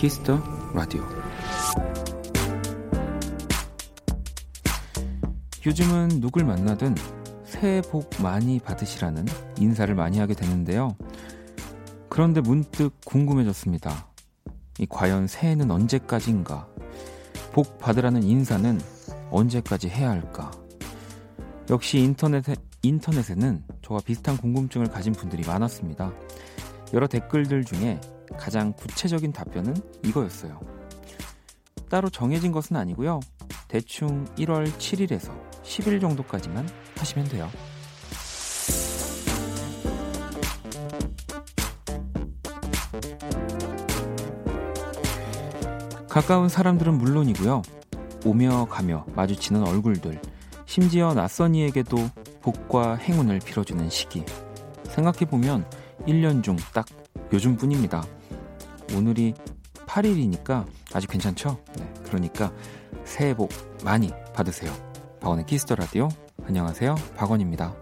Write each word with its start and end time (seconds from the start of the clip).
Kiss 0.00 0.24
the 0.24 0.42
Radio 0.72 1.02
요즘은 5.66 6.22
누굴 6.22 6.42
만나든 6.46 6.94
새해 7.44 7.82
복 7.82 8.08
많이 8.22 8.58
받으시라는 8.60 9.26
인사를 9.58 9.94
많이 9.94 10.18
하게 10.18 10.32
되는데요. 10.32 10.96
그런데 12.08 12.40
문득 12.40 12.94
궁금해졌습니다. 13.04 14.06
이 14.78 14.86
과연 14.88 15.26
새해는 15.26 15.70
언제까지인가? 15.70 16.66
복 17.52 17.78
받으라는 17.78 18.22
인사는 18.22 18.80
언제까지 19.30 19.90
해야 19.90 20.08
할까? 20.08 20.50
역시 21.68 21.98
인터넷에, 21.98 22.56
인터넷에는 22.80 23.64
저와 23.82 24.00
비슷한 24.02 24.38
궁금증을 24.38 24.86
가진 24.86 25.12
분들이 25.12 25.46
많았습니다. 25.46 26.10
여러 26.94 27.06
댓글들 27.06 27.64
중에 27.66 28.00
가장 28.38 28.72
구체적인 28.72 29.32
답변은 29.32 29.74
이거였어요. 30.04 30.60
따로 31.88 32.08
정해진 32.08 32.52
것은 32.52 32.76
아니고요. 32.76 33.20
대충 33.68 34.24
1월 34.36 34.66
7일에서 34.66 35.30
10일 35.62 36.00
정도까지만 36.00 36.68
하시면 36.96 37.28
돼요. 37.28 37.50
가까운 46.08 46.48
사람들은 46.48 46.98
물론이고요. 46.98 47.62
오며 48.24 48.66
가며 48.66 49.06
마주치는 49.14 49.66
얼굴들, 49.66 50.20
심지어 50.66 51.14
낯선 51.14 51.54
이에게도 51.54 51.96
복과 52.42 52.96
행운을 52.96 53.38
빌어주는 53.38 53.88
시기. 53.90 54.24
생각해보면 54.88 55.68
1년 56.06 56.42
중 56.42 56.56
딱 56.74 56.86
요즘뿐입니다. 57.32 58.04
오늘이 58.96 59.34
8일이니까 59.86 60.66
아주 60.92 61.06
괜찮죠? 61.06 61.62
네, 61.76 61.92
그러니까 62.04 62.52
새해 63.04 63.34
복 63.34 63.50
많이 63.84 64.10
받으세요. 64.34 64.72
박원의 65.20 65.46
Kiss 65.46 65.62
the 65.62 65.74
Radio. 65.74 66.08
안녕하세요. 66.44 66.94
박원입니다. 67.16 67.74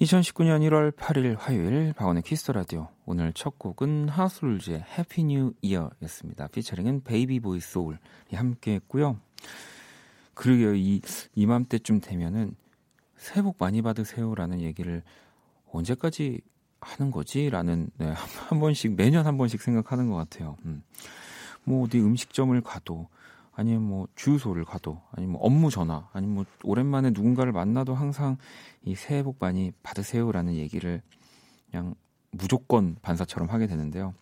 2019년 0.00 0.60
1월 0.68 0.94
8일 0.96 1.36
화요일 1.38 1.92
박원의 1.92 2.22
Kiss 2.22 2.39
the 2.39 2.52
Radio. 2.52 2.88
오늘 3.06 3.32
첫 3.32 3.58
곡은 3.58 4.08
하우스룰즈의 4.08 4.84
Happy 4.98 5.24
New 5.24 5.52
Year였습니다. 5.62 6.48
피처링은 6.48 7.04
베이비 7.04 7.40
보이 7.40 7.60
소울이 7.60 7.98
함께 8.32 8.74
했고요. 8.74 9.18
그러게요. 10.34 10.74
이 10.74 11.00
이맘때쯤 11.34 12.00
되면은 12.00 12.56
새해 13.16 13.42
복 13.42 13.56
많이 13.58 13.82
받으세요라는 13.82 14.60
얘기를 14.60 15.02
언제까지 15.70 16.40
하는 16.84 17.10
거지라는 17.10 17.88
네, 17.98 18.12
한 18.48 18.60
번씩 18.60 18.94
매년 18.94 19.26
한 19.26 19.36
번씩 19.38 19.60
생각하는 19.60 20.10
것 20.10 20.16
같아요. 20.16 20.56
음. 20.64 20.82
뭐 21.64 21.84
어디 21.84 21.98
음식점을 21.98 22.58
가도 22.60 23.08
아니면 23.52 23.82
뭐 23.82 24.08
주유소를 24.16 24.64
가도 24.64 25.00
아니면 25.12 25.34
뭐 25.34 25.42
업무 25.42 25.70
전화 25.70 26.08
아니면 26.12 26.34
뭐 26.34 26.44
오랜만에 26.62 27.10
누군가를 27.10 27.52
만나도 27.52 27.94
항상 27.94 28.36
이 28.84 28.94
새해 28.94 29.22
복 29.22 29.36
많이 29.38 29.72
받으세요라는 29.82 30.54
얘기를 30.54 31.02
그냥 31.70 31.94
무조건 32.30 32.96
반사처럼 33.00 33.48
하게 33.48 33.66
되는데요. 33.66 34.14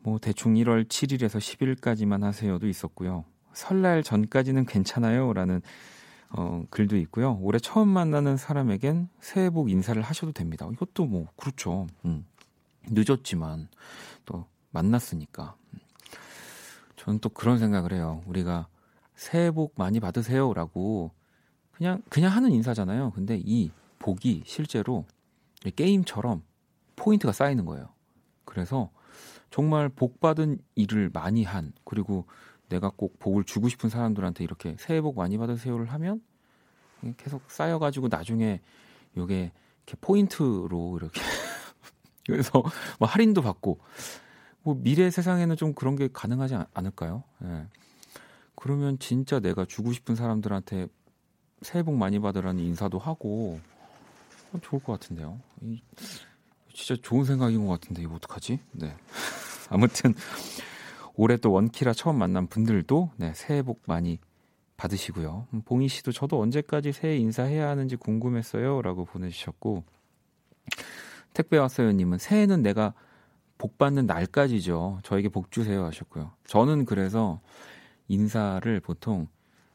뭐 0.00 0.18
대충 0.18 0.54
1월 0.54 0.86
7일에서 0.86 1.38
10일까지만 1.38 2.22
하세요도 2.22 2.68
있었고요. 2.68 3.24
설날 3.52 4.02
전까지는 4.02 4.66
괜찮아요라는 4.66 5.62
어, 6.36 6.64
글도 6.68 6.96
있고요. 6.98 7.38
올해 7.42 7.60
처음 7.60 7.88
만나는 7.88 8.36
사람에겐 8.36 9.08
새해 9.20 9.50
복 9.50 9.70
인사를 9.70 10.00
하셔도 10.02 10.32
됩니다. 10.32 10.68
이것도 10.72 11.06
뭐 11.06 11.28
그렇죠. 11.36 11.86
음. 12.04 12.26
늦었지만 12.88 13.68
또 14.24 14.46
만났으니까. 14.70 15.54
저는 16.96 17.20
또 17.20 17.28
그런 17.28 17.58
생각을 17.58 17.92
해요. 17.92 18.22
우리가 18.26 18.66
새해 19.14 19.52
복 19.52 19.74
많이 19.76 20.00
받으세요라고 20.00 21.12
그냥 21.70 22.02
그냥 22.08 22.32
하는 22.32 22.50
인사잖아요. 22.50 23.12
근데 23.12 23.40
이 23.42 23.70
복이 24.00 24.42
실제로 24.44 25.04
게임처럼 25.76 26.42
포인트가 26.96 27.32
쌓이는 27.32 27.64
거예요. 27.64 27.88
그래서 28.44 28.90
정말 29.50 29.88
복 29.88 30.18
받은 30.18 30.58
일을 30.74 31.10
많이 31.12 31.44
한 31.44 31.72
그리고 31.84 32.26
내가 32.74 32.90
꼭 32.94 33.18
복을 33.20 33.44
주고 33.44 33.68
싶은 33.68 33.88
사람들한테 33.88 34.42
이렇게 34.42 34.74
새해 34.80 35.00
복 35.00 35.16
많이 35.16 35.38
받으세요를 35.38 35.92
하면 35.92 36.20
계속 37.16 37.48
쌓여가지고 37.48 38.08
나중에 38.08 38.60
요게 39.16 39.52
이렇게 39.86 40.00
포인트로 40.00 40.98
이렇게 41.00 41.20
그래서 42.26 42.62
뭐 42.98 43.06
할인도 43.06 43.42
받고 43.42 43.78
뭐 44.62 44.74
미래 44.82 45.08
세상에는 45.10 45.56
좀 45.56 45.72
그런 45.74 45.94
게 45.94 46.08
가능하지 46.12 46.56
않을까요? 46.72 47.22
예. 47.44 47.66
그러면 48.56 48.98
진짜 48.98 49.38
내가 49.38 49.64
주고 49.64 49.92
싶은 49.92 50.16
사람들한테 50.16 50.88
새해 51.62 51.84
복 51.84 51.94
많이 51.94 52.18
받으라는 52.18 52.62
인사도 52.62 52.98
하고 52.98 53.60
좋을 54.62 54.82
것 54.82 54.92
같은데요. 54.94 55.38
이, 55.60 55.80
진짜 56.72 57.00
좋은 57.00 57.24
생각인 57.24 57.66
것 57.66 57.72
같은데 57.78 58.02
이거 58.02 58.14
어떡하지? 58.14 58.58
네. 58.72 58.96
아무튼 59.70 60.14
올해 61.14 61.36
또 61.36 61.52
원키라 61.52 61.92
처음 61.92 62.18
만난 62.18 62.46
분들도 62.46 63.10
네, 63.16 63.32
새해 63.34 63.62
복 63.62 63.82
많이 63.86 64.18
받으시고요. 64.76 65.46
음, 65.54 65.62
봉희 65.64 65.88
씨도 65.88 66.12
저도 66.12 66.40
언제까지 66.40 66.92
새해 66.92 67.16
인사해야 67.16 67.68
하는지 67.68 67.96
궁금했어요. 67.96 68.82
라고 68.82 69.04
보내주셨고, 69.04 69.84
택배 71.32 71.58
왔어요 71.58 71.92
님은 71.92 72.18
새해는 72.18 72.62
내가 72.62 72.94
복 73.58 73.78
받는 73.78 74.06
날까지죠. 74.06 75.00
저에게 75.04 75.28
복 75.28 75.52
주세요 75.52 75.84
하셨고요. 75.84 76.32
저는 76.46 76.84
그래서 76.84 77.40
인사를 78.08 78.80
보통 78.80 79.28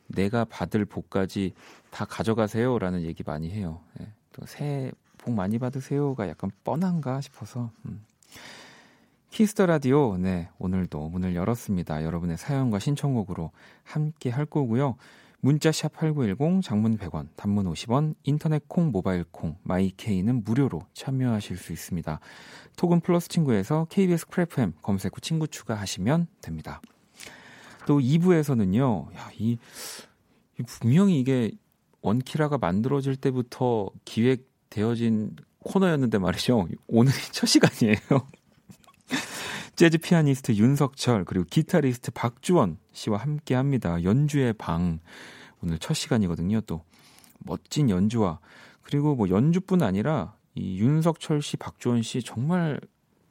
내가 0.07 0.43
받을 0.43 0.85
복까지 0.85 1.53
다 1.89 2.05
가져가세요 2.05 2.77
라는 2.79 3.03
얘기 3.03 3.23
많이 3.23 3.49
해요. 3.51 3.81
네, 3.97 4.11
또 4.33 4.45
새해 4.45 4.91
복 5.17 5.33
많이 5.33 5.59
받으세요가 5.59 6.27
약간 6.27 6.51
뻔한가 6.63 7.21
싶어서. 7.21 7.71
음. 7.85 8.03
Kiss 9.31 9.52
the 9.52 9.67
Radio, 9.67 10.17
네, 10.17 10.49
오늘도 10.57 11.09
문을 11.09 11.35
열었습니다. 11.35 12.03
여러분의 12.03 12.37
사연과 12.37 12.79
신청곡으로 12.79 13.51
함께 13.83 14.29
할 14.29 14.45
거고요. 14.45 14.95
문자샵 15.41 15.93
8910, 15.93 16.61
장문 16.63 16.97
100원, 16.97 17.27
단문 17.35 17.71
50원, 17.71 18.15
인터넷 18.23 18.67
콩, 18.67 18.91
모바일 18.91 19.23
콩, 19.31 19.55
마이케이는 19.63 20.43
무료로 20.43 20.81
참여하실 20.93 21.57
수 21.57 21.71
있습니다. 21.71 22.19
톡은 22.75 22.99
플러스 23.01 23.29
친구에서 23.29 23.85
KBS 23.89 24.27
Cool 24.27 24.58
FM 24.58 24.73
검색 24.81 25.15
후 25.15 25.21
친구 25.21 25.47
추가하시면 25.47 26.27
됩니다. 26.41 26.81
또 27.87 27.99
2부에서는요, 27.99 29.15
야, 29.15 29.29
이, 29.37 29.57
이 30.59 30.63
분명히 30.63 31.19
이게 31.19 31.51
원키라가 32.01 32.57
만들어질 32.57 33.15
때부터 33.15 33.89
기획되어진 34.03 35.35
코너였는데 35.59 36.17
말이죠. 36.17 36.67
오늘이 36.87 37.15
첫 37.31 37.45
시간이에요. 37.45 38.27
재즈 39.79 39.99
피아니스트 39.99 40.55
윤석철 40.55 41.23
그리고 41.23 41.45
기타리스트 41.49 42.11
박주원 42.11 42.79
씨와 42.91 43.17
함께 43.19 43.55
합니다. 43.55 44.03
연주의 44.03 44.51
방 44.51 44.99
오늘 45.63 45.79
첫 45.79 45.93
시간이거든요. 45.93 46.59
또 46.67 46.83
멋진 47.37 47.89
연주와 47.89 48.39
그리고 48.81 49.15
뭐 49.15 49.29
연주뿐 49.29 49.81
아니라 49.81 50.35
이 50.53 50.81
윤석철 50.81 51.41
씨, 51.41 51.55
박주원 51.55 52.01
씨 52.01 52.21
정말 52.21 52.81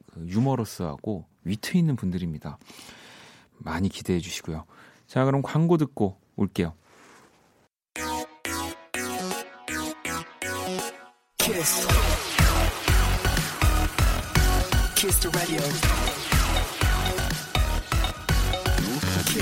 그 0.06 0.26
유머러스하고 0.26 1.26
위트 1.44 1.76
있는 1.76 1.96
분들입니다. 1.96 2.56
많이 3.58 3.90
기대해 3.90 4.18
주시고요. 4.18 4.64
자, 5.06 5.26
그럼 5.26 5.42
광고 5.42 5.76
듣고 5.76 6.18
올게요. 6.34 6.72
키스. 11.36 11.86
키스 14.96 15.28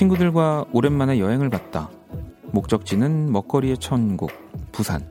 친구들과 0.00 0.64
오랜만에 0.72 1.18
여행을 1.18 1.50
갔다. 1.50 1.90
목적지는 2.52 3.30
먹거리의 3.32 3.76
천국, 3.76 4.30
부산. 4.72 5.06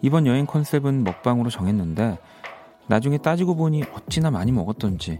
이번 0.00 0.26
여행 0.26 0.44
컨셉은 0.44 1.04
먹방으로 1.04 1.50
정했는데 1.50 2.18
나중에 2.88 3.18
따지고 3.18 3.54
보니 3.54 3.84
어찌나 3.94 4.32
많이 4.32 4.50
먹었던지 4.50 5.18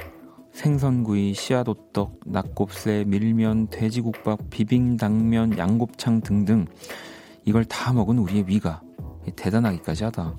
생선구이, 0.53 1.33
씨앗호떡, 1.35 2.23
낙곱새, 2.27 3.05
밀면, 3.07 3.69
돼지국밥, 3.69 4.51
비빔당면, 4.51 5.59
양곱창 5.59 6.21
등등 6.21 6.67
이걸 7.45 7.65
다 7.65 7.93
먹은 7.93 8.19
우리의 8.19 8.49
위가 8.49 8.83
대단하기까지 9.37 10.03
하다. 10.03 10.35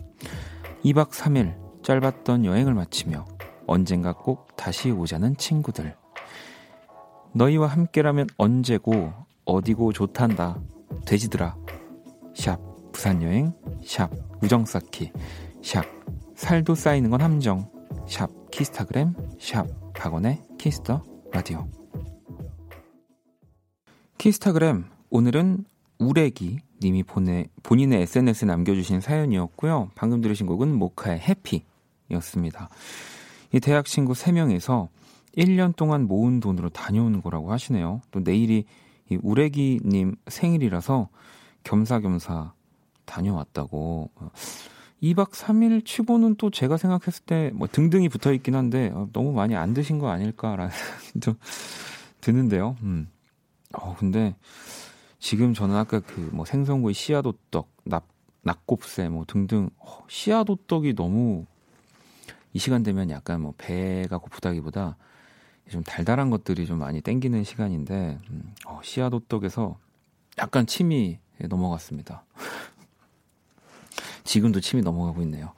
2박 0.84 1.12
3일 1.12 1.56
짧았던 1.82 2.44
여행을 2.44 2.74
마치며 2.74 3.26
언젠가 3.68 4.12
꼭 4.12 4.58
다시 4.58 4.92
오자는 4.92 5.38
친구들. 5.38 6.03
너희와 7.34 7.68
함께라면 7.68 8.28
언제고 8.38 9.12
어디고 9.46 9.94
좋단다. 9.94 10.60
돼지들아. 11.06 11.56
샵 12.36 12.60
부산 12.92 13.22
여행 13.22 13.54
샵 13.84 14.10
우정 14.42 14.66
쌓기 14.66 15.12
샵 15.62 15.84
살도 16.36 16.76
쌓이는 16.76 17.10
건 17.10 17.22
함정 17.22 17.70
샵 18.08 18.30
키스타그램 18.52 19.14
샵 19.40 19.68
박원의 19.94 20.42
Kiss 20.58 20.84
the 20.84 21.04
Radio 21.32 21.68
키스타그램 24.18 24.86
오늘은 25.10 25.66
우레기 26.00 26.60
님이 26.82 27.04
보내, 27.04 27.46
본인의 27.64 28.02
SNS에 28.02 28.46
남겨주신 28.46 29.00
사연이었고요. 29.00 29.92
방금 29.96 30.22
들으신 30.22 30.46
곡은 30.48 30.74
모카의 30.74 31.20
Happy였습니다. 31.20 32.70
이 33.54 33.60
대학 33.60 33.86
친구 33.86 34.14
3명에서 34.14 34.90
1년 35.38 35.76
동안 35.76 36.08
모은 36.08 36.40
돈으로 36.40 36.70
다녀오는 36.70 37.22
거라고 37.22 37.52
하시네요. 37.52 38.02
또 38.12 38.20
내일이 38.20 38.66
이 39.10 39.18
우레기님 39.22 40.16
생일이라서 40.28 41.10
겸사겸사 41.64 42.54
다녀왔다고. 43.06 44.10
2박 45.02 45.32
3일 45.32 45.86
치고는 45.86 46.36
또 46.36 46.50
제가 46.50 46.78
생각했을 46.78 47.24
때 47.26 47.52
뭐 47.54 47.68
등등이 47.70 48.08
붙어 48.10 48.32
있긴 48.32 48.56
한데 48.56 48.90
어, 48.94 49.10
너무 49.12 49.34
많이 49.34 49.56
안 49.56 49.74
드신 49.74 50.00
거 50.00 50.10
아닐까라는 50.10 50.72
좀 51.22 51.36
드는데요. 52.22 52.78
음. 52.84 53.10
어, 53.74 53.96
근데 53.98 54.36
지금 55.20 55.54
저는 55.54 55.76
아까 55.76 56.00
그 56.00 56.30
뭐 56.32 56.46
생선구이 56.46 56.94
씨앗호떡, 56.94 57.68
낙, 57.86 58.08
낙곱새 58.44 59.10
뭐 59.10 59.26
등등 59.28 59.70
어, 59.78 60.06
씨앗호떡이 60.08 60.96
너무 60.96 61.46
이 62.54 62.60
시간 62.60 62.84
되면 62.84 63.10
약간 63.10 63.42
뭐 63.42 63.54
배가 63.58 64.18
고프다기보다 64.20 64.96
좀 65.70 65.84
달달한 65.84 66.30
것들이 66.30 66.66
좀 66.66 66.80
많이 66.80 67.02
땡기는 67.02 67.44
시간인데 67.44 68.20
음, 68.30 68.54
어, 68.68 68.80
씨앗 68.84 69.14
호떡에서 69.14 69.78
약간 70.40 70.66
침이 70.66 71.20
넘어갔습니다. 71.40 72.24
지금도 74.24 74.62
침이 74.62 74.82
넘어가고 74.82 75.22
있네요. 75.24 75.54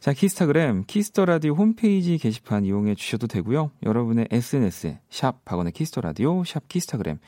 자, 0.00 0.12
키스타그램, 0.12 0.84
Kiss 0.86 1.09
the 1.09 1.26
Radio 1.26 1.54
홈페이지 1.54 2.18
게시판 2.18 2.64
이용해 2.64 2.96
주셔도 2.96 3.28
되고요. 3.28 3.70
여러분의 3.84 4.26
SNS에 4.30 4.98
샵 5.10 5.44
박원의 5.44 5.72
Kiss 5.72 5.88
the 5.88 6.00
Radio, 6.00 6.42
샵 6.44 6.66
키스타그램 6.66 7.18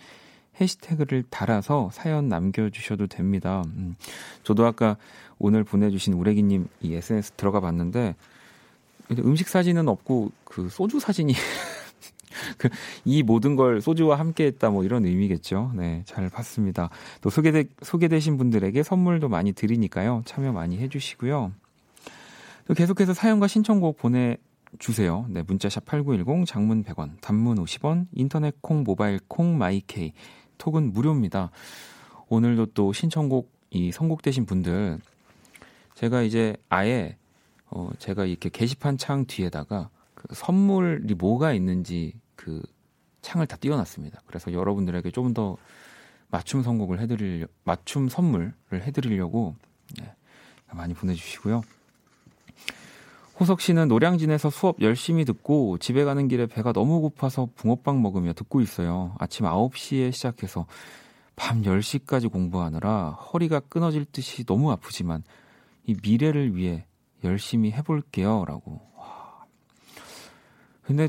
해시태그를 0.60 1.24
달아서 1.30 1.90
사연 1.92 2.28
남겨주셔도 2.28 3.06
됩니다. 3.06 3.62
음, 3.76 3.96
저도 4.42 4.66
아까 4.66 4.96
오늘 5.38 5.64
보내주신 5.64 6.14
우레기님 6.14 6.68
이 6.80 6.94
SNS 6.94 7.32
들어가 7.32 7.60
봤는데 7.60 8.14
음식 9.18 9.48
사진은 9.48 9.88
없고 9.88 10.32
그 10.44 10.68
소주 10.68 10.98
사진이 10.98 11.34
그, 12.58 12.69
이 13.04 13.22
모든 13.22 13.56
걸 13.56 13.81
소주와 13.81 14.19
함께 14.19 14.46
했다, 14.46 14.70
뭐 14.70 14.84
이런 14.84 15.04
의미겠죠. 15.04 15.72
네, 15.75 16.02
잘 16.06 16.28
봤습니다. 16.28 16.90
또 17.20 17.31
소개되, 17.31 17.64
소개되신 17.82 18.36
분들에게 18.36 18.82
선물도 18.82 19.28
많이 19.28 19.52
드리니까요. 19.52 20.22
참여 20.25 20.52
많이 20.52 20.78
해주시고요. 20.78 21.52
또 22.66 22.75
계속해서 22.75 23.14
사연과 23.14 23.46
신청곡 23.46 23.98
보내 23.98 24.36
주세요. 24.78 25.26
네, 25.28 25.42
문자샵 25.46 25.84
8910, 25.84 26.46
장문 26.46 26.82
100원, 26.84 27.20
단문 27.20 27.58
50원, 27.58 28.06
인터넷 28.12 28.54
콩, 28.60 28.82
모바일 28.82 29.20
콩, 29.28 29.56
마이케이, 29.58 30.12
톡은 30.58 30.92
무료입니다. 30.92 31.50
오늘도 32.28 32.66
또 32.66 32.92
신청곡 32.92 33.52
이 33.70 33.92
선곡되신 33.92 34.46
분들, 34.46 34.98
제가 35.94 36.22
이제 36.22 36.56
아예, 36.69 37.16
어, 37.70 37.90
제가 37.98 38.25
이렇게 38.25 38.48
게시판 38.48 38.98
창 38.98 39.26
뒤에다가 39.26 39.90
그 40.14 40.34
선물이 40.34 41.14
뭐가 41.14 41.52
있는지 41.52 42.14
그 42.36 42.62
창을 43.22 43.46
다 43.46 43.56
띄워놨습니다. 43.56 44.22
그래서 44.26 44.52
여러분들에게 44.52 45.10
조금 45.10 45.34
더 45.34 45.56
맞춤 46.28 46.62
선곡을 46.62 47.00
해드릴 47.00 47.46
맞춤 47.64 48.08
선물을 48.08 48.52
해드리려고 48.72 49.54
네, 49.98 50.12
많이 50.72 50.94
보내주시고요. 50.94 51.62
호석 53.40 53.60
씨는 53.60 53.88
노량진에서 53.88 54.50
수업 54.50 54.81
열심히 54.81 55.25
듣고 55.25 55.78
집에 55.78 56.04
가는 56.04 56.28
길에 56.28 56.46
배가 56.46 56.72
너무 56.72 57.00
고파서 57.00 57.48
붕어빵 57.56 58.00
먹으며 58.00 58.32
듣고 58.32 58.60
있어요. 58.60 59.14
아침 59.19 59.46
9시에 59.46 60.12
시작해서 60.12 60.66
밤 61.34 61.62
10시까지 61.62 62.30
공부하느라 62.30 63.10
허리가 63.10 63.58
끊어질 63.58 64.04
듯이 64.04 64.44
너무 64.44 64.70
아프지만 64.70 65.25
이 65.84 65.96
미래를 66.00 66.54
위해 66.54 66.87
열심히 67.25 67.72
해볼게요. 67.72 68.44
라고. 68.44 68.80
와. 68.96 69.46
근데 70.82 71.08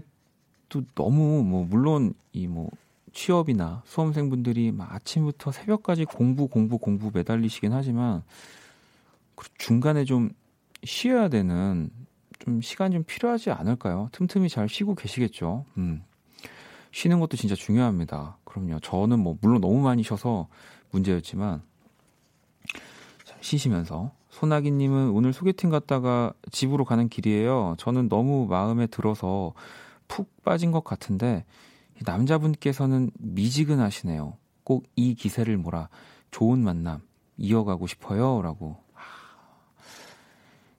또 0.76 0.84
너무 0.96 1.44
뭐 1.44 1.66
물론 1.66 2.14
이 2.34 2.48
뭐 2.48 2.70
취업이나 3.14 3.82
수험생분들이 3.86 4.74
막 4.74 4.94
아침부터 4.94 5.54
새벽까지 5.54 6.04
공부 6.04 6.48
공부 6.50 6.78
공부 6.78 7.12
매달리시긴 7.14 7.72
하지만 7.72 8.24
그 9.36 9.48
중간에 9.58 10.04
좀 10.04 10.32
쉬어야 10.84 11.30
되는 11.30 11.90
좀 12.40 12.60
시간 12.62 12.92
좀 12.92 13.04
필요하지 13.04 13.52
않을까요? 13.52 14.10
틈틈이 14.12 14.50
잘 14.50 14.68
쉬고 14.68 14.96
계시겠죠. 14.96 15.66
음. 15.78 16.04
쉬는 16.92 17.22
것도 17.22 17.38
진짜 17.38 17.56
중요합니다. 17.56 18.38
그럼요. 18.44 18.80
저는 18.82 19.20
뭐 19.20 19.38
물론 19.42 19.62
너무 19.62 19.82
많이 19.82 20.04
쉬어서 20.04 20.48
문제였지만 20.92 21.62
잘 23.24 23.38
쉬시면서 23.40 24.12
소나기님은 24.30 25.12
오늘 25.12 25.32
소개팅 25.32 25.70
갔다가 25.70 26.34
집으로 26.52 26.84
가는 26.84 27.08
길이에요. 27.08 27.76
저는 27.78 28.10
너무 28.10 28.46
마음에 28.50 28.88
들어서 28.88 29.54
푹 30.08 30.44
빠진 30.44 30.72
것 30.72 30.84
같은데 30.84 31.46
남자분께서는 32.06 33.12
미지근하시네요. 33.20 34.38
꼭 34.64 34.84
이 34.96 35.14
기세를 35.14 35.58
몰아 35.58 35.90
좋은 36.32 36.60
만남 36.60 37.02
이어가고 37.38 37.88
싶어요라고. 37.88 38.78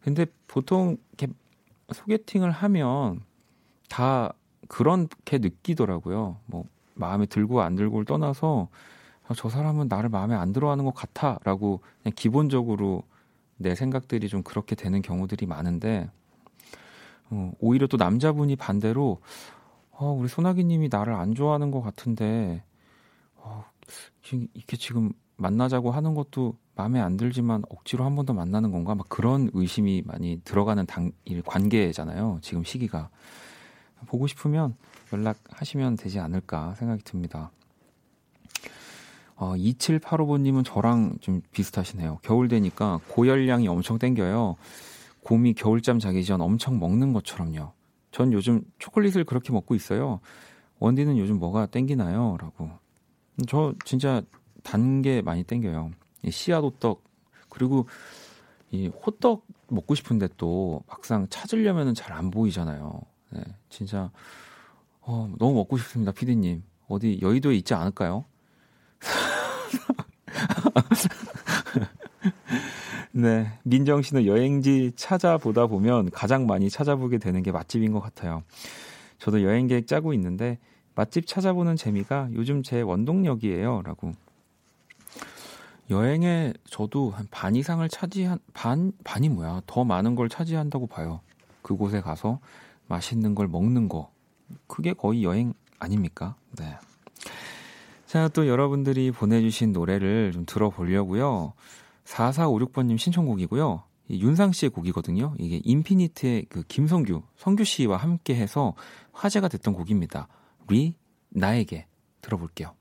근데 0.03 0.27
보통 0.47 0.97
이렇게 1.13 1.33
소개팅을 1.93 2.51
하면 2.51 3.23
다 3.89 4.33
그렇게 4.69 5.39
느끼더라고요. 5.39 6.39
뭐 6.47 6.65
마음에 6.95 7.27
들고 7.27 7.61
안 7.61 7.77
들고를 7.77 8.05
떠나서 8.05 8.69
아, 9.29 9.35
저 9.35 9.49
사람은 9.49 9.89
나를 9.89 10.09
마음에 10.09 10.35
안 10.35 10.53
들어하는 10.53 10.85
것 10.85 10.95
같아라고 10.95 11.81
그냥 12.03 12.13
기본적으로 12.15 13.03
내 13.57 13.75
생각들이 13.75 14.29
좀 14.29 14.43
그렇게 14.43 14.75
되는 14.77 15.03
경우들이 15.03 15.47
많은데 15.47 16.11
어, 17.31 17.53
오히려 17.61 17.87
또 17.87 17.97
남자분이 17.97 18.57
반대로 18.57 19.21
어, 19.91 20.11
우리 20.13 20.29
소나기님이 20.29 20.89
나를 20.91 21.15
안 21.15 21.35
좋아하는 21.35 21.71
것 21.71 21.81
같은데 21.81 22.63
어, 23.37 23.65
지금 24.23 24.47
이렇게 24.55 24.77
지금 24.77 25.13
만나자고 25.37 25.91
하는 25.91 26.15
것도 26.15 26.57
마음에 26.75 27.01
안 27.01 27.17
들지만 27.17 27.63
억지로 27.69 28.05
한 28.05 28.15
번 28.15 28.27
더 28.27 28.33
만나는 28.33 28.71
건가 28.71 28.95
막 28.95 29.09
그런 29.09 29.51
의심이 29.55 30.03
많이 30.07 30.41
들어가는 30.45 30.85
당, 30.87 31.13
관계잖아요. 31.45 32.39
지금 32.43 32.65
시기가 32.65 33.09
보고 34.07 34.27
싶으면 34.27 34.77
연락하시면 35.13 35.97
되지 35.97 36.21
않을까 36.21 36.75
생각이 36.75 37.03
듭니다. 37.05 37.51
어, 39.37 39.55
2785번님은 39.55 40.65
저랑 40.65 41.19
좀 41.21 41.43
비슷하시네요. 41.53 42.19
겨울 42.23 42.49
되니까 42.49 43.01
고열량이 43.09 43.69
엄청 43.69 43.99
땡겨요. 43.99 44.57
곰이 45.27 45.55
겨울잠 45.55 45.99
자기 45.99 46.25
전 46.25 46.41
엄청 46.41 46.79
먹는 46.79 47.13
것처럼요. 47.13 47.73
전 48.13 48.33
요즘 48.33 48.63
초콜릿을 48.79 49.25
그렇게 49.25 49.53
먹고 49.53 49.75
있어요. 49.75 50.21
원디는 50.79 51.19
요즘 51.19 51.41
뭐가 51.41 51.67
땡기나요? 51.67 52.37
라고. 52.41 52.71
저 53.49 53.75
진짜 53.85 54.23
단 54.63 55.03
게 55.03 55.23
많이 55.23 55.43
땡겨요. 55.43 55.91
씨앗 56.31 56.63
호떡 56.63 57.03
그리고 57.49 57.89
이 58.71 58.87
호떡 58.87 59.45
먹고 59.69 59.97
싶은데 59.97 60.29
또 60.37 60.85
막상 60.87 61.27
찾으려면은 61.29 61.95
잘안 61.95 62.31
보이잖아요. 62.31 63.01
네, 63.31 63.43
진짜 63.69 64.13
어, 65.01 65.29
너무 65.41 65.55
먹고 65.55 65.77
싶습니다, 65.79 66.13
피디님. 66.13 66.63
어디 66.87 67.19
여의도에 67.21 67.57
있지 67.57 67.75
않을까요? 67.75 68.27
네. 73.17 73.47
민정 73.63 74.03
씨는 74.03 74.27
여행지 74.27 74.93
찾아보다 74.95 75.67
보면 75.67 76.11
가장 76.11 76.47
많이 76.47 76.69
찾아보게 76.69 77.17
되는 77.17 77.43
게 77.43 77.51
맛집인 77.51 77.93
것 77.93 78.01
같아요. 78.01 78.43
저도 79.19 79.43
여행 79.43 79.67
계획 79.69 79.87
짜고 79.87 80.13
있는데 80.13 80.59
맛집 80.95 81.27
찾아보는 81.27 81.77
재미가 81.77 82.29
요즘 82.35 82.63
제 82.63 82.83
원동력이에요. 82.83 83.81
라고. 83.87 84.13
여행에 85.89 86.53
저도 86.69 87.11
한 87.11 87.27
반 87.31 87.57
이상을 87.57 87.89
차지한 87.89 88.39
반 88.53 88.93
반이 89.03 89.31
뭐야 89.31 89.63
더 89.67 89.85
많은 89.85 90.15
걸 90.15 90.29
차지한다고 90.29 90.87
봐요. 90.87 91.21
그곳에 91.63 92.03
가서 92.03 92.41
맛있는 92.87 93.35
걸 93.35 93.49
먹는 93.49 93.89
거 93.89 94.11
그게 94.67 94.93
거의 94.93 95.25
여행 95.25 95.55
아닙니까? 95.79 96.37
네. 96.59 96.77
자, 98.05 98.29
또 98.29 98.47
여러분들이 98.47 99.11
보내주신 99.11 99.73
노래를 99.73 100.33
좀 100.33 100.45
들어보려고요. 100.45 101.55
4456번님 102.07 102.99
신청곡이고요. 102.99 103.83
윤상 104.11 104.53
씨의 104.53 104.71
곡이거든요. 104.71 105.35
이게 105.39 105.61
인피니트의 105.65 106.47
그 106.49 106.63
김성규, 106.63 107.23
성규 107.37 107.65
씨와 107.65 107.97
함께 107.97 108.37
해서 108.37 108.75
화제가 109.13 109.49
됐던 109.49 109.75
곡입니다. 109.75 110.29
리, 110.69 110.95
나에게 111.31 111.87
들어볼게요. 112.21 112.75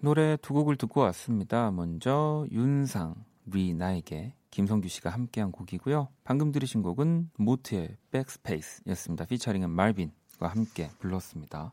노래 0.00 0.36
두 0.38 0.54
곡을 0.54 0.76
듣고 0.76 1.00
왔습니다. 1.02 1.70
먼저 1.70 2.46
윤상, 2.50 3.14
리, 3.46 3.74
나에게 3.74 4.34
김성규 4.50 4.88
씨가 4.88 5.10
함께한 5.10 5.52
곡이고요. 5.52 6.08
방금 6.24 6.50
들으신 6.50 6.82
곡은 6.82 7.30
모트의 7.36 7.96
Backspace였습니다. 8.10 9.26
피처링은 9.26 9.68
말빈과 9.70 10.48
함께 10.48 10.90
불렀습니다. 10.98 11.72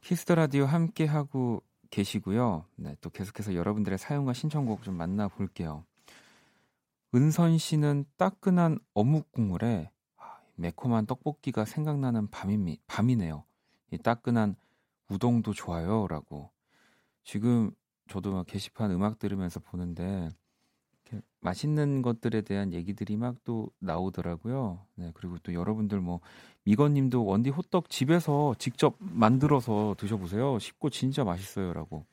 Kiss 0.00 0.19
the 0.19 0.34
Radio 0.34 0.64
함께 0.64 1.04
하고 1.04 1.62
계시고요. 1.90 2.64
네, 2.76 2.96
또 3.00 3.10
계속해서 3.10 3.54
여러분들의 3.54 3.98
사연과 3.98 4.32
신청곡 4.32 4.82
좀 4.82 4.94
만나 4.94 5.28
볼게요. 5.28 5.84
은선 7.14 7.58
씨는 7.58 8.04
따끈한 8.16 8.78
어묵 8.94 9.32
국물에 9.32 9.90
아, 10.16 10.38
매콤한 10.56 11.06
떡볶이가 11.06 11.64
생각나는 11.64 12.28
밤이, 12.30 12.80
밤이네요. 12.86 13.44
이 13.90 13.98
따끈한 13.98 14.56
우동도 15.08 15.54
좋아요라고. 15.54 16.50
지금 17.24 17.70
저도 18.08 18.44
게시판 18.44 18.90
음악 18.90 19.18
들으면서 19.18 19.60
보는데 19.60 20.30
맛있는 21.40 22.02
것들에 22.02 22.42
대한 22.42 22.72
얘기들이 22.72 23.16
막 23.16 23.36
또 23.44 23.70
나오더라고요. 23.80 24.84
네, 24.96 25.10
그리고 25.14 25.38
또 25.42 25.54
여러분들 25.54 26.00
뭐 26.00 26.20
미건님도 26.64 27.24
원디 27.24 27.50
호떡 27.50 27.90
집에서 27.90 28.54
직접 28.58 28.96
만들어서 29.00 29.94
드셔보세요. 29.98 30.58
쉽고 30.58 30.90
진짜 30.90 31.24
맛있어요라고. 31.24 32.04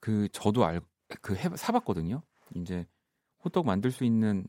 그 0.00 0.28
저도 0.32 0.64
알 0.64 0.80
그 1.22 1.36
사봤거든요. 1.56 2.20
이제 2.56 2.84
호떡 3.44 3.64
만들 3.66 3.92
수 3.92 4.04
있는 4.04 4.44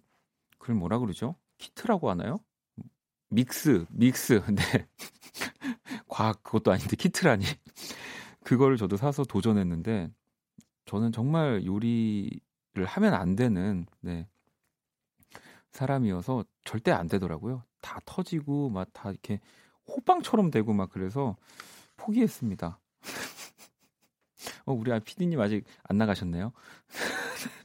그걸 0.59 0.75
뭐라 0.75 0.99
그러죠? 0.99 1.35
키트라고 1.59 2.09
하나요? 2.09 2.39
믹스, 3.29 3.85
믹스. 3.91 4.41
네. 4.55 4.87
과학 6.07 6.43
그것도 6.43 6.71
아닌데 6.71 6.95
키트라니. 6.95 7.45
그거를 8.43 8.77
저도 8.77 8.97
사서 8.97 9.23
도전했는데 9.25 10.09
저는 10.85 11.11
정말 11.11 11.65
요리를 11.65 12.39
하면 12.85 13.13
안 13.13 13.35
되는 13.35 13.85
네. 14.01 14.27
사람이어서 15.71 16.43
절대 16.63 16.91
안 16.91 17.07
되더라고요. 17.07 17.63
다 17.81 17.99
터지고 18.05 18.69
막 18.69 18.89
다 18.93 19.11
이렇게 19.11 19.39
호빵처럼 19.87 20.51
되고 20.51 20.73
막 20.73 20.89
그래서 20.89 21.35
포기했습니다. 21.97 22.79
어, 24.65 24.73
우리 24.73 24.91
아 24.91 24.99
피디님 24.99 25.39
아직 25.39 25.65
안 25.83 25.97
나가셨네요. 25.97 26.51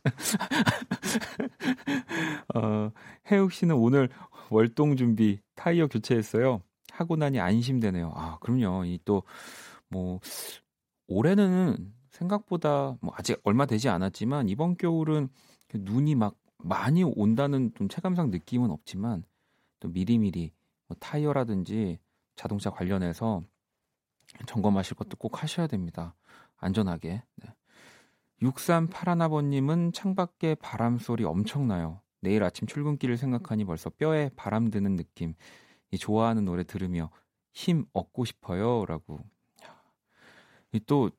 어, 2.55 2.91
해욱 3.29 3.53
씨는 3.53 3.75
오늘 3.77 4.09
월동 4.51 4.97
준비 4.97 5.41
타이어 5.55 5.87
교체했어요. 5.87 6.63
하고 6.93 7.17
나니 7.17 7.41
안심되네요. 7.41 8.13
아, 8.15 8.39
그럼요. 8.41 8.85
이 8.85 8.99
또 9.05 9.23
뭐 9.89 10.21
올해는 11.07 11.93
생각보다 12.13 12.97
뭐 13.01 13.13
아직 13.17 13.41
얼마 13.45 13.67
되지 13.67 13.89
않았지만 13.89 14.49
이번 14.49 14.77
겨울은 14.77 15.29
눈이 15.75 16.15
막 16.15 16.37
많이 16.59 17.03
온다는 17.03 17.73
좀 17.75 17.89
체감상 17.89 18.31
느낌은 18.31 18.71
없지만 18.71 19.25
또 19.81 19.89
미리미리 19.89 20.53
뭐 20.87 20.97
타이어라든지 21.01 21.99
자동차 22.37 22.71
관련해서 22.71 23.43
점검하실 24.47 24.97
것도 24.97 25.17
꼭 25.17 25.43
하셔야 25.43 25.67
됩니다. 25.67 26.15
안전하게. 26.57 27.23
네. 27.37 27.55
6381아버님은 28.43 29.93
창밖에 29.93 30.55
바람 30.57 30.99
소리 30.99 31.25
엄청나요. 31.25 32.01
내일 32.21 32.45
아침 32.45 32.67
출근길을 32.67 33.17
생각하니 33.17 33.65
벌써 33.65 33.91
뼈에 33.91 34.31
바람 34.37 34.71
드는 34.71 34.97
느낌. 34.97 35.35
이 35.91 35.99
좋아하는 35.99 36.45
노래 36.45 36.65
들으며 36.65 37.11
힘 37.53 37.85
얻고 37.93 38.25
싶어요. 38.25 38.87
라고. 38.87 39.21
또 40.87 41.11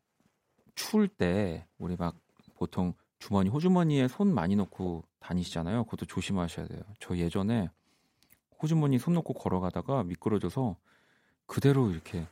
추울 0.76 1.08
때 1.08 1.68
우리 1.78 1.96
막 1.96 2.16
보통 2.56 2.94
주머니, 3.20 3.50
호주머니에 3.50 4.08
손 4.08 4.34
많이 4.34 4.56
넣고 4.56 5.04
다니시잖아요. 5.20 5.86
그것도 5.86 6.06
조심하셔야 6.06 6.68
돼요. 6.68 6.82
저 7.00 7.16
예전에 7.18 7.70
호주머니 8.62 9.00
손 9.00 9.14
넣고 9.14 9.34
걸어가다가 9.34 10.04
미끄러져서 10.04 10.76
그대로 11.46 11.92
이렇게 11.92 12.28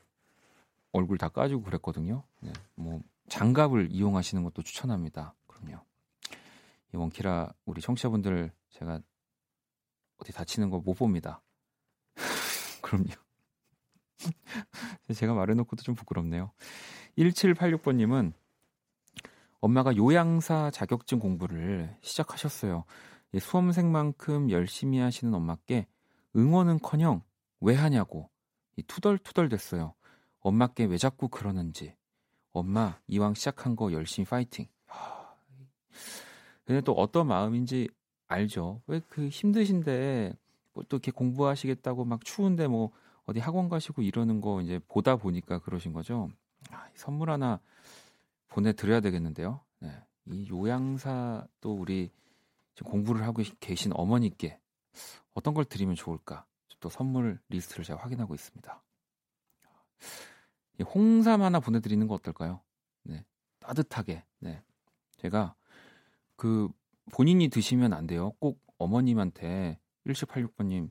얼굴 0.91 1.17
다 1.17 1.29
까지고 1.29 1.63
그랬거든요. 1.63 2.23
네, 2.41 2.51
뭐 2.75 3.01
장갑을 3.29 3.89
이용하시는 3.91 4.43
것도 4.43 4.61
추천합니다. 4.63 5.33
그럼요. 5.47 5.79
이 6.93 6.97
원키라 6.97 7.53
우리 7.65 7.81
청취자분들 7.81 8.51
제가 8.71 8.99
어디 10.17 10.33
다치는 10.33 10.69
거 10.69 10.79
못 10.79 10.95
봅니다. 10.95 11.41
그럼요. 12.81 13.11
제가 15.15 15.33
말해놓고도 15.33 15.83
좀 15.83 15.95
부끄럽네요. 15.95 16.51
1786번님은 17.17 18.33
엄마가 19.59 19.95
요양사 19.95 20.71
자격증 20.71 21.19
공부를 21.19 21.95
시작하셨어요. 22.01 22.85
수험생만큼 23.39 24.49
열심히 24.49 24.99
하시는 24.99 25.33
엄마께 25.33 25.87
응원은커녕 26.35 27.21
왜 27.61 27.75
하냐고 27.75 28.29
투덜투덜 28.87 29.49
됐어요. 29.49 29.93
엄마께 30.39 30.85
왜 30.85 30.97
자꾸 30.97 31.27
그러는지. 31.27 31.95
엄마 32.51 32.99
이왕 33.07 33.35
시작한 33.35 33.75
거 33.75 33.91
열심히 33.93 34.27
파이팅. 34.27 34.67
근데 36.65 36.81
또 36.81 36.93
어떤 36.93 37.27
마음인지 37.27 37.89
알죠. 38.27 38.81
왜 38.87 39.01
그 39.09 39.27
힘드신데 39.27 40.33
뭐 40.73 40.83
또 40.89 40.97
이렇게 40.97 41.11
공부하시겠다고 41.11 42.05
막 42.05 42.23
추운데 42.25 42.67
뭐 42.67 42.91
어디 43.31 43.39
학원 43.39 43.69
가시고 43.69 44.01
이러는 44.01 44.41
거 44.41 44.61
이제 44.61 44.79
보다 44.89 45.15
보니까 45.15 45.59
그러신 45.59 45.93
거죠. 45.93 46.29
아, 46.69 46.89
선물 46.95 47.31
하나 47.31 47.61
보내드려야 48.49 48.99
되겠는데요. 48.99 49.61
네. 49.79 49.89
이 50.25 50.49
요양사 50.49 51.47
또 51.61 51.73
우리 51.73 52.11
지금 52.75 52.91
공부를 52.91 53.23
하고 53.25 53.41
계신 53.61 53.93
어머니께 53.95 54.59
어떤 55.33 55.53
걸 55.53 55.63
드리면 55.63 55.95
좋을까? 55.95 56.45
또 56.81 56.89
선물 56.89 57.39
리스트를 57.47 57.85
제가 57.85 58.01
확인하고 58.01 58.35
있습니다. 58.35 58.83
홍삼 60.93 61.41
하나 61.41 61.59
보내드리는 61.61 62.05
거 62.07 62.15
어떨까요? 62.15 62.59
네. 63.03 63.23
따뜻하게. 63.59 64.25
네. 64.39 64.61
제가 65.17 65.55
그 66.35 66.67
본인이 67.13 67.47
드시면 67.47 67.93
안 67.93 68.07
돼요. 68.07 68.31
꼭 68.39 68.59
어머님한테 68.77 69.79
1786번님 70.05 70.89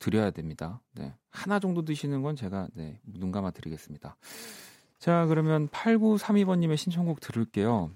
드려야 0.00 0.32
됩니다. 0.32 0.82
네. 0.94 1.14
하나 1.30 1.60
정도 1.60 1.84
드시는 1.84 2.22
건 2.22 2.34
제가 2.34 2.68
네, 2.74 2.98
눈 3.04 3.30
감아 3.30 3.52
드리겠습니다. 3.52 4.16
자, 4.98 5.26
그러면 5.26 5.68
8932번님의 5.68 6.76
신청곡 6.76 7.20
들을게요. 7.20 7.92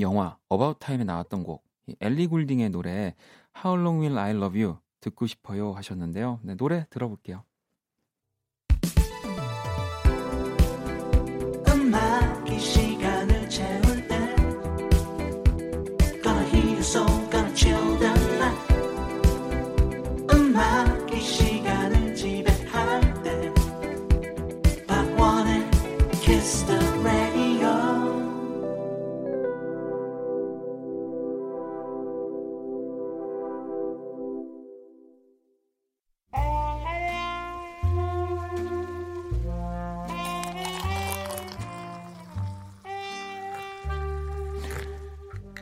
영화 0.00 0.36
About 0.52 0.80
Time에 0.80 1.04
나왔던 1.04 1.44
곡 1.44 1.64
엘리 2.00 2.26
굴딩의 2.26 2.70
노래 2.70 3.14
How 3.56 3.80
Long 3.80 4.00
Will 4.00 4.18
I 4.18 4.30
Love 4.32 4.60
You 4.60 4.78
듣고 5.00 5.26
싶어요 5.26 5.72
하셨는데요. 5.72 6.40
네, 6.42 6.54
노래 6.56 6.86
들어볼게요. 6.90 7.44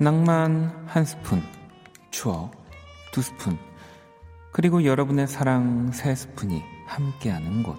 낭만 0.00 0.86
한 0.86 1.04
스푼, 1.04 1.42
추억 2.12 2.52
두 3.10 3.20
스푼, 3.20 3.58
그리고 4.52 4.84
여러분의 4.84 5.26
사랑 5.26 5.90
세 5.90 6.14
스푼이 6.14 6.62
함께하는 6.86 7.64
곳. 7.64 7.76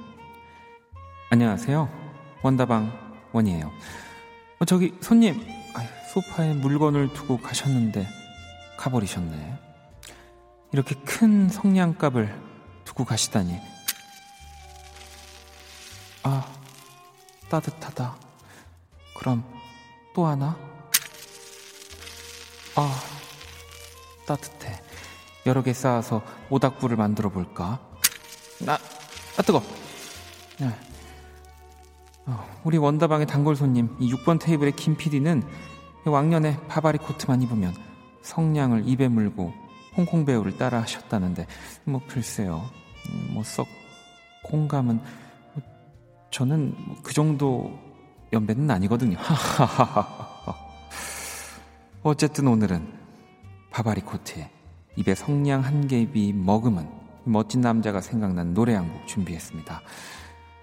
안녕하세요. 1.30 1.90
원다방 2.42 2.92
원이에요. 3.32 3.72
어, 4.60 4.66
저기 4.66 4.98
손님, 5.00 5.42
아유, 5.74 5.88
소파에 6.14 6.56
물건을 6.56 7.14
두고 7.14 7.38
가셨는데 7.38 8.06
가버리셨네. 8.78 9.60
이렇게 10.74 10.96
큰 11.06 11.48
성냥갑을 11.48 12.38
두고 12.84 13.06
가시다니. 13.06 13.58
아, 16.24 16.46
따뜻하다. 17.50 18.18
그럼 19.18 19.46
또 20.14 20.26
하나? 20.26 20.69
아, 22.80 22.96
따뜻해. 24.26 24.82
여러 25.46 25.62
개 25.62 25.74
쌓아서 25.74 26.22
모닥불을 26.48 26.96
만들어 26.96 27.30
볼까? 27.30 27.78
아, 28.66 28.78
아 29.38 29.42
뜨거. 29.42 29.62
네. 30.62 30.70
어, 32.26 32.62
우리 32.64 32.78
원다방의 32.78 33.28
단골 33.28 33.58
손님 33.58 33.94
이 34.00 34.14
6번 34.14 34.40
테이블의 34.40 34.78
김 34.78 34.96
PD는 34.96 35.44
왕년에 36.06 36.58
바바리 36.68 37.00
코트만 37.00 37.42
입으면 37.42 37.76
성냥을 38.22 38.88
입에 38.88 39.10
물고 39.10 39.52
홍콩 39.98 40.24
배우를 40.24 40.58
따라 40.58 40.82
하셨다는데 40.82 41.48
뭐 41.84 42.02
글쎄요 42.08 42.70
음, 43.10 43.32
뭐 43.34 43.49
썩 43.49 43.68
공감은 44.44 45.02
뭐 45.54 45.64
저는 46.32 46.76
뭐 46.78 46.98
그 46.98 47.14
정도 47.14 47.78
연배는 48.32 48.72
아니거든요. 48.72 49.18
어쨌든 52.10 52.48
오늘은 52.48 52.92
바바리 53.70 54.02
코트에 54.02 54.50
입에 54.96 55.14
성냥 55.14 55.64
한 55.64 55.88
개비 55.88 56.34
머금은 56.34 56.90
멋진 57.24 57.62
남자가 57.62 58.02
생각난 58.02 58.56
노래 58.56 58.74
한 58.74 58.92
곡 58.92 59.06
준비했습니다. 59.06 59.82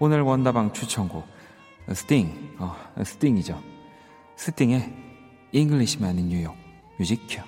오늘 0.01 0.23
원다방 0.23 0.73
추천곡 0.73 1.25
스팅, 1.93 2.53
어, 2.59 2.75
스팅이죠. 3.01 3.63
스팅의 4.35 4.93
Englishman 5.53 6.19
in 6.19 6.27
New 6.27 6.38
York 6.38 6.53
뮤직 6.99 7.25
큐. 7.29 7.41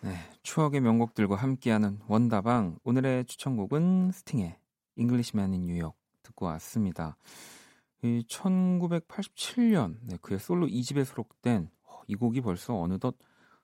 네, 0.00 0.16
추억의 0.42 0.80
명곡들과 0.80 1.36
함께하는 1.36 1.98
원다방 2.08 2.78
오늘의 2.84 3.26
추천곡은 3.26 4.12
스팅의 4.12 4.56
Englishman 4.96 5.52
in 5.52 5.66
New 5.66 5.78
York 5.78 5.94
듣고 6.22 6.46
왔습니다. 6.46 7.18
이 8.02 8.24
1987년 8.28 9.96
네, 10.02 10.16
그의 10.20 10.38
솔로 10.38 10.66
2집에 10.66 11.04
수록된 11.04 11.70
어, 11.84 12.00
이 12.06 12.14
곡이 12.14 12.40
벌써 12.40 12.78
어느덧 12.78 13.16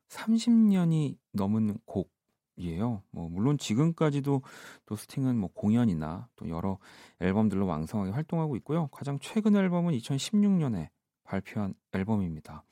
30년이 0.09 1.17
넘은 1.33 1.79
곡이에요. 1.85 3.03
뭐 3.11 3.29
물론 3.29 3.59
지금까지도 3.59 4.43
또 4.87 4.97
스팅은 4.97 5.37
뭐 5.37 5.51
공연이나 5.53 6.29
또 6.37 6.49
여러 6.49 6.79
앨범들로 7.21 7.67
왕성하게 7.67 8.13
활동하고 8.13 8.57
있고요. 8.57 8.89
가장 8.89 9.19
최근 9.21 9.57
앨범은 9.57 9.95
2016년에 9.95 10.89
발표한 11.23 11.75
앨범입니다. 11.93 12.65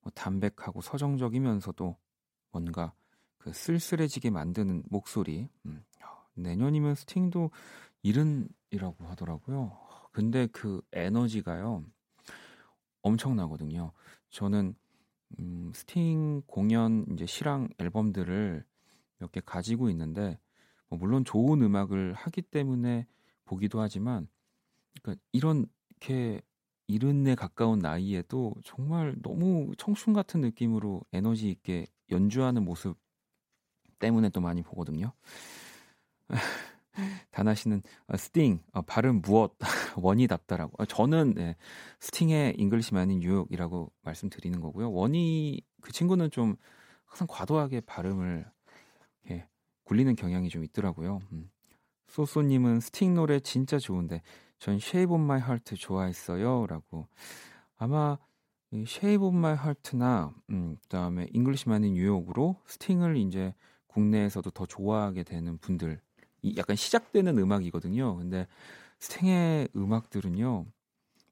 뭐 0.00 0.12
담백하고 0.14 0.80
서정적이면서도 0.80 1.96
뭔가 2.52 2.92
그 3.38 3.52
쓸쓸해지게 3.52 4.30
만드는 4.30 4.82
목소리. 4.88 5.48
음, 5.64 5.84
내년이면 6.38 6.94
스팅도 6.94 7.50
일흔이라고 8.02 9.04
하더라고요. 9.06 9.76
근데 10.18 10.48
그 10.48 10.80
에너지가요 10.90 11.84
엄청나거든요. 13.02 13.92
저는 14.30 14.74
음, 15.38 15.72
스팅 15.74 16.42
공연 16.46 17.06
이제 17.12 17.26
실황 17.26 17.68
앨범들을 17.78 18.64
몇 19.20 19.32
개 19.32 19.40
가지고 19.44 19.90
있는데 19.90 20.40
뭐 20.88 20.98
물론 20.98 21.24
좋은 21.24 21.62
음악을 21.62 22.14
하기 22.14 22.42
때문에 22.42 23.06
보기도 23.44 23.80
하지만 23.80 24.28
그러니까 25.02 25.22
이렇게 25.32 26.42
일흔에 26.88 27.34
가까운 27.36 27.80
나이에도 27.80 28.54
정말 28.64 29.16
너무 29.22 29.72
청춘 29.78 30.14
같은 30.14 30.40
느낌으로 30.40 31.02
에너지 31.12 31.50
있게 31.50 31.86
연주하는 32.10 32.64
모습 32.64 32.98
때문에 33.98 34.30
또 34.30 34.40
많이 34.40 34.62
보거든요. 34.62 35.12
다나 37.30 37.54
씨는 37.54 37.82
어, 38.06 38.16
스팅 38.16 38.60
어, 38.72 38.82
발음 38.82 39.22
무엇 39.22 39.56
원이답다라고. 39.96 40.72
어, 40.78 40.84
저는 40.84 41.34
네, 41.34 41.56
스팅의 42.00 42.54
Englishman 42.58 43.20
in 43.20 43.30
New 43.30 43.46
York이라고 43.46 43.92
말씀드리는 44.02 44.60
거고요. 44.60 44.92
원이 44.92 45.60
그 45.80 45.92
친구는 45.92 46.30
좀 46.30 46.56
항상 47.04 47.26
과도하게 47.28 47.80
발음을 47.82 48.46
예, 49.30 49.46
굴리는 49.84 50.14
경향이 50.16 50.48
좀 50.48 50.64
있더라고요. 50.64 51.20
음. 51.32 51.50
소소님은 52.08 52.80
스팅 52.80 53.14
노래 53.14 53.38
진짜 53.40 53.78
좋은데 53.78 54.22
전 54.58 54.76
Shape 54.76 55.14
of 55.14 55.22
My 55.22 55.40
Heart 55.40 55.76
좋아했어요라고. 55.76 57.06
아마 57.76 58.18
이 58.70 58.82
Shape 58.82 59.24
of 59.26 59.36
My 59.36 59.54
Heart나 59.54 60.34
음, 60.50 60.76
그다음에 60.82 61.28
Englishman 61.32 61.94
in 61.94 62.03
New 62.03 62.18
York으로 62.18 62.56
스팅을 62.66 63.16
이제 63.16 63.54
국내에서도 63.86 64.50
더 64.50 64.66
좋아하게 64.66 65.22
되는 65.24 65.58
분들 65.58 65.92
이 65.92 66.07
약간 66.56 66.76
시작되는 66.76 67.38
음악이거든요. 67.38 68.16
근데 68.16 68.46
스팅의 69.00 69.68
음악들은요. 69.76 70.66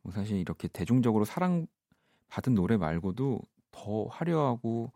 뭐 0.02 0.12
사실 0.12 0.38
이렇게 0.38 0.68
대중적으로 0.68 1.24
사랑받은 1.24 2.54
노래 2.54 2.76
말고도 2.76 3.40
더 3.70 4.04
화려하고 4.04 4.92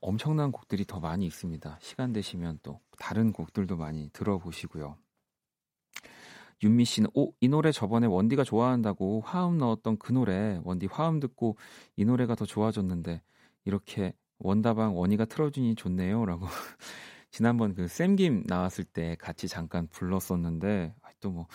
엄청난 0.00 0.50
곡들이 0.52 0.84
더 0.84 1.00
많이 1.00 1.26
있습니다. 1.26 1.78
시간 1.80 2.12
되시면 2.12 2.60
또 2.62 2.80
다른 2.98 3.32
곡들도 3.32 3.76
많이 3.76 4.08
들어보시고요. 4.12 4.96
윤미 6.62 6.84
씨는 6.84 7.10
오, 7.14 7.32
이 7.40 7.48
노래 7.48 7.72
저번에 7.72 8.06
원디가 8.06 8.44
좋아한다고 8.44 9.22
화음 9.26 9.58
넣었던 9.58 9.98
그 9.98 10.12
노래 10.12 10.60
원디 10.64 10.86
화음 10.86 11.20
듣고 11.20 11.56
이 11.96 12.04
노래가 12.04 12.34
더 12.34 12.46
좋아졌는데 12.46 13.20
이렇게 13.64 14.14
원다방 14.38 14.96
원이가 14.96 15.26
틀어주니 15.26 15.74
좋네요라고 15.74 16.46
지난번 17.34 17.74
그 17.74 17.88
샘김 17.88 18.44
나왔을 18.46 18.84
때 18.84 19.16
같이 19.18 19.48
잠깐 19.48 19.88
불렀었는데 19.88 20.94
또 21.20 21.30
뭐 21.30 21.46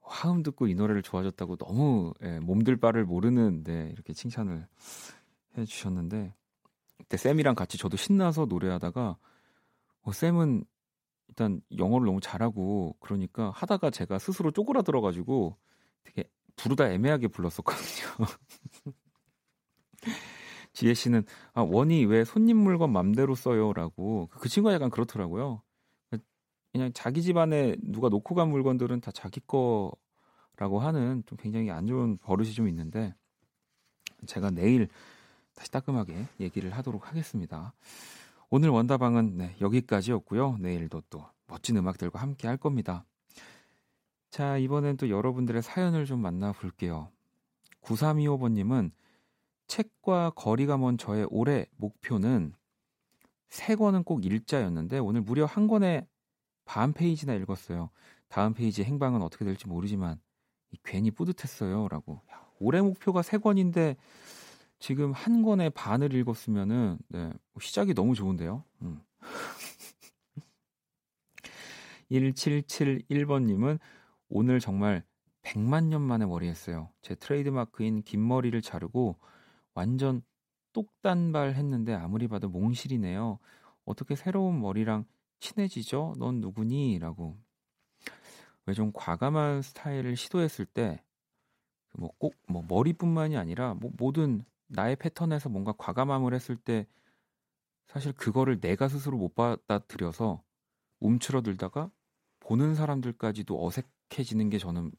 화음 0.00 0.42
듣고 0.42 0.66
이 0.66 0.74
노래를 0.74 1.02
좋아졌다고 1.02 1.56
너무 1.56 2.14
예, 2.22 2.40
몸들 2.40 2.78
바를 2.78 3.04
모르는데 3.04 3.90
이렇게 3.92 4.14
칭찬을 4.14 4.66
해주셨는데 5.58 6.34
그때 6.96 7.16
샘이랑 7.18 7.54
같이 7.54 7.76
저도 7.76 7.98
신나서 7.98 8.46
노래하다가 8.46 9.18
어, 10.02 10.12
샘은 10.12 10.64
일단 11.28 11.60
영어를 11.76 12.06
너무 12.06 12.20
잘하고 12.22 12.96
그러니까 12.98 13.50
하다가 13.50 13.90
제가 13.90 14.18
스스로 14.18 14.50
쪼그라들어가지고 14.52 15.58
되게 16.04 16.24
부르다 16.56 16.90
애매하게 16.90 17.28
불렀었거든요. 17.28 18.06
지혜 20.72 20.94
씨는 20.94 21.24
아, 21.52 21.62
원이 21.62 22.04
왜 22.06 22.24
손님 22.24 22.56
물건 22.58 22.92
맘대로 22.92 23.34
써요라고 23.34 24.28
그 24.32 24.48
친구가 24.48 24.74
약간 24.74 24.90
그렇더라고요. 24.90 25.62
그냥 26.72 26.92
자기 26.94 27.22
집안에 27.22 27.76
누가 27.82 28.08
놓고 28.08 28.34
간 28.34 28.48
물건들은 28.48 29.00
다 29.00 29.10
자기 29.10 29.40
거라고 29.40 30.78
하는 30.80 31.24
좀 31.26 31.36
굉장히 31.38 31.70
안 31.70 31.86
좋은 31.86 32.16
버릇이 32.18 32.52
좀 32.52 32.68
있는데 32.68 33.14
제가 34.26 34.50
내일 34.50 34.88
다시 35.54 35.70
따끔하게 35.70 36.26
얘기를 36.38 36.70
하도록 36.70 37.08
하겠습니다. 37.08 37.74
오늘 38.50 38.68
원다방은 38.70 39.36
네, 39.36 39.56
여기까지였고요. 39.60 40.58
내일도 40.58 41.02
또 41.10 41.26
멋진 41.46 41.76
음악들과 41.76 42.20
함께 42.20 42.46
할 42.46 42.56
겁니다. 42.56 43.04
자, 44.30 44.56
이번엔 44.58 44.96
또 44.96 45.08
여러분들의 45.08 45.62
사연을 45.62 46.04
좀 46.04 46.20
만나볼게요. 46.20 47.08
9325번님은 47.82 48.92
책과 49.70 50.32
거리가 50.34 50.76
먼 50.76 50.98
저의 50.98 51.28
올해 51.30 51.64
목표는 51.76 52.52
세 53.48 53.76
권은 53.76 54.02
꼭 54.02 54.26
읽자였는데 54.26 54.98
오늘 54.98 55.20
무려 55.20 55.46
한 55.46 55.68
권에 55.68 56.08
반 56.64 56.92
페이지나 56.92 57.34
읽었어요. 57.34 57.90
다음 58.28 58.52
페이지 58.52 58.82
행방은 58.82 59.22
어떻게 59.22 59.44
될지 59.44 59.68
모르지만 59.68 60.20
괜히 60.82 61.12
뿌듯했어요라고. 61.12 62.20
올해 62.58 62.82
목표가 62.82 63.22
세 63.22 63.38
권인데 63.38 63.96
지금 64.80 65.12
한 65.12 65.42
권에 65.42 65.70
반을 65.70 66.14
읽었으면은 66.14 66.98
네, 67.08 67.32
시작이 67.60 67.94
너무 67.94 68.16
좋은데요. 68.16 68.64
음. 68.82 69.00
1771번님은 72.10 73.78
오늘 74.28 74.58
정말 74.58 75.04
100만 75.42 75.84
년 75.84 76.02
만에 76.02 76.26
머리했어요. 76.26 76.90
제 77.02 77.14
트레이드마크인 77.14 78.02
긴 78.02 78.26
머리를 78.26 78.60
자르고 78.62 79.16
완전 79.74 80.22
똑단발 80.72 81.54
했는데 81.54 81.94
아무리 81.94 82.28
봐도 82.28 82.48
몽실이네요. 82.48 83.38
어떻게 83.84 84.14
새로운 84.16 84.60
머리랑 84.60 85.04
친해지죠? 85.40 86.14
넌 86.18 86.40
누구니? 86.40 86.98
라고. 86.98 87.38
왜 88.66 88.74
좀 88.74 88.92
과감한 88.94 89.62
스타일을 89.62 90.16
시도했을 90.16 90.64
때, 90.66 91.02
뭐 91.98 92.10
꼭, 92.18 92.36
뭐 92.48 92.64
머리뿐만이 92.68 93.36
아니라, 93.36 93.74
뭐 93.74 93.90
모든 93.98 94.44
나의 94.68 94.96
패턴에서 94.96 95.48
뭔가 95.48 95.72
과감함을 95.78 96.34
했을 96.34 96.56
때, 96.56 96.86
사실 97.88 98.12
그거를 98.12 98.60
내가 98.60 98.88
스스로 98.88 99.18
못 99.18 99.34
받아들여서 99.34 100.42
움츠러들다가 101.00 101.90
보는 102.40 102.74
사람들까지도 102.74 103.64
어색해지는 103.66 104.50
게 104.50 104.58
저는 104.58 104.92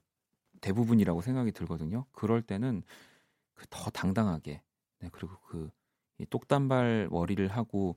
대부분이라고 0.62 1.22
생각이 1.22 1.52
들거든요. 1.54 2.06
그럴 2.12 2.42
때는 2.42 2.84
더 3.70 3.90
당당하게 3.90 4.62
네, 5.00 5.10
그리고 5.12 5.36
그 5.48 5.70
똑단발 6.30 7.08
머리를 7.12 7.48
하고 7.48 7.96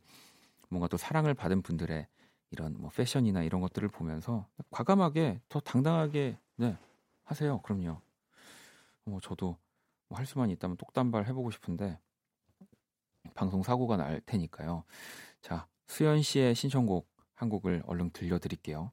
뭔가 0.71 0.89
또 0.89 0.97
사랑을 0.97 1.35
받은 1.35 1.63
분들의 1.63 2.07
이런 2.51 2.75
뭐 2.79 2.91
패션이나 2.91 3.43
이런 3.43 3.61
것들을 3.61 3.89
보면서 3.89 4.49
과감하게 4.71 5.41
더 5.49 5.61
당당하게 5.61 6.39
네 6.57 6.77
하세요. 7.25 7.61
그럼요. 7.63 8.01
뭐 9.05 9.21
저도 9.21 9.57
뭐 10.09 10.19
할 10.19 10.27
수만 10.27 10.51
있다면 10.51 10.77
똑단발 10.77 11.27
해보고 11.27 11.51
싶은데 11.51 11.99
방송 13.35 13.63
사고가 13.63 13.97
날 13.97 14.21
테니까요. 14.27 14.85
자 15.43 15.67
수연 15.87 16.23
씨의 16.23 16.55
신청곡 16.55 17.09
한 17.35 17.49
곡을 17.49 17.83
얼른 17.87 18.11
들려드릴게요. 18.11 18.93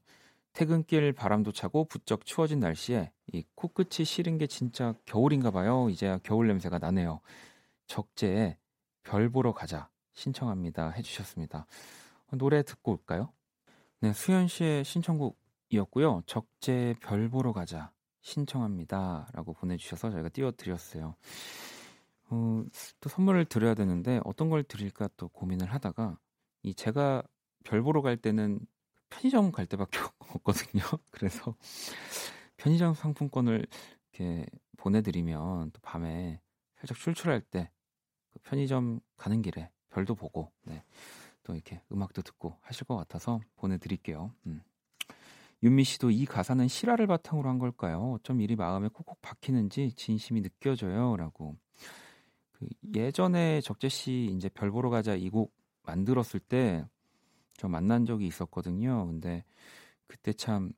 퇴근길 0.52 1.12
바람도 1.12 1.52
차고 1.52 1.86
부쩍 1.86 2.26
추워진 2.26 2.60
날씨에 2.60 3.12
이 3.32 3.44
코끝이 3.54 4.04
시린 4.04 4.38
게 4.38 4.46
진짜 4.46 4.94
겨울인가 5.06 5.50
봐요. 5.50 5.88
이제야 5.88 6.18
겨울 6.18 6.46
냄새가 6.48 6.78
나네요. 6.78 7.20
적재에 7.86 8.58
별 9.02 9.30
보러 9.30 9.52
가자 9.52 9.90
신청합니다 10.12 10.90
해주셨습니다. 10.90 11.66
노래 12.32 12.62
듣고 12.62 12.92
올까요? 12.92 13.32
네, 14.00 14.12
수현 14.12 14.48
씨의 14.48 14.84
신청곡이었고요. 14.84 16.22
적재 16.26 16.94
별 17.00 17.28
보러 17.28 17.52
가자 17.52 17.92
신청합니다 18.20 19.28
라고 19.32 19.52
보내주셔서 19.52 20.10
저희가 20.10 20.28
띄워드렸어요. 20.28 21.14
어, 22.30 22.64
또 23.00 23.08
선물을 23.08 23.44
드려야 23.46 23.74
되는데 23.74 24.20
어떤 24.24 24.48
걸 24.48 24.62
드릴까 24.64 25.08
또 25.16 25.28
고민을 25.28 25.72
하다가 25.72 26.18
이 26.62 26.74
제가 26.74 27.22
별 27.64 27.82
보러 27.82 28.00
갈 28.02 28.16
때는 28.16 28.60
편의점 29.12 29.52
갈 29.52 29.66
때밖에 29.66 29.98
없거든요. 30.34 30.82
그래서 31.10 31.54
편의점 32.56 32.94
상품권을 32.94 33.66
이렇게 34.12 34.46
보내드리면 34.78 35.70
또 35.72 35.80
밤에 35.82 36.40
살짝 36.76 36.96
출출할 36.98 37.40
때 37.42 37.70
그 38.32 38.38
편의점 38.44 39.00
가는 39.16 39.42
길에 39.42 39.70
별도 39.90 40.14
보고 40.14 40.50
네. 40.64 40.82
또 41.44 41.54
이렇게 41.54 41.82
음악도 41.92 42.22
듣고 42.22 42.56
하실 42.62 42.86
것 42.86 42.96
같아서 42.96 43.40
보내드릴게요. 43.56 44.32
음. 44.46 44.62
윤미 45.62 45.84
씨도 45.84 46.10
이 46.10 46.24
가사는 46.24 46.66
실화를 46.66 47.06
바탕으로 47.06 47.48
한 47.48 47.58
걸까요? 47.58 48.14
어쩜 48.14 48.40
이리 48.40 48.56
마음에 48.56 48.88
콕콕 48.88 49.20
박히는지 49.20 49.92
진심이 49.92 50.40
느껴져요라고. 50.40 51.56
그 52.52 52.66
예전에 52.94 53.60
적재 53.60 53.88
씨 53.90 54.30
이제 54.34 54.48
별 54.48 54.70
보러 54.70 54.88
가자 54.90 55.14
이 55.14 55.28
곡 55.28 55.54
만들었을 55.82 56.40
때 56.40 56.86
저 57.56 57.68
만난 57.68 58.06
적이 58.06 58.26
있었거든요. 58.26 59.06
근데 59.06 59.44
그때 60.06 60.32
참 60.32 60.72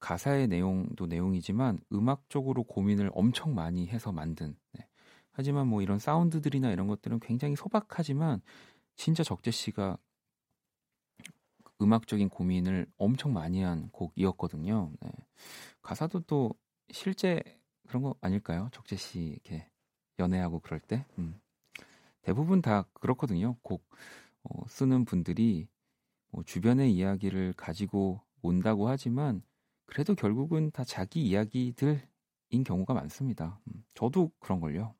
가사의 0.00 0.48
내용도 0.48 1.06
내용이지만 1.06 1.78
음악적으로 1.92 2.64
고민을 2.64 3.10
엄청 3.14 3.54
많이 3.54 3.86
해서 3.86 4.12
만든. 4.12 4.56
네. 4.72 4.86
하지만 5.30 5.66
뭐 5.66 5.82
이런 5.82 5.98
사운드들이나 5.98 6.70
이런 6.70 6.86
것들은 6.86 7.20
굉장히 7.20 7.56
소박하지만 7.56 8.40
진짜 8.96 9.22
적재 9.22 9.50
씨가 9.50 9.98
음악적인 11.82 12.28
고민을 12.28 12.86
엄청 12.96 13.32
많이 13.32 13.62
한 13.62 13.88
곡이었거든요. 13.90 14.92
네. 15.00 15.10
가사도 15.82 16.20
또 16.20 16.54
실제 16.90 17.42
그런 17.88 18.02
거 18.02 18.14
아닐까요? 18.20 18.68
적재 18.72 18.96
씨 18.96 19.20
이렇게 19.20 19.68
연애하고 20.18 20.60
그럴 20.60 20.80
때 20.80 21.04
음. 21.18 21.40
대부분 22.22 22.62
다 22.62 22.84
그렇거든요. 22.94 23.56
곡 23.62 23.84
어, 24.44 24.64
쓰는 24.68 25.04
분들이 25.04 25.66
뭐 25.66 25.73
주변의 26.42 26.92
이야기를 26.92 27.54
가지고 27.56 28.20
온다고 28.42 28.88
하지만 28.88 29.42
그래도 29.86 30.14
결국은 30.14 30.70
다 30.70 30.84
자기 30.84 31.22
이야기들인 31.22 32.64
경우가 32.64 32.94
많습니다. 32.94 33.60
음. 33.68 33.84
저도 33.94 34.32
그런 34.38 34.60
걸요. 34.60 34.94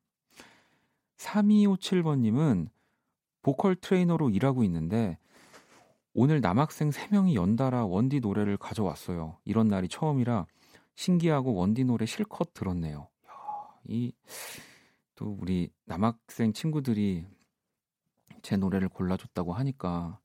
3257번님은 1.17 2.69
보컬 3.43 3.77
트레이너로 3.77 4.31
일하고 4.31 4.65
있는데 4.65 5.19
오늘 6.13 6.41
남학생 6.41 6.91
3명이 6.91 7.35
연달아 7.35 7.87
원디 7.87 8.21
노래를 8.21 8.57
가져왔어요. 8.57 9.39
이런 9.45 9.69
날이 9.69 9.89
처음이라 9.89 10.47
신기하고 10.95 11.55
원디 11.55 11.85
노래 11.85 12.07
실컷 12.07 12.55
들었네요. 12.55 13.09
이 13.89 14.13
또 15.15 15.37
우리 15.41 15.71
남학생 15.85 16.53
친구들이 16.53 17.27
제 18.43 18.57
노래를 18.57 18.89
골라줬다고 18.89 19.53
하니까 19.53 20.21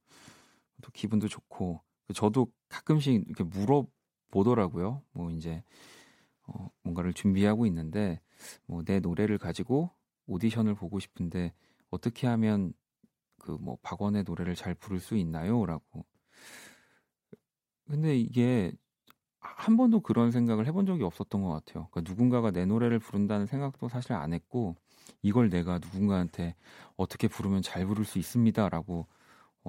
또 0.82 0.92
기분도 0.94 1.28
좋고 1.28 1.82
저도 2.16 2.52
가끔씩 2.70 3.26
이렇게 3.28 3.44
물어보더라고요. 3.44 5.04
뭐 5.12 5.32
이제 5.32 5.64
어 6.48 6.70
뭔가를 6.84 7.14
준비하고 7.14 7.66
있는데 7.68 8.22
뭐 8.68 8.84
내 8.86 9.00
노래를 9.00 9.38
가지고 9.38 9.92
오디션을 10.28 10.76
보고 10.76 11.00
싶은데 11.00 11.54
어떻게 11.92 12.28
하면 12.28 12.74
그 13.40 13.54
뭐 13.60 13.78
박원의 13.84 14.24
노래를 14.26 14.56
잘 14.56 14.76
부를 14.76 15.00
수 15.00 15.18
있나요?라고. 15.18 16.06
근데 17.88 18.18
이게 18.18 18.72
한 19.42 19.78
번도 19.78 20.02
그런 20.02 20.32
생각을 20.32 20.68
해본 20.68 20.86
적이 20.88 21.04
없었던 21.04 21.42
것 21.44 21.50
같아요. 21.50 21.90
그러니까 21.92 22.02
누군가가 22.12 22.52
내 22.52 22.66
노래를 22.66 23.00
부른다는 23.00 23.46
생각도 23.48 23.90
사실 23.90 24.14
안 24.14 24.34
했고 24.34 24.76
이걸 25.24 25.50
내가 25.50 25.80
누군가한테 25.80 26.56
어떻게 26.98 27.28
부르면 27.28 27.62
잘 27.64 27.86
부를 27.88 28.06
수 28.06 28.20
있습니다라고 28.20 29.08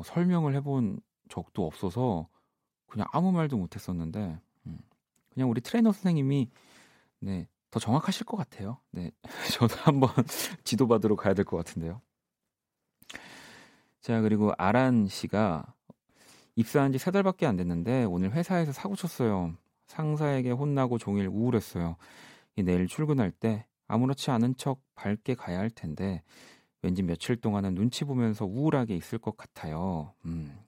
어, 0.01 0.03
설명을 0.05 0.55
해본 0.57 1.01
적도 1.29 1.67
없어서 1.67 2.27
그냥 2.87 3.07
아무 3.13 3.33
말도 3.33 3.57
못했었는데 3.59 4.41
음, 4.67 4.79
그냥 5.33 5.51
우리 5.51 5.61
트레이너 5.61 5.93
선생님이 5.93 6.51
네, 7.21 7.47
더 7.71 7.79
정확하실 7.79 8.25
것 8.27 8.37
같아요. 8.39 8.79
네, 8.91 9.11
저도 9.61 9.77
한번 9.77 10.11
지도 10.65 10.89
받으러 10.89 11.17
가야 11.17 11.35
될 11.35 11.45
것 11.45 11.57
같은데요. 11.59 12.01
자, 14.01 14.21
그리고 14.23 14.53
아란 14.59 15.07
씨가 15.07 15.75
입사한 16.57 16.93
지 16.93 16.99
세 16.99 17.11
달밖에 17.11 17.47
안 17.47 17.57
됐는데 17.57 18.05
오늘 18.05 18.33
회사에서 18.33 18.73
사고 18.73 18.97
쳤어요. 18.97 19.55
상사에게 19.87 20.51
혼나고 20.51 20.99
종일 20.99 21.29
우울했어요. 21.29 21.97
내일 22.57 22.87
출근할 22.87 23.31
때 23.31 23.67
아무렇지 23.89 24.31
않은 24.31 24.57
척 24.57 24.81
밝게 24.95 25.35
가야 25.35 25.59
할 25.59 25.71
텐데 25.71 26.23
왠지 26.83 27.03
며칠 27.03 27.37
동안은 27.37 27.75
눈치 27.75 28.05
보면서 28.05 28.45
우울하게 28.45 28.97
있을 28.97 29.19
것 29.19 29.37
같아요. 29.37 30.15
음. 30.25 30.59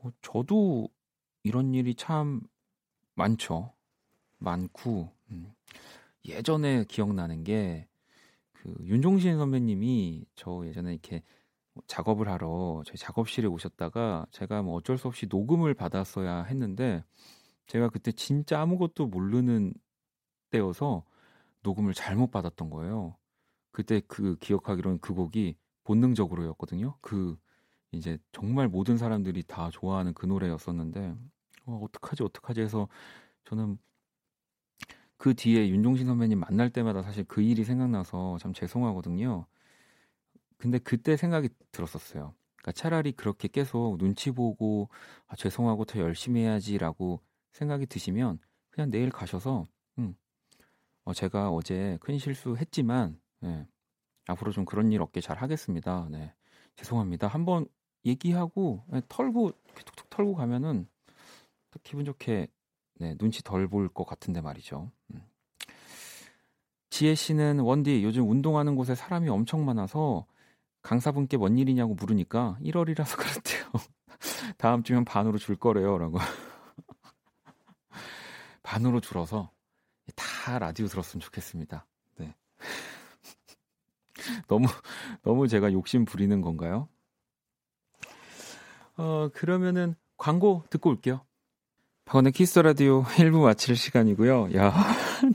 뭐 0.00 0.12
저도 0.22 0.88
이런 1.42 1.74
일이 1.74 1.94
참 1.94 2.40
많죠. 3.14 3.72
많고 4.38 5.10
음. 5.30 5.52
예전에 6.24 6.84
기억나는 6.84 7.44
게 7.44 7.86
그 8.64 8.74
윤종신 8.82 9.36
선배님이 9.36 10.24
저 10.34 10.62
예전에 10.64 10.92
이렇게 10.92 11.22
뭐 11.74 11.84
작업을 11.86 12.28
하러 12.28 12.82
저희 12.86 12.96
작업실에 12.96 13.46
오셨다가 13.46 14.26
제가 14.30 14.62
뭐 14.62 14.74
어쩔 14.76 14.96
수 14.96 15.06
없이 15.06 15.26
녹음을 15.28 15.74
받았어야 15.74 16.44
했는데 16.44 17.04
제가 17.66 17.90
그때 17.90 18.10
진짜 18.10 18.60
아무것도 18.62 19.06
모르는 19.06 19.74
때여서 20.50 21.04
녹음을 21.62 21.92
잘못 21.92 22.30
받았던 22.30 22.70
거예요. 22.70 23.16
그때 23.74 24.00
그 24.06 24.36
기억하기로는 24.36 25.00
그 25.00 25.14
곡이 25.14 25.56
본능적으로였거든요. 25.82 26.96
그 27.00 27.36
이제 27.90 28.18
정말 28.30 28.68
모든 28.68 28.96
사람들이 28.96 29.42
다 29.42 29.68
좋아하는 29.72 30.14
그 30.14 30.26
노래였었는데 30.26 31.16
어, 31.66 31.80
어떡하지 31.82 32.22
어떡하지 32.22 32.60
해서 32.60 32.86
저는 33.44 33.76
그 35.16 35.34
뒤에 35.34 35.68
윤종신 35.68 36.06
선배님 36.06 36.38
만날 36.38 36.70
때마다 36.70 37.02
사실 37.02 37.24
그 37.24 37.42
일이 37.42 37.64
생각나서 37.64 38.38
참 38.38 38.52
죄송하거든요. 38.52 39.44
근데 40.56 40.78
그때 40.78 41.16
생각이 41.16 41.48
들었었어요. 41.72 42.32
그러니까 42.54 42.72
차라리 42.72 43.10
그렇게 43.10 43.48
계속 43.48 43.98
눈치 43.98 44.30
보고 44.30 44.88
아, 45.26 45.34
죄송하고 45.34 45.84
더 45.84 45.98
열심히 45.98 46.42
해야지라고 46.42 47.20
생각이 47.50 47.86
드시면 47.86 48.38
그냥 48.70 48.90
내일 48.90 49.10
가셔서 49.10 49.66
음, 49.98 50.14
어, 51.02 51.12
제가 51.12 51.50
어제 51.50 51.98
큰 52.00 52.18
실수했지만 52.18 53.18
네, 53.44 53.66
앞으로 54.26 54.52
좀 54.52 54.64
그런 54.64 54.90
일 54.90 55.02
없게 55.02 55.20
잘 55.20 55.36
하겠습니다. 55.38 56.08
네, 56.10 56.32
죄송합니다. 56.76 57.28
한번 57.28 57.66
얘기하고 58.06 58.84
네, 58.88 59.02
털고 59.08 59.52
툭툭 59.74 60.10
털고 60.10 60.34
가면은 60.34 60.88
기분 61.82 62.04
좋게 62.04 62.48
네, 63.00 63.16
눈치 63.18 63.42
덜 63.42 63.68
볼 63.68 63.88
것 63.88 64.06
같은데 64.06 64.40
말이죠. 64.40 64.90
음. 65.12 65.22
지혜 66.90 67.14
씨는 67.14 67.60
원디 67.60 68.04
요즘 68.04 68.30
운동하는 68.30 68.76
곳에 68.76 68.94
사람이 68.94 69.28
엄청 69.28 69.64
많아서 69.64 70.26
강사분께 70.82 71.36
뭔 71.36 71.58
일이냐고 71.58 71.94
물으니까 71.94 72.58
1월이라서 72.62 73.16
그렇대요. 73.18 73.64
다음 74.56 74.82
주면 74.82 75.04
반으로 75.04 75.38
줄 75.38 75.56
거래요라고. 75.56 76.18
반으로 78.62 79.00
줄어서 79.00 79.50
다 80.14 80.58
라디오 80.58 80.86
들었으면 80.86 81.20
좋겠습니다. 81.20 81.86
네. 84.28 84.42
너무 84.48 84.66
너무 85.22 85.48
제가 85.48 85.72
욕심 85.72 86.04
부리는 86.04 86.40
건가요? 86.40 86.88
어, 88.96 89.28
그러면은 89.32 89.94
광고 90.16 90.62
듣고 90.70 90.90
올게요. 90.90 91.20
박원의 92.04 92.32
키스 92.32 92.58
라디오 92.58 93.02
1부 93.02 93.42
마칠 93.42 93.76
시간이고요. 93.76 94.50
야, 94.56 94.74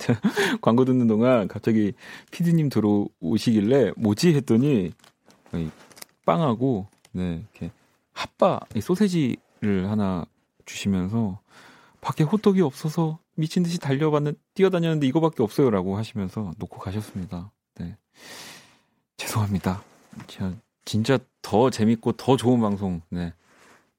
광고 0.62 0.86
듣는 0.86 1.08
동안 1.08 1.48
갑자기 1.48 1.94
피디님 2.32 2.70
들어오시길래 2.70 3.94
뭐지 3.98 4.36
했더니 4.36 4.94
빵하고 6.26 6.88
네 7.12 7.44
이렇게 7.54 7.72
핫바 8.14 8.60
소세지를 8.80 9.90
하나 9.90 10.26
주시면서 10.66 11.40
밖에 12.02 12.24
호떡이 12.24 12.62
없어서 12.62 13.18
미친 13.36 13.64
듯이 13.64 13.80
달려봤는 13.80 14.36
뛰어다녔는데 14.54 15.08
이거밖에 15.08 15.42
없어요라고 15.42 15.98
하시면서 15.98 16.52
놓고 16.60 16.78
가셨습니다. 16.80 17.52
네 17.76 17.98
죄송합니다. 19.20 19.84
진짜 20.86 21.20
더 21.42 21.70
재밌고 21.70 22.14
더 22.14 22.38
좋은 22.38 22.62
방송 22.62 23.02
네 23.10 23.34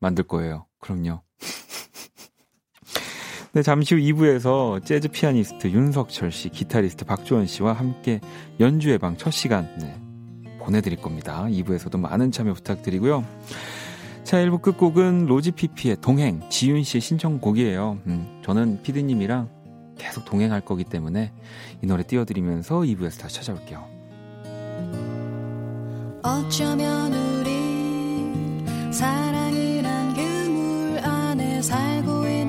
만들 0.01 0.25
거예요. 0.25 0.67
그럼요. 0.81 1.21
네, 3.53 3.63
잠시 3.63 3.95
후 3.95 4.01
2부에서 4.01 4.85
재즈 4.85 5.09
피아니스트 5.09 5.69
윤석철 5.69 6.33
씨, 6.33 6.49
기타리스트 6.49 7.05
박주원 7.05 7.47
씨와 7.47 7.75
함께 7.75 8.21
연주회 8.59 8.99
방첫 8.99 9.33
시간 9.33 9.69
네, 9.79 9.95
보내드릴 10.59 11.01
겁니다. 11.01 11.47
2부에서도 11.49 11.99
많은 11.99 12.31
참여 12.31 12.55
부탁드리고요. 12.55 13.25
자, 14.25 14.37
1부 14.39 14.63
끝곡은 14.63 15.27
로지피피의 15.27 15.97
동행, 16.01 16.49
지윤 16.49 16.85
씨의 16.85 17.01
신청곡이에요. 17.01 17.99
음, 18.07 18.41
저는 18.45 18.83
피디님이랑 18.83 19.49
계속 19.99 20.25
동행할 20.25 20.61
거기 20.61 20.85
때문에 20.85 21.33
이 21.83 21.87
노래 21.87 22.05
띄워드리면서 22.05 22.81
2부에서 22.81 23.21
다시 23.21 23.37
찾아올게요. 23.37 23.90
어쩌면 26.23 27.13
우리 27.13 28.93
사랑이란 28.93 30.15
그물 30.15 30.99
안에 31.05 31.63
살고 31.63 32.29
있 32.29 32.40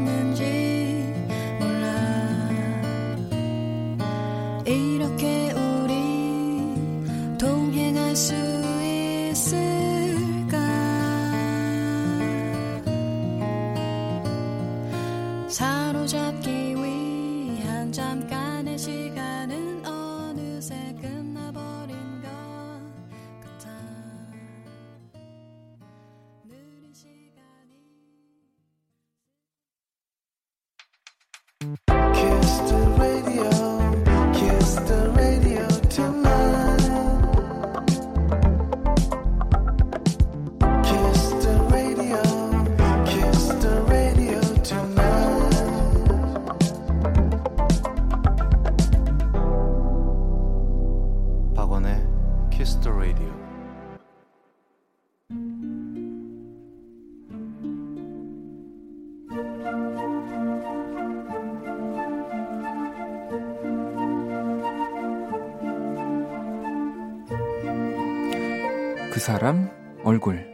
사람 69.21 69.69
얼굴 70.03 70.49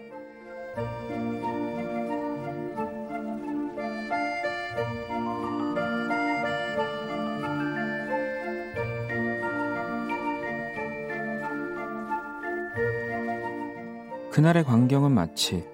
그날의 14.31 14.65
광경은 14.65 15.13
마치 15.13 15.65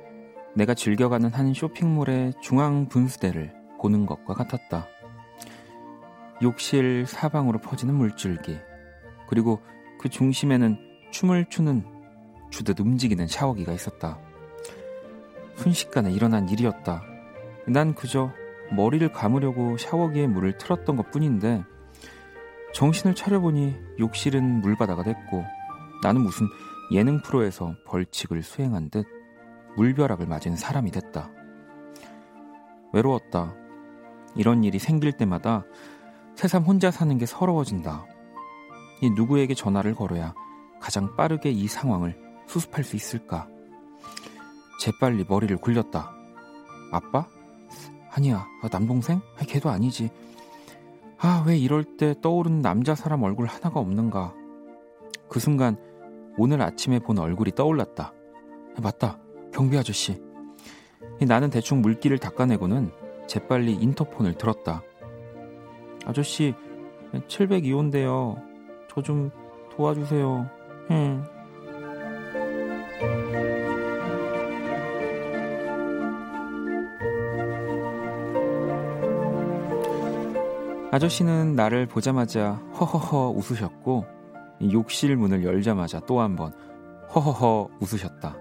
내가 0.54 0.76
즐겨가는 0.76 1.32
한 1.32 1.56
쇼핑몰의 1.56 2.34
중앙 2.44 2.88
분수대를 2.90 3.52
보는 3.82 4.06
것과 4.06 4.36
같았다. 4.36 4.88
욕실 6.44 7.08
사방으로 7.08 7.60
퍼지는 7.60 7.96
물줄기, 7.96 8.60
그리고 9.28 9.62
그 10.00 10.10
중심에는 10.10 10.78
춤을 11.10 11.48
추는 11.50 11.93
주듯 12.54 12.80
움직이는 12.80 13.26
샤워기가 13.26 13.74
있었다. 13.74 14.20
순식간에 15.56 16.12
일어난 16.12 16.48
일이었다. 16.48 17.02
난 17.66 17.96
그저 17.96 18.32
머리를 18.72 19.12
감으려고 19.12 19.76
샤워기에 19.78 20.28
물을 20.28 20.56
틀었던 20.60 20.96
것 20.96 21.10
뿐인데 21.10 21.64
정신을 22.74 23.16
차려보니 23.16 23.76
욕실은 24.00 24.62
물바다가 24.62 25.02
됐고 25.02 25.44
나는 26.04 26.22
무슨 26.22 26.48
예능 26.92 27.24
프로에서 27.24 27.76
벌칙을 27.88 28.44
수행한 28.44 28.92
듯 28.92 29.08
물벼락을 29.76 30.28
맞은 30.28 30.56
사람이 30.56 30.92
됐다. 30.92 31.32
외로웠다. 32.94 33.56
이런 34.36 34.64
일이 34.64 34.78
생길 34.78 35.12
때마다 35.12 35.66
새삼 36.36 36.64
혼자 36.64 36.92
사는 36.92 37.18
게 37.18 37.26
서러워진다. 37.26 38.06
이 39.02 39.10
누구에게 39.10 39.56
전화를 39.56 39.96
걸어야 39.96 40.36
가장 40.80 41.16
빠르게 41.16 41.50
이 41.50 41.68
상황을 41.68 42.23
수습할 42.48 42.84
수 42.84 42.96
있을까? 42.96 43.48
재빨리 44.80 45.26
머리를 45.28 45.56
굴렸다. 45.58 46.14
아빠? 46.92 47.28
아니야, 48.12 48.46
아, 48.62 48.68
남동생? 48.72 49.22
아, 49.40 49.44
걔도 49.46 49.70
아니지. 49.70 50.10
아, 51.18 51.44
왜 51.48 51.58
이럴 51.58 51.84
때 51.84 52.14
떠오르는 52.22 52.62
남자 52.62 52.96
사람 52.96 53.24
얼굴 53.24 53.48
하나가 53.48 53.80
없는가? 53.80 54.34
그 55.30 55.40
순간 55.40 55.78
오늘 56.38 56.62
아침에 56.62 57.00
본 57.00 57.18
얼굴이 57.18 57.52
떠올랐다. 57.56 58.14
아, 58.78 58.82
맞다, 58.82 59.18
경비 59.54 59.78
아저씨. 59.78 60.22
나는 61.22 61.50
대충 61.50 61.82
물기를 61.82 62.18
닦아내고는 62.18 62.92
재빨리 63.28 63.74
인터폰을 63.74 64.34
들었다. 64.36 64.84
아저씨, 66.06 66.54
702호인데요. 67.14 68.36
저 68.90 69.02
좀 69.02 69.32
도와주세요. 69.76 70.50
응. 70.92 71.24
아저씨는 80.94 81.56
나를 81.56 81.88
보자마자 81.88 82.52
허허허 82.80 83.32
웃으셨고 83.32 84.06
욕실 84.74 85.16
문을 85.16 85.44
열자마자 85.44 86.00
또 86.02 86.22
한 86.22 86.36
번 86.36 86.54
허허허 87.16 87.80
웃으셨다. 87.82 88.38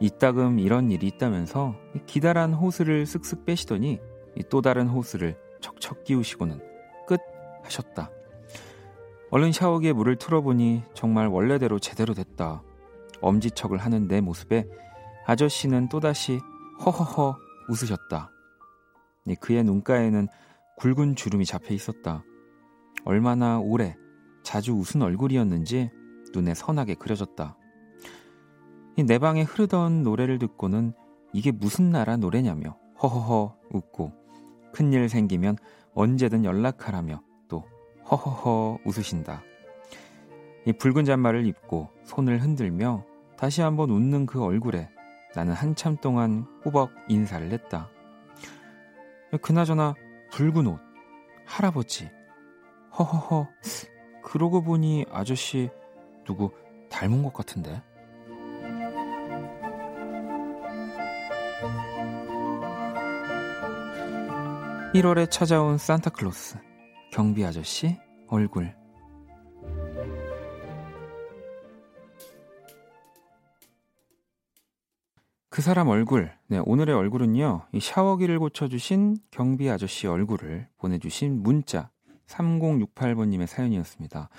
이따금 0.00 0.58
이런 0.58 0.90
일이 0.90 1.08
있다면서 1.08 1.76
기다란 2.06 2.54
호스를 2.54 3.04
쓱쓱 3.04 3.44
빼시더니 3.44 4.00
또 4.48 4.62
다른 4.62 4.88
호스를 4.88 5.36
척척 5.60 6.04
끼우시고는 6.04 6.58
끝 7.06 7.20
하셨다. 7.64 8.10
얼른 9.30 9.52
샤워기에 9.52 9.92
물을 9.92 10.16
틀어보니 10.16 10.84
정말 10.94 11.26
원래대로 11.26 11.78
제대로 11.78 12.14
됐다. 12.14 12.62
엄지척을 13.20 13.76
하는 13.76 14.08
내 14.08 14.22
모습에 14.22 14.66
아저씨는 15.26 15.90
또다시 15.90 16.40
허허허 16.82 17.36
웃으셨다. 17.68 18.30
그의 19.38 19.64
눈가에는 19.64 20.28
굵은 20.78 21.16
주름이 21.16 21.44
잡혀 21.44 21.74
있었다. 21.74 22.24
얼마나 23.04 23.58
오래 23.58 23.96
자주 24.42 24.72
웃은 24.72 25.02
얼굴이었는지 25.02 25.90
눈에 26.34 26.54
선하게 26.54 26.94
그려졌다. 26.94 27.56
내 29.06 29.18
방에 29.18 29.42
흐르던 29.42 30.02
노래를 30.02 30.38
듣고는 30.38 30.92
이게 31.32 31.50
무슨 31.50 31.90
나라 31.90 32.16
노래냐며 32.16 32.78
허허허 33.02 33.56
웃고 33.70 34.12
큰일 34.72 35.08
생기면 35.08 35.56
언제든 35.94 36.44
연락하라며 36.44 37.22
또 37.48 37.64
허허허 38.10 38.78
웃으신다. 38.84 39.42
이 40.66 40.72
붉은 40.72 41.04
잔말을 41.04 41.46
입고 41.46 41.88
손을 42.04 42.40
흔들며 42.40 43.04
다시 43.36 43.62
한번 43.62 43.90
웃는 43.90 44.26
그 44.26 44.42
얼굴에 44.42 44.88
나는 45.34 45.54
한참 45.54 45.96
동안 45.96 46.46
꾸벅 46.62 46.90
인사를 47.08 47.50
했다. 47.50 47.90
그나저나 49.40 49.94
붉은 50.32 50.66
옷, 50.66 50.80
할아버지. 51.46 52.10
허허허, 52.98 53.48
그러고 54.24 54.62
보니 54.62 55.04
아저씨 55.10 55.68
누구 56.24 56.50
닮은 56.90 57.22
것 57.22 57.34
같은데? 57.34 57.82
(1월에) 64.94 65.30
찾아온 65.30 65.76
산타클로스 65.78 66.58
경비 67.12 67.44
아저씨 67.44 67.98
얼굴. 68.28 68.81
그 75.52 75.60
사람 75.60 75.88
얼굴. 75.88 76.32
네, 76.46 76.62
오늘의 76.64 76.94
얼굴은요. 76.94 77.66
이 77.72 77.78
샤워기를 77.78 78.38
고쳐주신 78.38 79.18
경비 79.30 79.68
아저씨 79.68 80.06
얼굴을 80.06 80.66
보내주신 80.78 81.42
문자 81.42 81.90
3068번님의 82.26 83.46
사연이었습니다. 83.46 84.30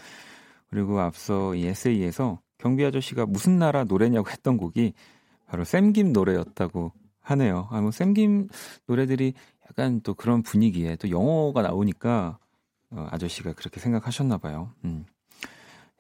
그리고 0.72 1.00
앞서 1.02 1.54
이 1.54 1.68
에세이에서 1.68 2.40
경비 2.58 2.84
아저씨가 2.84 3.28
무슨 3.28 3.60
나라 3.60 3.84
노래냐고 3.84 4.28
했던 4.32 4.58
곡이 4.58 4.94
바로 5.46 5.64
샘김 5.64 6.14
노래였다고 6.14 6.92
하네요. 7.22 7.68
아, 7.70 7.80
뭐 7.80 7.92
샘김 7.92 8.48
노래들이 8.88 9.36
약간 9.70 10.02
또 10.02 10.16
그런 10.16 10.42
분위기에 10.42 10.96
또 10.96 11.12
영어가 11.12 11.62
나오니까 11.62 12.40
어, 12.90 13.08
아저씨가 13.12 13.54
그렇게 13.54 13.80
생각하셨나 13.80 14.40
봐요. 14.40 14.72
음. 14.84 15.06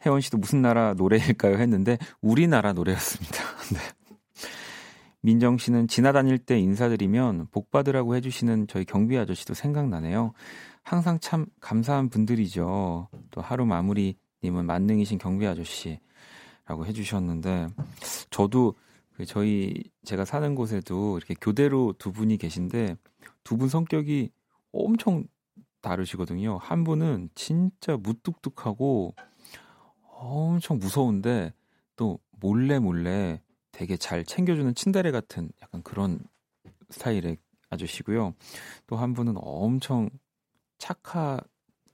혜원 0.08 0.22
씨도 0.22 0.40
무슨 0.40 0.64
나라 0.64 0.96
노래일까요? 0.96 1.58
했는데 1.60 2.00
우리나라 2.20 2.74
노래였습니다. 2.74 3.38
네. 3.74 3.80
민정 5.24 5.58
씨는 5.58 5.88
지나다닐 5.88 6.38
때 6.38 6.60
인사드리면 6.60 7.48
복 7.50 7.72
받으라고 7.72 8.16
해주시는 8.18 8.68
저희 8.68 8.84
경비 8.84 9.18
아저씨도 9.18 9.54
생각나네요. 9.54 10.34
항상 10.84 11.18
참 11.22 11.46
감사한 11.62 12.10
분들이죠. 12.10 13.08
또 13.32 13.42
하루 13.42 13.66
마무리님은 13.66 14.66
만능이신 14.66 15.20
경비 15.20 15.48
아저씨라고 15.48 16.86
해주셨는데 16.86 17.68
저도 18.32 18.76
그 19.14 19.26
저희 19.26 19.74
제가 20.04 20.26
사는 20.26 20.56
곳에도 20.56 21.18
이렇게 21.18 21.36
교대로 21.40 21.94
두 21.98 22.12
분이 22.12 22.38
계신데 22.38 22.98
두 23.46 23.56
분 23.56 23.70
성격이 23.70 24.30
엄청 24.74 25.24
다르시거든요. 25.82 26.58
한 26.58 26.84
분은 26.84 27.30
진짜 27.34 27.96
무뚝뚝하고 27.96 29.16
엄청 30.20 30.80
무서운데 30.80 31.54
또 31.96 32.20
몰래 32.42 32.80
몰래 32.80 33.42
되게 33.74 33.98
잘 33.98 34.24
챙겨주는 34.24 34.74
친데레 34.76 35.12
같은 35.12 35.50
약간 35.62 35.84
그런 35.84 36.20
스타일의 36.92 37.38
아저씨고요. 37.70 38.34
또 38.88 38.96
한 38.96 39.14
분은 39.14 39.34
엄청 39.38 40.10
착하 40.78 41.42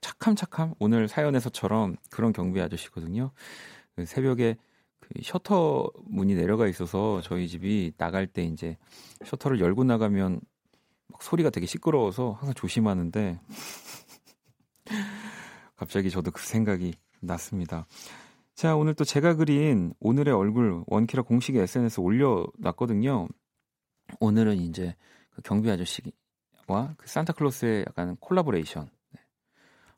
착함 0.00 0.36
착함 0.36 0.74
오늘 0.78 1.08
사연에서처럼 1.08 1.96
그런 2.10 2.32
경비 2.32 2.60
아저씨거든요. 2.60 3.32
그 3.96 4.06
새벽에 4.06 4.56
그 5.00 5.08
셔터 5.22 5.90
문이 6.04 6.34
내려가 6.34 6.68
있어서 6.68 7.20
저희 7.22 7.48
집이 7.48 7.94
나갈 7.96 8.26
때 8.26 8.44
이제 8.44 8.76
셔터를 9.24 9.58
열고 9.60 9.84
나가면 9.84 10.40
막 11.08 11.22
소리가 11.22 11.50
되게 11.50 11.66
시끄러워서 11.66 12.32
항상 12.32 12.54
조심하는데 12.54 13.40
갑자기 15.76 16.10
저도 16.10 16.30
그 16.30 16.42
생각이 16.42 16.94
났습니다. 17.20 17.86
자, 18.60 18.76
오늘 18.76 18.92
또 18.92 19.04
제가 19.04 19.36
그린 19.36 19.94
오늘의 20.00 20.34
얼굴 20.34 20.84
원키라 20.86 21.22
공식 21.22 21.56
SNS 21.56 21.98
올려놨거든요. 21.98 23.26
오늘은 24.20 24.58
이제 24.58 24.94
그 25.30 25.40
경비 25.40 25.70
아저씨와 25.70 26.92
그 26.98 27.06
산타클로스의 27.08 27.86
약간 27.88 28.16
콜라보레이션. 28.16 28.90
네. 29.12 29.20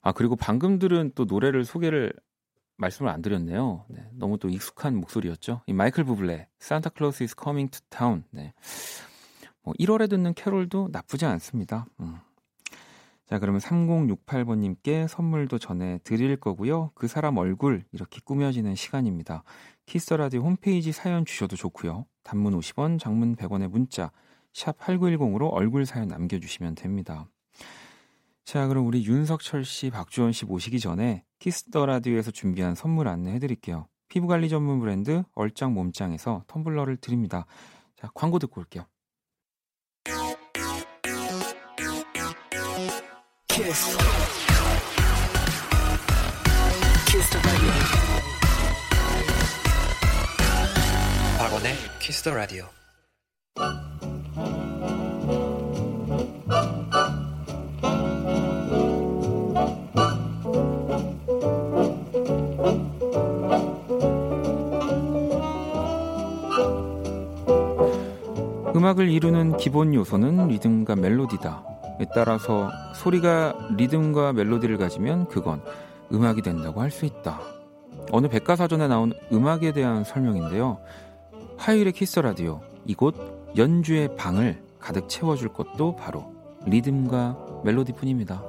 아, 0.00 0.12
그리고 0.12 0.36
방금 0.36 0.78
들은 0.78 1.10
또 1.16 1.24
노래를 1.24 1.64
소개를 1.64 2.12
말씀을 2.76 3.10
안 3.10 3.20
드렸네요. 3.20 3.84
네, 3.88 4.08
너무 4.12 4.38
또 4.38 4.48
익숙한 4.48 4.94
목소리였죠. 4.94 5.62
이 5.66 5.72
마이클 5.72 6.04
부블레, 6.04 6.46
Santa 6.60 6.92
Claus 6.92 7.24
is 7.24 7.34
coming 7.36 7.68
to 7.68 7.80
town. 7.90 8.22
네. 8.30 8.54
뭐 9.64 9.74
1월에 9.80 10.08
듣는 10.08 10.34
캐롤도 10.34 10.90
나쁘지 10.92 11.26
않습니다. 11.26 11.86
음. 11.98 12.20
자, 13.26 13.38
그러면 13.38 13.60
3068번님께 13.60 15.08
선물도 15.08 15.58
전해 15.58 15.98
드릴 16.04 16.36
거고요. 16.36 16.90
그 16.94 17.08
사람 17.08 17.38
얼굴 17.38 17.84
이렇게 17.92 18.20
꾸며지는 18.24 18.74
시간입니다. 18.74 19.44
Kiss 19.86 20.12
Radio 20.14 20.42
홈페이지 20.42 20.92
사연 20.92 21.24
주셔도 21.24 21.56
좋고요. 21.56 22.06
단문 22.24 22.58
50원, 22.58 22.98
장문 22.98 23.36
100원의 23.36 23.68
문자 23.68 24.10
샵 24.52 24.78
8910으로 24.78 25.50
얼굴 25.52 25.86
사연 25.86 26.08
남겨 26.08 26.38
주시면 26.38 26.74
됩니다. 26.74 27.26
자, 28.44 28.66
그럼 28.66 28.86
우리 28.86 29.04
윤석철 29.04 29.64
씨, 29.64 29.90
박주원 29.90 30.32
씨 30.32 30.44
모시기 30.44 30.80
전에 30.80 31.24
Kiss 31.38 31.70
the 31.70 31.86
Radio에서 31.86 32.32
준비한 32.32 32.74
선물 32.74 33.08
안내해 33.08 33.38
드릴게요. 33.38 33.86
피부 34.08 34.26
관리 34.26 34.48
전문 34.48 34.78
브랜드 34.78 35.22
얼짱 35.34 35.72
몸짱에서 35.72 36.44
텀블러를 36.48 37.00
드립니다. 37.00 37.46
자, 37.96 38.10
광고 38.14 38.38
듣고 38.38 38.60
올게요. 38.60 38.84
박원의 51.38 51.74
키스 52.00 52.22
더 52.24 52.34
라디오. 52.34 52.64
음악을 68.74 69.08
이루는 69.08 69.56
기본 69.56 69.94
요소는 69.94 70.48
리듬과 70.48 70.96
멜로디다. 70.96 71.71
따라서 72.14 72.70
소리가 72.94 73.68
리듬과 73.76 74.32
멜로디를 74.32 74.78
가지면 74.78 75.28
그건 75.28 75.62
음악이 76.12 76.42
된다고 76.42 76.80
할 76.80 76.90
수 76.90 77.04
있다. 77.06 77.40
어느 78.10 78.26
백과사전에 78.28 78.88
나온 78.88 79.12
음악에 79.32 79.72
대한 79.72 80.04
설명인데요. 80.04 80.78
화요일의 81.56 81.92
키스 81.92 82.18
라디오 82.20 82.60
이곳 82.84 83.14
연주의 83.56 84.14
방을 84.16 84.62
가득 84.80 85.08
채워줄 85.08 85.48
것도 85.52 85.96
바로 85.96 86.32
리듬과 86.66 87.62
멜로디뿐입니다. 87.64 88.42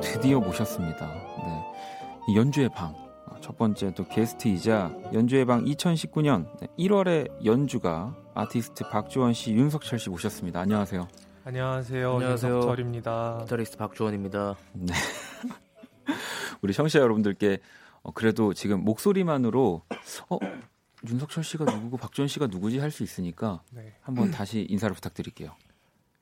드디어 0.00 0.40
모셨습니다. 0.40 1.06
네. 1.06 2.34
연주의 2.36 2.68
방. 2.68 3.01
첫 3.52 3.58
번째 3.58 3.92
또 3.92 4.08
게스트이자 4.08 4.96
연주의 5.12 5.44
방 5.44 5.62
2019년 5.66 6.46
1월에 6.78 7.44
연주가 7.44 8.16
아티스트 8.34 8.88
박주원 8.88 9.34
씨, 9.34 9.52
윤석철 9.52 9.98
씨 9.98 10.08
모셨습니다. 10.08 10.60
안녕하세요. 10.60 11.06
안녕하세요. 11.44 12.14
안녕하세요. 12.14 12.54
윤석철입니다. 12.54 13.40
기타리스트 13.42 13.76
박주원입니다. 13.76 14.56
네. 14.72 14.94
우리 16.62 16.72
청취자 16.72 17.00
여러분들께 17.00 17.58
어, 18.02 18.12
그래도 18.12 18.54
지금 18.54 18.82
목소리만으로 18.84 19.82
어 20.30 20.38
윤석철 21.06 21.44
씨가 21.44 21.66
누구고 21.66 21.98
박주원 21.98 22.28
씨가 22.28 22.46
누구지 22.46 22.78
할 22.78 22.90
수 22.90 23.02
있으니까 23.02 23.62
네. 23.70 23.92
한번 24.00 24.30
다시 24.30 24.66
인사를 24.70 24.94
부탁드릴게요. 24.94 25.54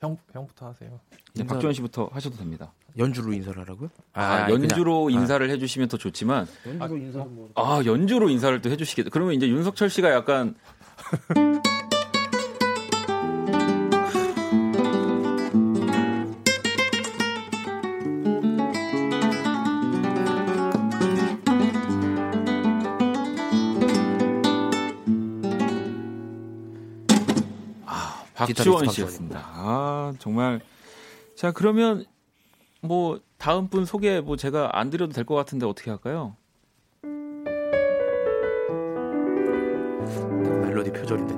형 0.01 0.17
형부터 0.33 0.69
하세요. 0.69 0.99
네, 1.35 1.47
박주원 1.47 1.75
씨부터 1.75 2.09
하셔도 2.13 2.37
됩니다. 2.37 2.73
연주로 2.97 3.33
인사를 3.35 3.61
하라고요? 3.61 3.91
아, 4.15 4.23
아 4.23 4.51
연주로 4.51 5.05
그냥, 5.05 5.19
아. 5.19 5.23
인사를 5.23 5.47
아. 5.47 5.53
해주시면 5.53 5.89
더 5.89 5.99
좋지만 5.99 6.47
연주로 6.67 6.97
인사를 6.97 7.31
뭐... 7.31 7.51
아 7.55 7.83
연주로 7.85 8.31
인사를 8.31 8.63
또 8.63 8.71
해주시겠다. 8.71 9.11
그러면 9.11 9.35
이제 9.35 9.47
윤석철 9.47 9.91
씨가 9.91 10.11
약간 10.11 10.55
박지원 28.47 28.89
씨였습니다. 28.89 29.41
아, 29.55 30.13
정말. 30.19 30.61
자, 31.37 31.53
그러면 31.53 32.05
뭐 32.81 33.21
다음 33.39 33.69
분 33.69 33.85
소개 33.85 34.21
뭐 34.21 34.37
제가 34.37 34.79
안 34.79 34.91
드려도 34.91 35.13
될 35.13 35.25
것 35.25 35.35
같은데 35.35 35.67
어떻게 35.67 35.91
할까요? 35.91 36.37
멜로디 40.63 40.93
표절인데 40.93 41.35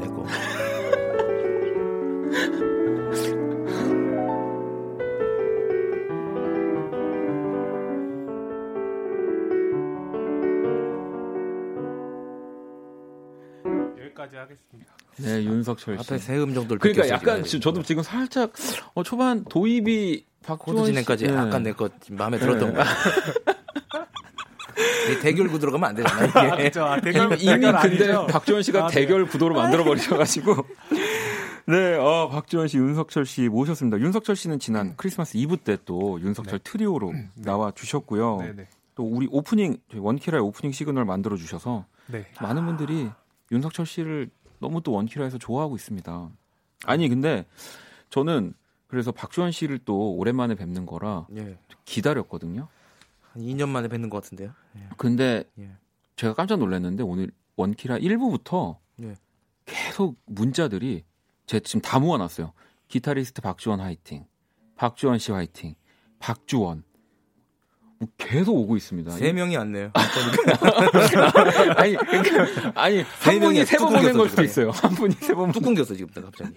하겠습니다. 14.53 14.93
네, 15.19 15.45
윤석철 15.45 15.99
씨. 15.99 16.01
앞에 16.01 16.19
세 16.19 16.37
음 16.39 16.55
정도를 16.55 16.79
그러니까 16.81 17.09
약간 17.09 17.45
지금 17.45 17.61
저도 17.61 17.83
지금 17.83 18.03
살짝 18.03 18.53
어, 18.95 19.03
초반 19.03 19.45
도입이 19.45 20.25
박주원 20.45 20.87
진행까지 20.87 21.27
네. 21.27 21.35
약간 21.35 21.63
내거 21.63 21.89
마음에 22.11 22.39
들었던 22.39 22.73
네. 22.73 22.79
거. 22.79 22.85
대결 25.21 25.49
구도로 25.49 25.73
가면 25.73 25.91
안 25.91 25.95
되잖아요. 25.97 26.31
아, 26.53 26.57
그렇죠. 26.57 26.85
아, 26.85 27.01
대결, 27.01 27.27
이미, 27.35 27.43
이미 27.43 27.51
대결 27.61 27.81
근데? 27.81 28.33
박지원 28.33 28.63
씨가 28.63 28.87
아, 28.87 28.89
네. 28.89 28.95
대결 28.95 29.27
구도로 29.27 29.55
만들어 29.55 29.85
버리셔가지고 29.85 30.57
네, 31.67 31.95
어, 31.95 32.29
박지원 32.29 32.67
씨, 32.69 32.77
윤석철 32.79 33.25
씨 33.27 33.49
모셨습니다. 33.49 33.99
윤석철 34.01 34.35
씨는 34.35 34.59
지난 34.59 34.95
크리스마스 34.97 35.37
이브 35.37 35.59
때 35.59 35.77
또 35.85 36.21
윤석철 36.21 36.61
트리오로 36.65 37.13
나와 37.37 37.71
주셨고요. 37.73 38.39
네, 38.41 38.53
네. 38.57 38.69
또 38.95 39.05
우리 39.05 39.29
오프닝 39.31 39.77
원키라의 39.95 40.43
오프닝 40.43 40.73
시그널 40.73 41.05
만들어 41.05 41.37
주셔서 41.37 41.85
네. 42.09 42.27
많은 42.41 42.65
분들이 42.67 43.09
윤석철 43.53 43.87
씨를 43.87 44.31
너무 44.63 44.81
또 44.81 44.93
원키라에서 44.93 45.37
좋아하고 45.37 45.77
있습니다. 45.77 46.31
아니 46.87 47.09
근데 47.09 47.45
저는 48.09 48.55
그래서 48.87 49.13
박지원 49.13 49.51
씨를 49.51 49.81
또 49.85 50.15
오랜만에 50.15 50.55
뵙는 50.55 50.87
거라 50.87 51.27
예. 51.37 51.59
기다렸거든요. 51.85 52.69
한 53.33 53.43
2년 53.43 53.69
만에 53.69 53.89
뵙는 53.89 54.09
것 54.09 54.23
같은데요. 54.23 54.53
예. 54.77 54.89
근데 54.97 55.45
예. 55.59 55.71
제가 56.17 56.35
깜짝 56.35 56.59
놀랐는데 56.59 57.03
오늘 57.03 57.31
원키라 57.57 57.99
1부부터 57.99 58.79
예. 59.03 59.17
계속 59.67 60.17
문자들이 60.27 61.05
제가 61.47 61.63
지금 61.65 61.81
다 61.81 61.99
모아놨어요. 61.99 62.53
기타리스트 62.89 63.43
박주원 63.43 63.81
화이팅, 63.81 64.27
박주원 64.77 65.19
씨 65.19 65.33
화이팅, 65.33 65.75
박주원 66.19 66.77
뭐 66.77 66.92
계속 68.17 68.55
오고 68.57 68.77
있습니다. 68.77 69.11
세 69.13 69.33
명이 69.33 69.57
왔네요. 69.57 69.91
아니 71.77 71.97
그러니까 71.97 72.73
아니 72.81 73.05
세한 73.21 73.41
분이 73.41 73.65
세번 73.67 73.93
보낸 73.93 74.13
걸 74.17 74.29
수도. 74.29 74.43
있어요. 74.43 74.71
한 74.71 74.91
분이 74.93 75.15
세 75.15 75.35
번. 75.35 75.53
뚝 75.53 75.63
끊겼어 75.63 75.95
지금 75.95 76.09
갑자기. 76.23 76.53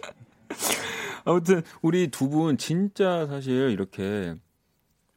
아무튼 1.26 1.62
우리 1.82 2.08
두 2.10 2.30
분 2.30 2.58
진짜 2.58 3.26
사실 3.28 3.70
이렇게 3.72 4.36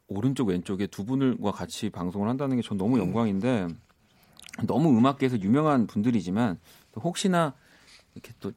오른쪽 0.09 0.49
왼쪽에 0.49 0.87
두 0.87 1.05
분과 1.05 1.53
같이 1.53 1.91
방송을 1.91 2.29
한다는 2.29 2.57
게 2.57 2.63
전 2.63 2.79
너무 2.79 2.99
영광인데 2.99 3.69
너무 4.67 4.97
음악계에서 4.97 5.41
유명한 5.41 5.87
분들이지만 5.87 6.59
또 6.93 7.01
혹시나 7.01 7.55
이렇게 8.15 8.33
또 8.41 8.53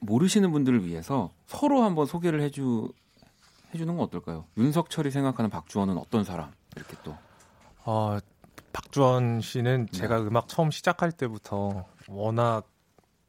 모르시는 0.00 0.52
분들을 0.52 0.86
위해서 0.86 1.30
서로 1.46 1.82
한번 1.82 2.06
소개를 2.06 2.40
해주 2.42 2.92
해주는 3.74 3.94
건 3.96 4.04
어떨까요? 4.04 4.46
윤석철이 4.58 5.10
생각하는 5.10 5.48
박주원은 5.50 5.96
어떤 5.96 6.24
사람? 6.24 6.50
이렇게 6.80 6.96
또 7.04 7.16
어, 7.84 8.18
박주원 8.72 9.40
씨는 9.40 9.86
네. 9.86 9.98
제가 9.98 10.20
음악 10.22 10.48
처음 10.48 10.70
시작할 10.70 11.12
때부터 11.12 11.86
워낙 12.08 12.68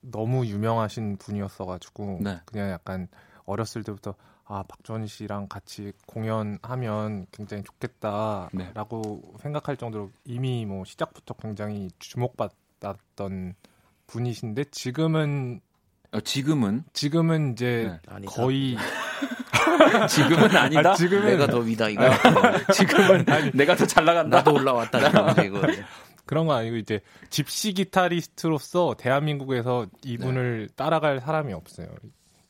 너무 0.02 0.46
유명하신 0.46 1.18
분이었어가지고 1.18 2.20
네. 2.22 2.40
그냥 2.46 2.72
약간 2.72 3.08
어렸을 3.46 3.84
때부터 3.84 4.16
아 4.46 4.64
박주원 4.68 5.08
씨랑 5.08 5.48
같이 5.48 5.94
공연하면 6.08 7.28
굉장히 7.32 7.64
네. 7.64 7.68
좋겠다라고 7.68 9.36
생각할 9.40 9.78
정도로 9.78 10.12
이미 10.26 10.66
뭐 10.66 10.84
시작부터 10.84 11.36
굉장히 11.36 11.90
주목받았던 12.00 13.56
분이신데 14.08 14.66
지금은 14.72 15.62
어, 16.12 16.20
지금은 16.20 16.84
지금은 16.92 17.54
이제 17.54 17.98
네. 18.10 18.26
거의 18.28 18.76
지금은 20.08 20.56
아니다. 20.56 20.92
아, 20.92 20.94
지금은 20.96 21.26
내가 21.26 21.48
더 21.48 21.60
위다 21.60 21.90
이거. 21.90 22.04
지금은 22.74 23.26
내가 23.54 23.76
더 23.76 23.86
잘 23.86 24.06
나간다. 24.06 24.38
나도 24.38 24.54
올라왔다 24.54 25.44
이거. 25.44 25.62
그런 26.26 26.46
거 26.48 26.54
아니고 26.54 26.78
이제 26.78 27.02
집시 27.30 27.74
기타리스트로서 27.74 28.96
대한민국에서 28.98 29.88
이분을 30.04 30.70
따라갈 30.76 31.20
사람이 31.20 31.52
없어요. 31.54 31.88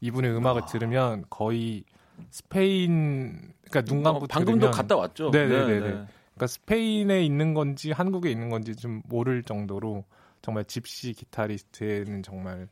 이분의 0.02 0.36
음악을 0.36 0.64
들으면 0.72 1.26
거의 1.30 1.84
스페인 2.30 3.54
그러니까 3.70 3.82
눈 3.82 4.04
감고 4.04 4.26
어, 4.26 4.28
방금도 4.28 4.60
들으면 4.60 4.72
갔다 4.72 4.96
왔죠. 4.96 5.30
네네네네. 5.32 5.80
그러니까 5.80 6.48
스페인에 6.48 7.24
있는 7.24 7.54
건지 7.54 7.92
한국에 7.92 8.30
있는 8.30 8.50
건지 8.50 8.76
좀 8.76 9.02
모를 9.06 9.44
정도로 9.44 10.04
정말 10.42 10.66
집시 10.66 11.14
기타리스트에는 11.14 12.24
정말 12.24 12.68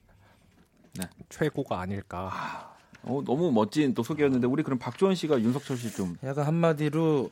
네. 1.00 1.06
최고가 1.30 1.80
아닐까. 1.80 2.69
어, 3.04 3.22
너무 3.26 3.52
멋진 3.52 3.94
또 3.94 4.04
소개였는데 4.04 4.48
우리 4.48 4.64
그럼 4.64 4.78
박주원 4.80 5.16
씨가 5.16 5.42
윤석철 5.42 5.78
씨 5.78 5.92
좀 5.96 6.16
약간 6.24 6.46
한마디로 6.46 7.32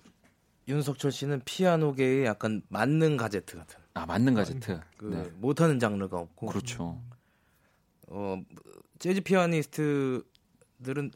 윤석철 0.67 1.11
씨는 1.11 1.41
피아노계의 1.45 2.25
약간 2.25 2.61
만능 2.69 3.17
가제트 3.17 3.57
같은. 3.57 3.79
아, 3.93 4.05
맞는 4.05 4.33
가제트. 4.33 4.79
그 4.97 5.05
네. 5.05 5.31
못하는 5.39 5.79
장르가 5.79 6.17
없고. 6.19 6.47
그렇죠. 6.47 7.01
어 8.07 8.41
재즈 8.99 9.21
피아니스트들은 9.21 11.11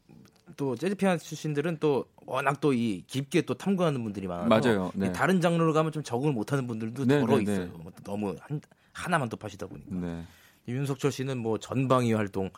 또 0.57 0.75
재즈 0.75 0.95
피아니스트 0.95 1.29
출신들은 1.29 1.77
또 1.79 2.05
워낙 2.25 2.59
또 2.61 2.73
이 2.73 3.03
깊게 3.07 3.41
또 3.43 3.53
탐구하는 3.53 4.03
분들이 4.03 4.27
많아서 4.27 4.47
맞아요. 4.49 4.91
네. 4.95 5.11
다른 5.11 5.41
장르로 5.41 5.73
가면 5.73 5.91
좀 5.91 6.03
적응을 6.03 6.33
못하는 6.33 6.67
분들도 6.67 7.05
네, 7.05 7.19
더러 7.19 7.37
네, 7.37 7.43
네. 7.43 7.53
있어요. 7.53 7.67
뭐 7.77 7.91
너무 8.03 8.35
한, 8.39 8.61
하나만 8.93 9.29
또 9.29 9.37
파시다 9.37 9.67
보니까 9.67 9.95
네. 9.95 10.23
윤석철 10.67 11.11
씨는 11.11 11.37
뭐 11.37 11.57
전방위 11.57 12.13
활동 12.13 12.49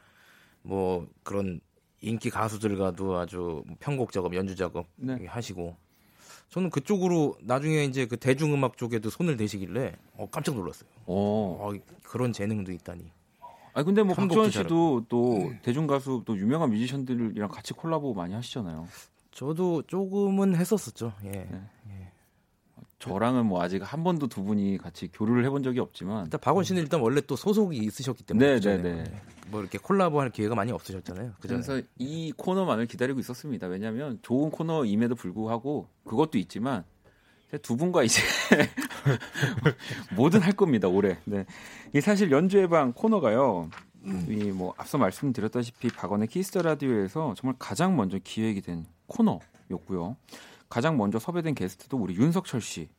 뭐 0.62 1.08
그런 1.24 1.60
인기 2.04 2.30
가수들과도 2.30 3.18
아주 3.18 3.64
편곡 3.80 4.12
작업, 4.12 4.36
연주 4.36 4.56
작업 4.56 4.86
네. 4.98 5.26
하시고 5.26 5.76
저는 6.50 6.70
그쪽으로 6.70 7.36
나중에 7.42 7.86
이제 7.86 8.06
그 8.06 8.18
대중음악 8.18 8.78
쪽에도 8.78 9.10
손을 9.10 9.38
대시길래 9.38 9.96
어, 10.18 10.28
깜짝 10.30 10.56
놀랐어요. 10.56 10.90
어. 11.06 11.58
어, 11.60 11.74
그런 12.04 12.34
재능도 12.34 12.72
있다니. 12.74 13.10
아 13.74 13.82
근데 13.82 14.04
뭐 14.04 14.14
박주원 14.14 14.52
씨도 14.52 15.06
또 15.10 15.52
대중 15.64 15.88
가수 15.88 16.22
또 16.26 16.38
유명한 16.38 16.70
뮤지션들이랑 16.70 17.50
같이 17.50 17.74
콜라보 17.74 18.14
많이 18.14 18.34
하시잖아요. 18.36 18.88
저도 19.32 19.82
조금은 19.88 20.56
했었었죠. 20.56 21.14
예. 21.24 21.32
네. 21.32 22.03
저랑은 23.04 23.46
뭐 23.46 23.62
아직 23.62 23.82
한 23.84 24.04
번도 24.06 24.28
두 24.28 24.44
분이 24.44 24.78
같이 24.78 25.10
교류를 25.12 25.44
해본 25.44 25.62
적이 25.62 25.82
없지만 25.82 26.26
일단 26.26 26.40
박원 26.40 26.64
씨는 26.64 26.82
일단 26.82 27.02
원래 27.02 27.20
또 27.20 27.36
소속이 27.36 27.78
있으셨기 27.78 28.24
때문에 28.24 28.48
네, 28.48 28.54
그전에 28.56 28.78
네, 28.78 29.04
네. 29.04 29.22
뭐 29.50 29.60
이렇게 29.60 29.78
콜라보할 29.78 30.30
기회가 30.30 30.56
많이 30.56 30.72
없으셨잖아요. 30.72 31.34
그전에. 31.42 31.62
그래서 31.62 31.86
이 31.98 32.32
코너만을 32.38 32.86
기다리고 32.86 33.20
있었습니다. 33.20 33.68
왜냐하면 33.68 34.20
좋은 34.22 34.50
코너임에도 34.52 35.16
불구하고 35.16 35.90
그것도 36.06 36.38
있지만 36.38 36.86
두 37.62 37.76
분과 37.76 38.04
이제 38.04 38.22
뭐든 40.16 40.40
할 40.40 40.54
겁니다 40.54 40.88
올해. 40.88 41.18
네. 41.26 41.46
이 41.94 42.00
사실 42.00 42.32
연주의 42.32 42.70
방 42.70 42.94
코너가요. 42.94 43.70
이뭐 44.30 44.74
앞서 44.78 44.98
말씀드렸다시피 44.98 45.90
박원의 45.90 46.30
Kiss 46.30 46.48
the 46.48 46.62
Radio에서 46.62 47.34
정말 47.38 47.56
가장 47.60 47.98
먼저 47.98 48.18
기획이 48.24 48.62
된 48.62 48.86
코너였고요. 49.08 50.16
가장 50.74 50.98
먼저 50.98 51.20
섭외된 51.20 51.54
게스트도 51.54 51.98
우리 51.98 52.16
윤석철 52.16 52.60
씨. 52.60 52.90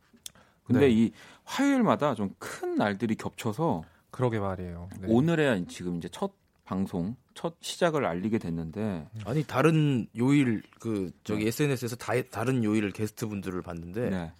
근데 0.62 0.82
네. 0.86 0.90
이 0.90 1.12
화요일마다 1.42 2.14
좀 2.14 2.32
큰 2.38 2.76
날들이 2.76 3.16
겹쳐서 3.16 3.82
그러게 4.12 4.38
말이에요. 4.38 4.88
네. 5.00 5.08
오늘에 5.10 5.64
지금 5.66 5.96
이제 5.96 6.08
첫 6.08 6.32
방송, 6.64 7.16
첫 7.34 7.56
시작을 7.60 8.04
알리게 8.06 8.38
됐는데 8.38 9.08
아니 9.24 9.42
다른 9.42 10.06
요일 10.16 10.62
그 10.78 11.10
저기 11.24 11.42
네. 11.42 11.48
SNS에서 11.48 11.96
다, 11.96 12.12
다른 12.30 12.62
요일 12.62 12.92
게스트 12.92 13.26
분들을 13.26 13.60
봤는데 13.62 14.08
네. 14.08 14.32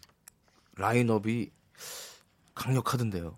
라인업이 0.76 1.50
강력하던데요. 2.54 3.36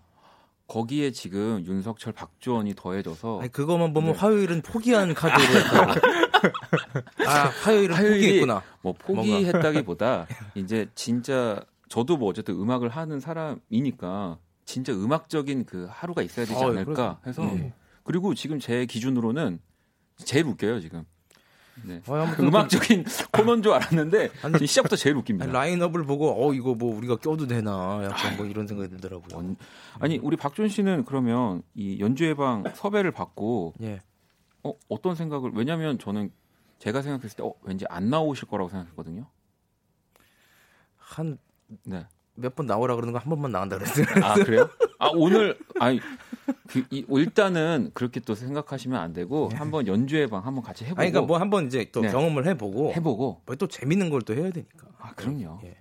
거기에 0.67 1.11
지금 1.11 1.63
윤석철, 1.65 2.11
박주원이 2.13 2.73
더해져서 2.75 3.39
아니 3.39 3.51
그거만 3.51 3.93
보면 3.93 4.13
네. 4.13 4.19
화요일은 4.19 4.61
포기한 4.61 5.13
카드로 5.13 5.47
아 7.25 7.31
화요일은 7.63 7.95
화요일이- 7.95 8.11
포기했구나. 8.13 8.63
뭐 8.81 8.93
포기했다기보다 8.93 10.27
이제 10.55 10.87
진짜 10.93 11.61
저도 11.89 12.17
뭐 12.17 12.29
어쨌든 12.29 12.55
음악을 12.59 12.89
하는 12.89 13.19
사람이니까 13.19 14.37
진짜 14.65 14.91
음악적인 14.91 15.65
그 15.65 15.87
하루가 15.89 16.21
있어야 16.21 16.45
되지 16.45 16.61
어, 16.61 16.69
않을까 16.69 17.19
해서 17.25 17.43
음. 17.43 17.71
그리고 18.03 18.33
지금 18.33 18.59
제 18.59 18.85
기준으로는 18.85 19.59
제일 20.17 20.45
웃겨요 20.45 20.79
지금. 20.81 21.05
네. 21.83 22.01
어, 22.07 22.15
아무튼 22.15 22.47
음악적인 22.47 23.05
코너인 23.31 23.61
줄 23.63 23.71
알았는데 23.73 24.29
아니, 24.43 24.53
지금 24.53 24.65
시작부터 24.67 24.95
제일 24.95 25.15
웃깁니다. 25.15 25.45
아니, 25.45 25.53
라인업을 25.53 26.03
보고 26.05 26.47
어 26.47 26.53
이거 26.53 26.73
뭐 26.75 26.95
우리가 26.97 27.17
껴도 27.17 27.47
되나 27.47 28.01
약간 28.03 28.35
뭐 28.37 28.45
이런 28.45 28.67
생각이 28.67 28.89
들더라고요. 28.89 29.35
원- 29.35 29.55
아니 29.99 30.17
우리 30.17 30.35
박준 30.37 30.69
씨는 30.69 31.05
그러면 31.05 31.61
이 31.75 31.99
연주의 31.99 32.35
방 32.35 32.63
섭외를 32.75 33.11
받고 33.11 33.75
예. 33.81 34.01
어, 34.63 34.73
어떤 34.89 35.15
생각을 35.15 35.51
왜냐면 35.53 35.97
저는 35.99 36.31
제가 36.79 37.01
생각했을 37.01 37.37
때 37.37 37.43
어, 37.43 37.53
왠지 37.63 37.85
안 37.89 38.09
나오실 38.09 38.47
거라고 38.47 38.69
생각했거든요. 38.69 39.25
한몇번 40.97 41.37
네. 41.85 42.05
나오라 42.65 42.95
그러는 42.95 43.13
거 43.13 43.19
한 43.19 43.29
번만 43.29 43.51
나간다 43.51 43.77
그랬어요. 43.77 44.05
아 44.23 44.33
그래요? 44.35 44.69
아 44.99 45.09
오늘 45.13 45.57
아니 45.79 45.99
그, 46.67 46.83
이, 46.89 47.05
일단은 47.09 47.91
그렇게 47.93 48.19
또 48.19 48.35
생각하시면 48.35 48.99
안 48.99 49.13
되고 49.13 49.49
한번 49.53 49.85
연주회 49.87 50.27
방 50.27 50.45
한번 50.45 50.63
같이 50.63 50.85
해보고 50.85 51.01
아니 51.01 51.11
그러니까 51.11 51.27
뭐 51.27 51.37
한번 51.37 51.67
이제 51.67 51.89
또 51.91 52.01
네. 52.01 52.09
경험을 52.11 52.45
해보고 52.47 52.93
해보고 52.93 53.41
뭐 53.45 53.55
또 53.57 53.67
재밌는 53.67 54.09
걸 54.09 54.21
또 54.21 54.33
해야 54.33 54.49
되니까. 54.51 54.87
아 54.99 55.13
그럼요. 55.13 55.59
예. 55.65 55.75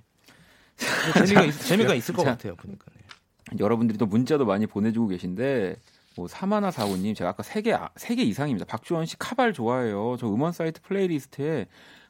재미가 1.14 1.44
있, 1.44 1.52
재미가 1.58 1.94
있을 1.94 2.14
것 2.14 2.24
자. 2.24 2.30
같아요. 2.32 2.54
보니까. 2.56 2.84
네. 2.94 3.58
여러분들이 3.58 3.96
또 3.98 4.06
문자도 4.06 4.44
많이 4.44 4.66
보내주고 4.66 5.08
계신데 5.08 5.76
뭐 6.16 6.28
사마나 6.28 6.70
사오님 6.70 7.14
제가 7.14 7.30
아까 7.30 7.42
세개세 7.42 8.14
개 8.16 8.22
이상입니다. 8.22 8.66
박주원 8.66 9.06
씨 9.06 9.16
카발 9.18 9.52
좋아해요. 9.52 10.16
저 10.18 10.26
음원 10.28 10.52
사이트 10.52 10.80
playlist에 10.82 11.66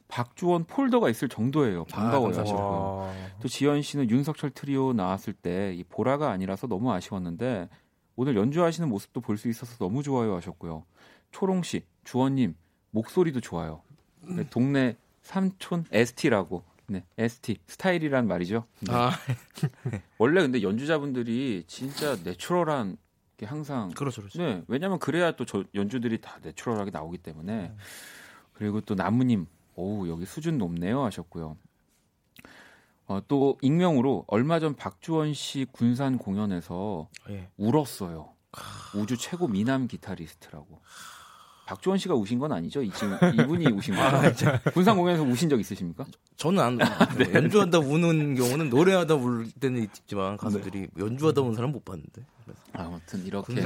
박주원 0.07 0.65
폴더가 0.65 1.09
있을 1.09 1.27
정도예요. 1.29 1.85
반가워요. 1.85 2.35
아, 2.35 2.39
하셨고요. 2.39 3.13
또 3.41 3.47
지현 3.47 3.81
씨는 3.81 4.09
윤석철 4.09 4.51
트리오 4.51 4.93
나왔을 4.93 5.33
때 5.33 5.73
이 5.75 5.83
보라가 5.83 6.31
아니라서 6.31 6.67
너무 6.67 6.91
아쉬웠는데 6.93 7.69
오늘 8.15 8.35
연주하시는 8.35 8.87
모습도 8.89 9.21
볼 9.21 9.37
수 9.37 9.47
있어서 9.49 9.77
너무 9.77 10.01
좋아요 10.03 10.35
하셨고요. 10.35 10.85
초롱 11.31 11.63
씨, 11.63 11.83
주원님 12.03 12.55
목소리도 12.91 13.41
좋아요. 13.41 13.81
네, 14.21 14.47
동네 14.49 14.95
삼촌 15.21 15.85
ST라고. 15.91 16.63
네, 16.89 17.03
ST 17.17 17.57
스타일이란 17.67 18.27
말이죠. 18.27 18.65
네. 18.79 18.93
아, 18.93 19.11
원래 20.17 20.41
근데 20.41 20.61
연주자분들이 20.61 21.65
진짜 21.67 22.15
natural한 22.23 22.95
게 23.35 23.45
항상 23.45 23.89
그렇죠, 23.89 24.21
그렇죠. 24.21 24.41
네, 24.41 24.63
왜냐면 24.67 24.97
그래야 24.99 25.33
또 25.35 25.43
저 25.45 25.63
연주들이 25.75 26.21
다 26.21 26.39
내추럴하게 26.41 26.91
나오기 26.91 27.17
때문에 27.19 27.73
그리고 28.53 28.79
또 28.81 28.95
나무님, 28.95 29.47
오우 29.77 30.09
여기 30.09 30.25
수준 30.25 30.57
높네요 30.57 31.03
하셨고요. 31.05 31.55
어, 33.05 33.21
또 33.27 33.57
익명으로 33.61 34.25
얼마 34.27 34.59
전 34.59 34.75
박주원 34.75 35.33
씨 35.33 35.65
군산 35.71 36.17
공연에서 36.17 37.07
예. 37.29 37.49
울었어요. 37.55 38.33
우주 38.95 39.17
최고 39.17 39.47
미남 39.47 39.87
기타리스트라고. 39.87 40.81
박주원 41.67 41.99
씨가 41.99 42.15
우신 42.15 42.39
건 42.39 42.51
아니죠? 42.53 42.81
이 42.81 42.89
지금 42.91 43.17
이분이 43.39 43.67
우신 43.67 43.93
거죠? 43.93 44.47
군산 44.73 44.95
공연에서 44.95 45.23
우신 45.23 45.49
적 45.49 45.59
있으십니까? 45.59 46.05
저는 46.37 46.59
안 46.63 46.77
네. 47.19 47.33
연주하다 47.33 47.79
우는 47.79 48.35
경우는 48.35 48.69
노래하다 48.69 49.15
울 49.15 49.51
때는 49.51 49.83
있지만 49.83 50.37
가수들이 50.37 50.87
연주하다 50.97 51.41
우는 51.41 51.53
사람 51.55 51.71
못 51.73 51.83
봤는데. 51.83 52.25
그래서 52.45 52.61
아무튼 52.73 53.25
이렇게 53.25 53.61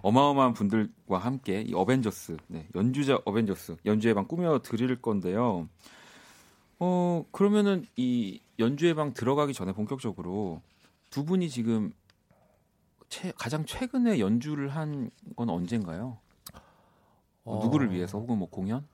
어마어마한 0.00 0.54
분들과 0.54 1.18
함께 1.18 1.60
이 1.60 1.74
어벤져스 1.74 2.38
네, 2.48 2.66
연주자 2.74 3.18
어벤져스 3.26 3.76
연주의 3.84 4.14
방 4.14 4.26
꾸며 4.26 4.60
드릴 4.60 5.00
건데요. 5.02 5.68
어 6.78 7.24
그러면은 7.30 7.84
이 7.96 8.40
연주의 8.58 8.94
방 8.94 9.12
들어가기 9.12 9.52
전에 9.52 9.72
본격적으로 9.72 10.62
두 11.10 11.24
분이 11.24 11.50
지금 11.50 11.92
최, 13.10 13.32
가장 13.36 13.64
최근에 13.66 14.18
연주를 14.18 14.70
한 14.70 15.10
건 15.36 15.50
언젠가요? 15.50 16.18
뭐 17.44 17.58
어, 17.58 17.64
누구를 17.64 17.90
위해서 17.92 18.18
혹은 18.18 18.38
뭐 18.38 18.48
공연? 18.48 18.86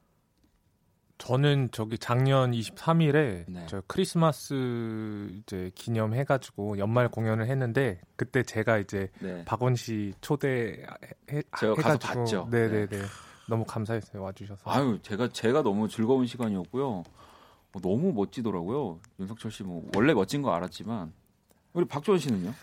저는 1.19 1.69
저기 1.71 1.99
작년 1.99 2.53
23일에 2.53 3.45
네. 3.47 3.67
저 3.69 3.83
크리스마스 3.87 5.29
이제 5.35 5.71
기념해가지고 5.75 6.79
연말 6.79 7.09
공연을 7.11 7.47
했는데 7.47 8.01
그때 8.17 8.43
제가 8.43 8.79
이제 8.79 9.11
네. 9.21 9.45
박원 9.45 9.75
씨 9.77 10.15
초대 10.23 10.83
해, 11.31 11.43
제가 11.59 11.75
가서 11.75 11.99
봤죠. 11.99 12.49
네네네 12.51 13.03
너무 13.49 13.65
감사했어요 13.67 14.23
와주셔서. 14.23 14.63
아유 14.71 14.99
제가 15.03 15.29
제가 15.29 15.63
너무 15.63 15.89
즐거운 15.89 16.27
시간이었고요. 16.27 16.89
어, 17.73 17.81
너무 17.83 18.13
멋지더라고요. 18.15 18.99
윤석철 19.21 19.51
씨 19.51 19.63
뭐 19.63 19.87
원래 19.95 20.15
멋진 20.15 20.41
거 20.41 20.53
알았지만 20.55 21.13
우리 21.75 21.85
박주원 21.85 22.19
씨는요? 22.19 22.55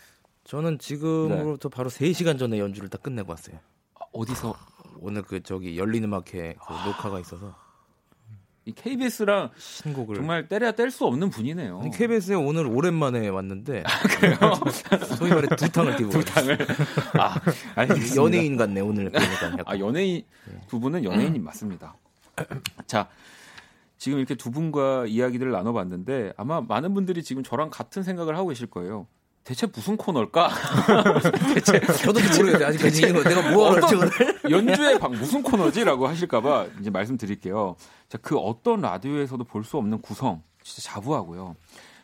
저는 0.44 0.78
지금으로부터 0.80 1.68
바로 1.68 1.90
3시간 1.90 2.38
전에 2.40 2.58
연주를 2.58 2.88
다 2.88 2.98
끝내고 2.98 3.30
왔어요. 3.30 3.56
아, 3.94 4.04
어디서 4.12 4.54
오늘 5.00 5.22
그 5.22 5.42
저기 5.42 5.78
열린 5.78 6.04
음악회 6.04 6.56
그 6.66 6.72
녹화가 6.86 7.20
있어서 7.20 7.54
이 8.64 8.72
KBS랑 8.72 9.50
신곡을 9.56 10.16
정말 10.16 10.46
때려야 10.46 10.72
뗄 10.72 10.90
수 10.90 11.06
없는 11.06 11.30
분이네요. 11.30 11.80
아니, 11.80 11.90
KBS에 11.90 12.34
오늘 12.34 12.66
오랜만에 12.66 13.28
왔는데 13.28 13.82
소위 15.16 15.30
말해 15.30 15.48
두 15.56 15.70
탕을 15.72 15.96
띄고 15.96 16.10
두 16.10 16.22
탕을 16.24 16.58
아, 17.18 17.40
알겠습니다. 17.76 18.22
연예인 18.22 18.56
같네 18.58 18.80
오늘 18.82 19.10
그러니까. 19.10 19.62
아 19.64 19.78
연예인 19.78 20.22
두 20.68 20.78
분은 20.80 21.02
연예인이 21.04 21.38
맞습니다. 21.38 21.96
자 22.86 23.08
지금 23.96 24.18
이렇게 24.18 24.34
두 24.34 24.50
분과 24.50 25.06
이야기들을 25.06 25.50
나눠봤는데 25.50 26.34
아마 26.36 26.60
많은 26.60 26.92
분들이 26.92 27.22
지금 27.22 27.42
저랑 27.42 27.70
같은 27.70 28.02
생각을 28.02 28.36
하고 28.36 28.48
계실 28.48 28.66
거예요. 28.66 29.06
대체 29.48 29.66
무슨 29.66 29.96
코너일까? 29.96 30.50
대체 31.54 31.80
저도 31.80 32.20
모르겠어요 32.20 32.66
아직까지 32.66 33.08
이거 33.08 33.22
내가 33.22 33.50
뭐 33.50 33.72
할지 33.72 33.94
오늘 33.94 34.10
연주의 34.50 34.98
방 34.98 35.12
무슨 35.12 35.42
코너지라고 35.42 36.06
하실까봐 36.06 36.66
이제 36.78 36.90
말씀드릴게요. 36.90 37.76
자, 38.10 38.18
그 38.18 38.36
어떤 38.36 38.82
라디오에서도 38.82 39.42
볼 39.44 39.64
수 39.64 39.78
없는 39.78 40.02
구성 40.02 40.42
진짜 40.62 40.92
자부하고요. 40.92 41.56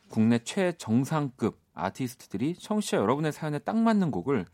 국내 0.08 0.38
최정상급 0.38 1.60
아티스트들이 1.74 2.54
청취자 2.54 2.96
여러분의 2.96 3.30
사연에 3.30 3.58
딱 3.58 3.76
맞는 3.76 4.10
곡을 4.10 4.46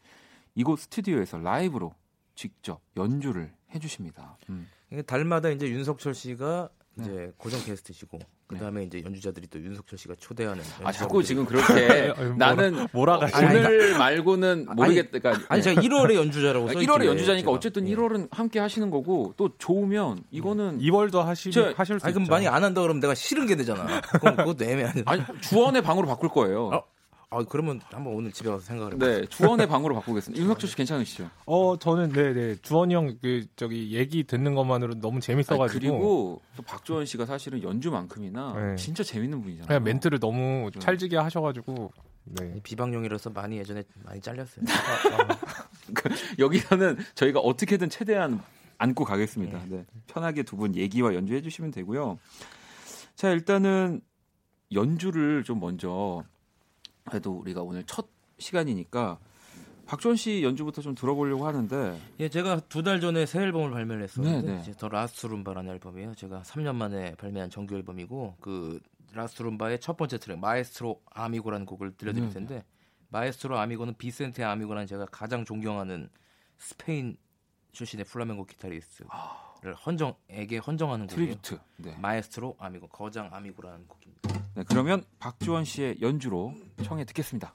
이곳 0.57 0.81
스튜디오에서 0.81 1.39
라이브로 1.39 1.95
직접 2.35 2.81
연주를 2.97 3.53
해주십니다. 3.73 4.37
음. 4.49 4.69
이게 4.91 5.03
달마다 5.03 5.51
이제 5.51 5.69
윤석철 5.69 6.13
씨가 6.13 6.69
네. 6.73 6.80
이제 7.01 7.33
고정 7.37 7.61
게스트시고 7.65 8.19
그 8.47 8.57
다음에 8.59 8.85
이제 8.85 9.03
연주자들이 9.05 9.47
또 9.49 9.61
윤석철 9.61 9.99
씨가 9.99 10.15
초대하는 10.19 10.63
아 10.83 10.91
자꾸 10.93 11.23
지금 11.23 11.45
그렇게 11.45 11.73
아유, 12.17 12.35
뭐라- 12.35 12.37
나는 12.37 12.87
몰아가시네. 12.93 13.47
오늘 13.49 13.97
말고는 13.99 14.67
모르겠다. 14.75 15.19
그러니까 15.19 15.47
아니 15.49 15.63
제가 15.63 15.81
1월에 15.81 16.15
연주자라고 16.15 16.69
써 16.69 16.75
1월에 16.75 16.83
있길래 16.83 17.07
연주자니까 17.07 17.41
제가. 17.47 17.51
어쨌든 17.53 17.89
예. 17.89 17.95
1월은 17.95 18.29
함께 18.33 18.59
하시는 18.59 18.91
거고 18.91 19.35
또 19.37 19.51
좋으면 19.59 20.23
이거는 20.31 20.79
2월도 20.81 21.23
하시 21.23 21.51
저- 21.51 21.73
하실 21.77 22.01
수 22.01 22.07
아니 22.07 22.13
그럼 22.13 22.25
있죠. 22.25 22.31
많이 22.33 22.49
안 22.49 22.65
한다 22.65 22.81
그러면 22.83 23.01
내가 23.01 23.15
싫은 23.15 23.47
게 23.47 23.57
되잖아. 23.57 24.01
그럼 24.01 24.37
그것도 24.37 24.65
애매하네. 24.65 25.03
아니 25.07 25.23
주원의 25.41 25.83
방으로 25.83 26.07
바꿀 26.07 26.29
거예요. 26.31 26.67
어? 26.69 26.83
아 27.33 27.45
그러면 27.49 27.81
한번 27.93 28.15
오늘 28.15 28.33
집에 28.33 28.51
가서 28.51 28.61
생각을 28.65 28.95
해봐. 28.95 29.07
네, 29.07 29.27
주원의 29.27 29.69
방으로 29.69 29.95
바꾸겠습니다. 29.95 30.41
윤석철 30.43 30.69
씨 30.69 30.75
괜찮으시죠? 30.75 31.31
어 31.47 31.77
저는 31.79 32.11
네네 32.13 32.57
주원이 32.57 32.93
형 32.95 33.17
그 33.23 33.47
저기 33.55 33.93
얘기 33.93 34.25
듣는 34.25 34.55
것만으로 34.57 34.95
너무 35.01 35.21
재밌어가지고 35.21 35.79
그리고 35.81 36.43
또 36.57 36.63
박주원 36.65 37.07
씨가 37.07 37.27
사실은 37.27 37.63
연주만큼이나 37.63 38.53
네. 38.71 38.77
진짜 38.77 39.05
재밌는 39.05 39.43
분이잖아요. 39.43 39.69
그냥 39.69 39.85
멘트를 39.85 40.19
너무 40.19 40.71
좀. 40.73 40.81
찰지게 40.83 41.17
하셔가지고 41.19 41.93
네. 42.25 42.61
비방용이라서 42.65 43.31
많이 43.31 43.59
예전에 43.59 43.85
많이 44.05 44.21
잘렸어요. 44.21 44.65
여기서는 46.39 46.99
저희가 47.15 47.39
어떻게든 47.41 47.91
최대한 47.91 48.43
안고 48.79 49.05
가겠습니다. 49.05 49.61
네. 49.69 49.85
편하게 50.09 50.43
두 50.43 50.57
분 50.57 50.75
얘기와 50.75 51.15
연주해 51.15 51.43
주시면 51.43 51.71
되고요. 51.71 52.19
자, 53.15 53.31
일단은 53.31 54.01
연주를 54.73 55.45
좀 55.45 55.61
먼저 55.61 56.25
그래도 57.05 57.33
우리가 57.33 57.63
오늘 57.63 57.85
첫 57.85 58.09
시간이니까 58.39 59.19
박주원 59.87 60.17
씨 60.17 60.43
연주부터 60.45 60.83
좀 60.83 60.95
들어보려고 60.95 61.47
하는데 61.47 62.01
예, 62.21 62.29
제가 62.29 62.61
두 62.69 62.83
달 62.83 63.01
전에 63.01 63.27
새 63.27 63.41
앨범을 63.41 63.71
발매를 63.73 64.03
했었는데 64.05 64.47
네, 64.47 64.55
네. 64.55 64.61
이제 64.63 64.73
The 64.73 64.89
Last 64.89 65.27
Rumba라는 65.27 65.71
앨범이에요. 65.73 66.15
제가 66.15 66.43
3년 66.43 66.77
만에 66.77 67.15
발매한 67.17 67.51
정규 67.51 67.75
앨범이고 67.75 68.37
그 68.41 68.79
Last 69.13 69.43
Rumba의 69.43 69.81
첫 69.81 69.97
번째 69.97 70.19
트랙 70.19 70.39
Maestro 70.39 71.01
Amigo라는 71.11 71.67
곡을 71.67 71.97
들려드릴 71.97 72.29
네, 72.29 72.33
텐데 72.35 72.65
Maestro 73.09 73.59
Amigo는 73.59 73.95
비센테 73.99 74.45
아미고라는 74.45 74.87
제가 74.87 75.07
가장 75.07 75.45
존경하는 75.45 76.09
스페인 76.59 77.17
출신의 77.73 78.05
플라멩코 78.05 78.47
기타리스트 78.47 79.05
를 79.63 79.75
헌정에게 79.75 80.57
헌정하는. 80.57 81.07
tribute. 81.07 81.59
네. 81.77 81.95
Maestro 82.01 82.57
Amigo 82.59 82.89
거장 82.89 83.29
아미고라는 83.31 83.87
곡입니다. 83.89 84.43
네, 84.55 84.65
그러면 84.67 85.05
박주원 85.19 85.67
씨의 85.67 86.01
연주로 86.01 86.55
청해 86.83 87.05
듣겠습니다. 87.05 87.55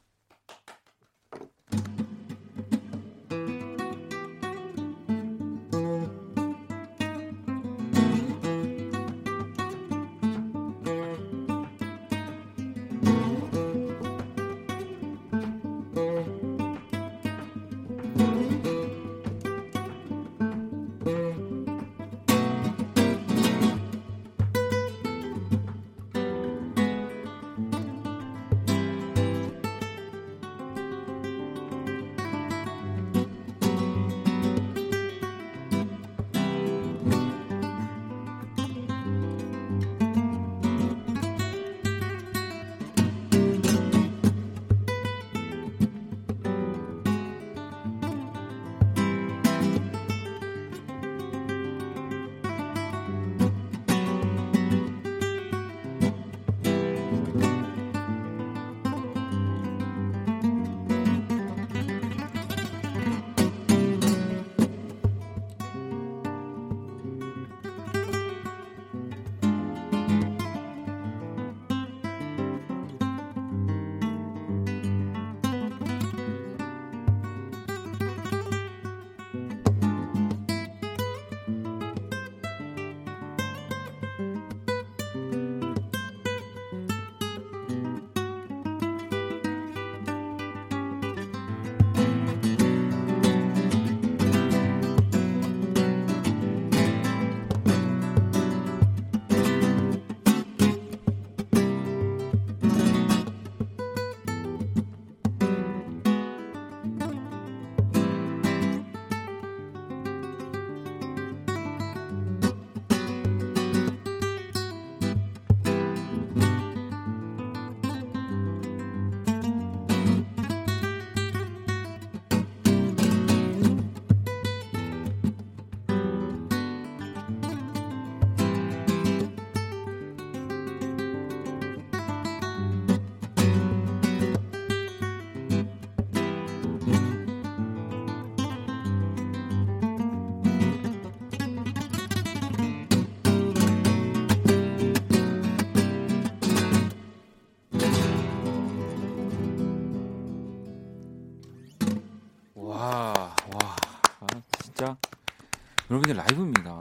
여러분의 155.95 156.17
라이브입니다. 156.17 156.79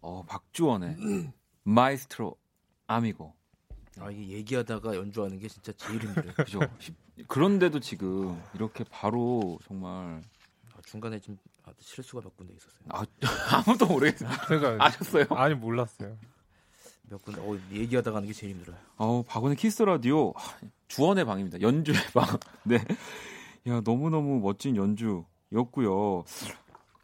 어, 0.00 0.24
박주원의 0.26 0.96
Maestro 1.64 2.34
Amigo. 2.86 3.34
아 4.00 4.10
이게 4.10 4.36
얘기하다가 4.36 4.96
연주하는 4.96 5.38
게 5.38 5.46
진짜 5.48 5.72
제일 5.76 6.02
힘들어요. 6.02 6.32
그죠? 6.34 6.60
그런데도 7.28 7.80
지금 7.80 8.42
이렇게 8.54 8.82
바로 8.90 9.58
정말 9.66 10.22
아, 10.72 10.78
중간에 10.86 11.20
좀 11.20 11.36
아, 11.64 11.72
실수가 11.78 12.22
몇 12.22 12.36
군데 12.36 12.54
있었어요. 12.54 12.82
아, 12.88 13.04
아무도 13.68 13.86
모르겠어요. 13.86 14.30
그러니까 14.46 14.84
아셨어요? 14.84 15.26
아니 15.30 15.54
몰랐어요. 15.54 16.16
몇 17.10 17.22
군데 17.22 17.40
어, 17.42 17.58
얘기하다가 17.72 18.16
하는 18.16 18.26
게 18.26 18.32
제일 18.32 18.54
힘들어요. 18.54 18.78
어, 18.96 19.22
박원의 19.22 19.56
Kiss 19.56 19.82
Radio 19.82 20.32
주원의 20.88 21.26
방입니다. 21.26 21.60
연주의 21.60 21.98
방. 22.14 22.24
네. 22.64 22.78
야, 23.66 23.80
너무너무 23.84 24.40
멋진 24.40 24.76
연주였고요. 24.76 26.24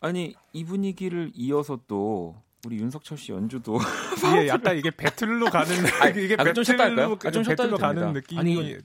아니, 0.01 0.35
이 0.53 0.65
분위기를 0.65 1.31
이어서 1.35 1.79
또 1.87 2.37
우리 2.67 2.77
윤석철 2.79 3.17
씨 3.19 3.33
연주도 3.33 3.79
이게 4.35 4.49
약간 4.49 4.77
이게 4.77 4.91
배틀로 4.91 5.47
가는 5.47 5.69
아니, 6.01 6.25
이게 6.25 6.37
아, 6.39 6.53
좀 6.53 6.65
쉬었다? 6.65 6.85
아, 6.85 7.31
좀 7.31 7.43
배틀로 7.43 7.77
가는. 7.77 8.13
느낌이 8.13 8.41
아니, 8.41 8.55
이건- 8.55 8.83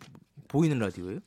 보이는 0.47 0.77
라디오예요? 0.79 1.19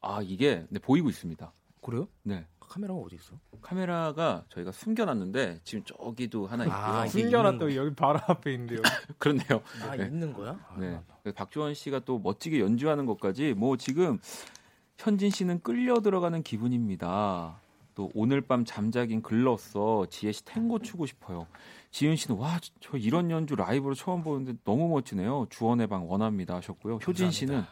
아, 0.00 0.20
이게 0.22 0.64
네, 0.70 0.78
보이고 0.80 1.08
있습니다. 1.08 1.52
그래요? 1.80 2.08
네. 2.22 2.46
카메라가 2.60 2.98
어디 3.00 3.16
있어? 3.16 3.34
카메라가 3.60 4.44
저희가 4.48 4.72
숨겨놨는데 4.72 5.60
지금 5.62 5.84
저기도 5.84 6.46
하나 6.46 6.64
있고요. 6.64 6.76
아, 6.78 7.06
숨겨놨다 7.06 7.64
있는 7.66 7.76
여기 7.76 7.94
바로 7.94 8.18
앞에 8.26 8.52
있는데요. 8.54 8.80
그렇네요. 9.18 9.62
아 9.82 9.94
네. 9.96 10.06
있는 10.06 10.32
거야? 10.32 10.58
아, 10.68 10.76
네. 10.78 10.98
그래서 11.22 11.34
박주원 11.36 11.74
씨가 11.74 12.00
또 12.06 12.18
멋지게 12.18 12.60
연주하는 12.60 13.04
것까지 13.04 13.52
뭐 13.54 13.76
지금 13.76 14.18
현진 14.96 15.28
씨는 15.30 15.60
끌려 15.60 16.00
들어가는 16.00 16.42
기분입니다. 16.42 17.60
또 17.94 18.10
오늘 18.14 18.40
밤 18.40 18.64
잠자긴 18.64 19.22
글렀어. 19.22 20.06
지혜 20.10 20.32
씨 20.32 20.44
탱고 20.44 20.78
추고 20.80 21.06
싶어요. 21.06 21.46
지윤 21.90 22.16
씨는 22.16 22.38
와 22.40 22.58
저 22.80 22.96
이런 22.96 23.30
연주 23.30 23.54
라이브로 23.54 23.94
처음 23.94 24.22
보는데 24.22 24.54
너무 24.64 24.88
멋지네요. 24.88 25.46
주원의 25.50 25.86
방 25.88 26.08
원합니다 26.10 26.54
하셨고요. 26.56 26.96
효진 27.06 27.30
씨는 27.30 27.62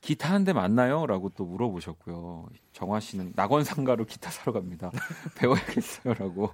기타 0.00 0.32
한 0.34 0.44
대 0.44 0.52
맞나요?라고 0.52 1.30
또 1.30 1.44
물어보셨고요. 1.46 2.48
정화 2.72 3.00
씨는 3.00 3.32
낙원상가로 3.34 4.04
기타 4.04 4.30
사러 4.30 4.52
갑니다. 4.52 4.90
배워야겠어요 5.36 6.14
라고. 6.14 6.52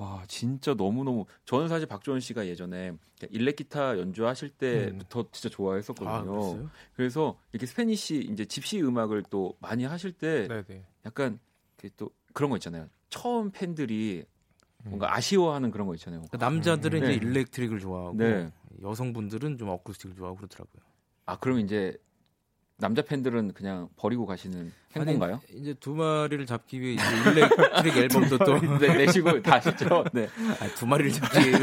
와 0.00 0.24
진짜 0.28 0.72
너무 0.72 1.04
너무 1.04 1.26
저는 1.44 1.68
사실 1.68 1.86
박주원 1.86 2.20
씨가 2.20 2.46
예전에 2.46 2.92
일렉 3.28 3.56
기타 3.56 3.98
연주하실 3.98 4.48
때부터 4.48 5.26
진짜 5.30 5.50
좋아했었거든요. 5.50 6.64
아? 6.64 6.70
그래서 6.94 7.38
이렇게 7.52 7.66
Spanish 7.66 8.30
이제 8.32 8.46
집시 8.46 8.80
음악을 8.80 9.24
또 9.28 9.58
많이 9.60 9.84
하실 9.84 10.12
때 10.12 10.48
네네. 10.48 10.86
약간 11.04 11.38
그또 11.76 12.08
그런 12.32 12.48
거 12.48 12.56
있잖아요. 12.56 12.88
처음 13.10 13.50
팬들이 13.50 14.24
음. 14.86 14.88
뭔가 14.88 15.14
아쉬워하는 15.14 15.70
그런 15.70 15.86
거 15.86 15.94
있잖아요. 15.94 16.22
그러니까 16.30 16.38
남자들은 16.38 17.00
네. 17.00 17.12
이제 17.12 17.26
electric을 17.26 17.78
좋아하고 17.78 18.16
네. 18.16 18.50
여성분들은 18.80 19.58
좀 19.58 19.68
acoustic을 19.68 20.16
좋아하고 20.16 20.38
그렇더라고요. 20.38 20.82
아 21.26 21.38
그럼 21.38 21.58
이제 21.60 21.94
남자 22.80 23.02
팬들은 23.02 23.52
그냥 23.52 23.88
버리고 23.96 24.26
가시는 24.26 24.72
행보인가요? 24.96 25.34
아니, 25.34 25.60
이제 25.60 25.74
두 25.74 25.94
마리를 25.94 26.44
잡기 26.46 26.80
위해 26.80 26.94
이제 26.94 27.02
electric 27.30 27.96
앨범도 27.96 28.38
또 28.44 28.58
네, 28.78 28.96
내시고 28.96 29.42
다 29.42 29.56
하시죠. 29.56 30.04
네. 30.12 30.28
아, 30.60 30.66
두 30.74 30.86
마리를 30.86 31.12
잡기 31.12 31.38
위해 31.48 31.58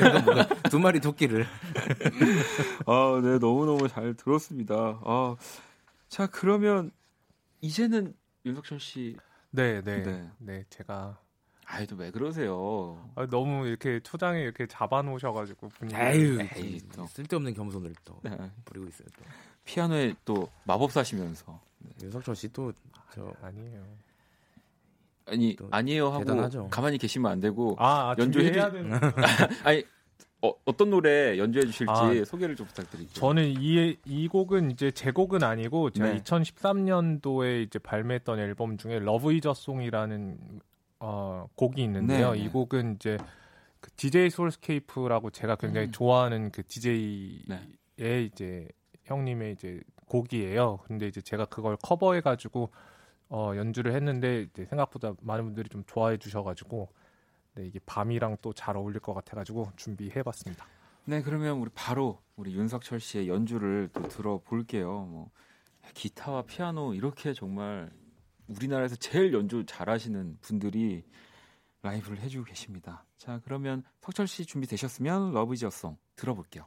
두 0.69 0.79
마리 0.79 0.99
토끼를 0.99 1.45
아, 2.85 3.19
네, 3.23 3.39
너무 3.39 3.65
너무 3.65 3.87
잘 3.87 4.13
들었습니다. 4.13 5.01
아, 5.03 5.35
자, 6.07 6.27
그러면 6.27 6.91
이제는 7.61 8.13
윤석철 8.45 8.79
씨, 8.79 9.17
네 9.51 9.81
네. 9.81 10.03
네. 10.03 10.29
네. 10.37 10.65
제가 10.69 11.19
아이, 11.65 11.85
또 11.85 11.97
왜 11.97 12.11
그러세요? 12.11 12.97
아, 13.15 13.25
너무 13.27 13.67
이렇게 13.67 13.99
초장에 14.01 14.41
이렇게 14.41 14.67
잡아놓으셔가지고 14.67 15.67
분위기. 15.69 15.95
아유 15.97 16.39
에이, 16.55 16.79
또. 16.95 17.05
쓸데없는 17.07 17.53
겸손을 17.55 17.93
또 18.05 18.19
네. 18.23 18.37
부리고 18.63 18.87
있어요. 18.87 19.07
또. 19.17 19.25
피아노에 19.67 20.13
또 20.25 20.49
마법사시면서. 20.63 21.59
윤석철 22.01 22.35
씨 22.35 22.47
또 22.49 22.71
저 23.13 23.33
아니에요. 23.41 23.83
아니, 25.25 25.55
또 25.55 25.67
아니에요 25.71 26.07
하고 26.09 26.19
대단하죠. 26.19 26.67
가만히 26.69 26.97
계시면 26.97 27.31
안 27.31 27.39
되고. 27.39 27.75
아, 27.79 28.11
아 28.11 28.15
연주해 28.17 28.51
주- 28.51 28.71
되는. 28.71 28.91
아니, 29.65 29.83
어, 30.41 30.53
어떤 30.65 30.89
노래 30.91 31.37
연주해 31.37 31.65
주실지 31.65 31.91
아, 31.91 32.23
소개를 32.25 32.55
좀 32.55 32.67
부탁드릴게요. 32.67 33.13
저는 33.13 33.55
이, 33.59 33.97
이 34.05 34.27
곡은 34.27 34.71
이제 34.71 34.91
제 34.91 35.11
곡은 35.11 35.43
아니고 35.43 35.89
제가 35.89 36.13
네. 36.13 36.21
2013년도에 36.21 37.63
이제 37.65 37.79
발매했던 37.79 38.39
앨범 38.39 38.77
중에 38.77 38.99
Love 38.99 39.33
Is 39.33 39.53
a 39.53 39.60
Song이라는 39.60 40.37
어, 40.99 41.47
곡이 41.55 41.83
있는데요. 41.83 42.31
네, 42.33 42.39
네. 42.39 42.45
이 42.45 42.49
곡은 42.49 42.95
이제 42.95 43.17
그 43.81 43.89
DJ 43.95 44.29
솔스케이프라고 44.29 45.31
제가 45.31 45.55
굉장히 45.55 45.87
음. 45.87 45.91
좋아하는 45.91 46.51
그 46.51 46.63
DJ의 46.67 47.41
네. 47.97 48.21
이제 48.23 48.67
형님의 49.07 49.53
이제 49.53 49.81
곡이에요. 50.07 50.77
근데 50.85 51.07
이제 51.07 51.21
제가 51.21 51.45
그걸 51.45 51.77
커버해 51.81 52.21
가지고 52.21 52.71
어, 53.29 53.53
연주를 53.55 53.93
했는데 53.93 54.43
이제 54.43 54.65
생각보다 54.65 55.13
많은 55.21 55.45
분들이 55.45 55.67
좀 55.69 55.83
좋아해 55.85 56.17
주셔 56.17 56.43
가지고 56.43 56.89
네, 57.55 57.65
이게 57.65 57.79
밤이랑 57.85 58.37
또 58.41 58.53
잘 58.53 58.77
어울릴 58.77 58.99
것 58.99 59.13
같아 59.13 59.35
가지고 59.35 59.71
준비해 59.75 60.23
봤습니다. 60.23 60.65
네, 61.05 61.21
그러면 61.21 61.57
우리 61.57 61.69
바로 61.73 62.21
우리 62.35 62.53
윤석철 62.53 62.99
씨의 62.99 63.27
연주를 63.27 63.89
또 63.93 64.07
들어볼게요. 64.07 65.05
뭐 65.09 65.31
기타와 65.93 66.43
피아노 66.43 66.93
이렇게 66.93 67.33
정말 67.33 67.89
우리나라에서 68.47 68.95
제일 68.97 69.33
연주 69.33 69.65
잘하시는 69.65 70.37
분들이 70.41 71.03
라이브를 71.81 72.19
해주고 72.19 72.45
계십니다. 72.45 73.05
자, 73.17 73.41
그러면 73.43 73.83
석철 74.01 74.27
씨 74.27 74.45
준비되셨으면 74.45 75.31
Love 75.33 75.53
Is 75.53 75.69
Song 75.69 75.97
들어볼게요. 76.15 76.65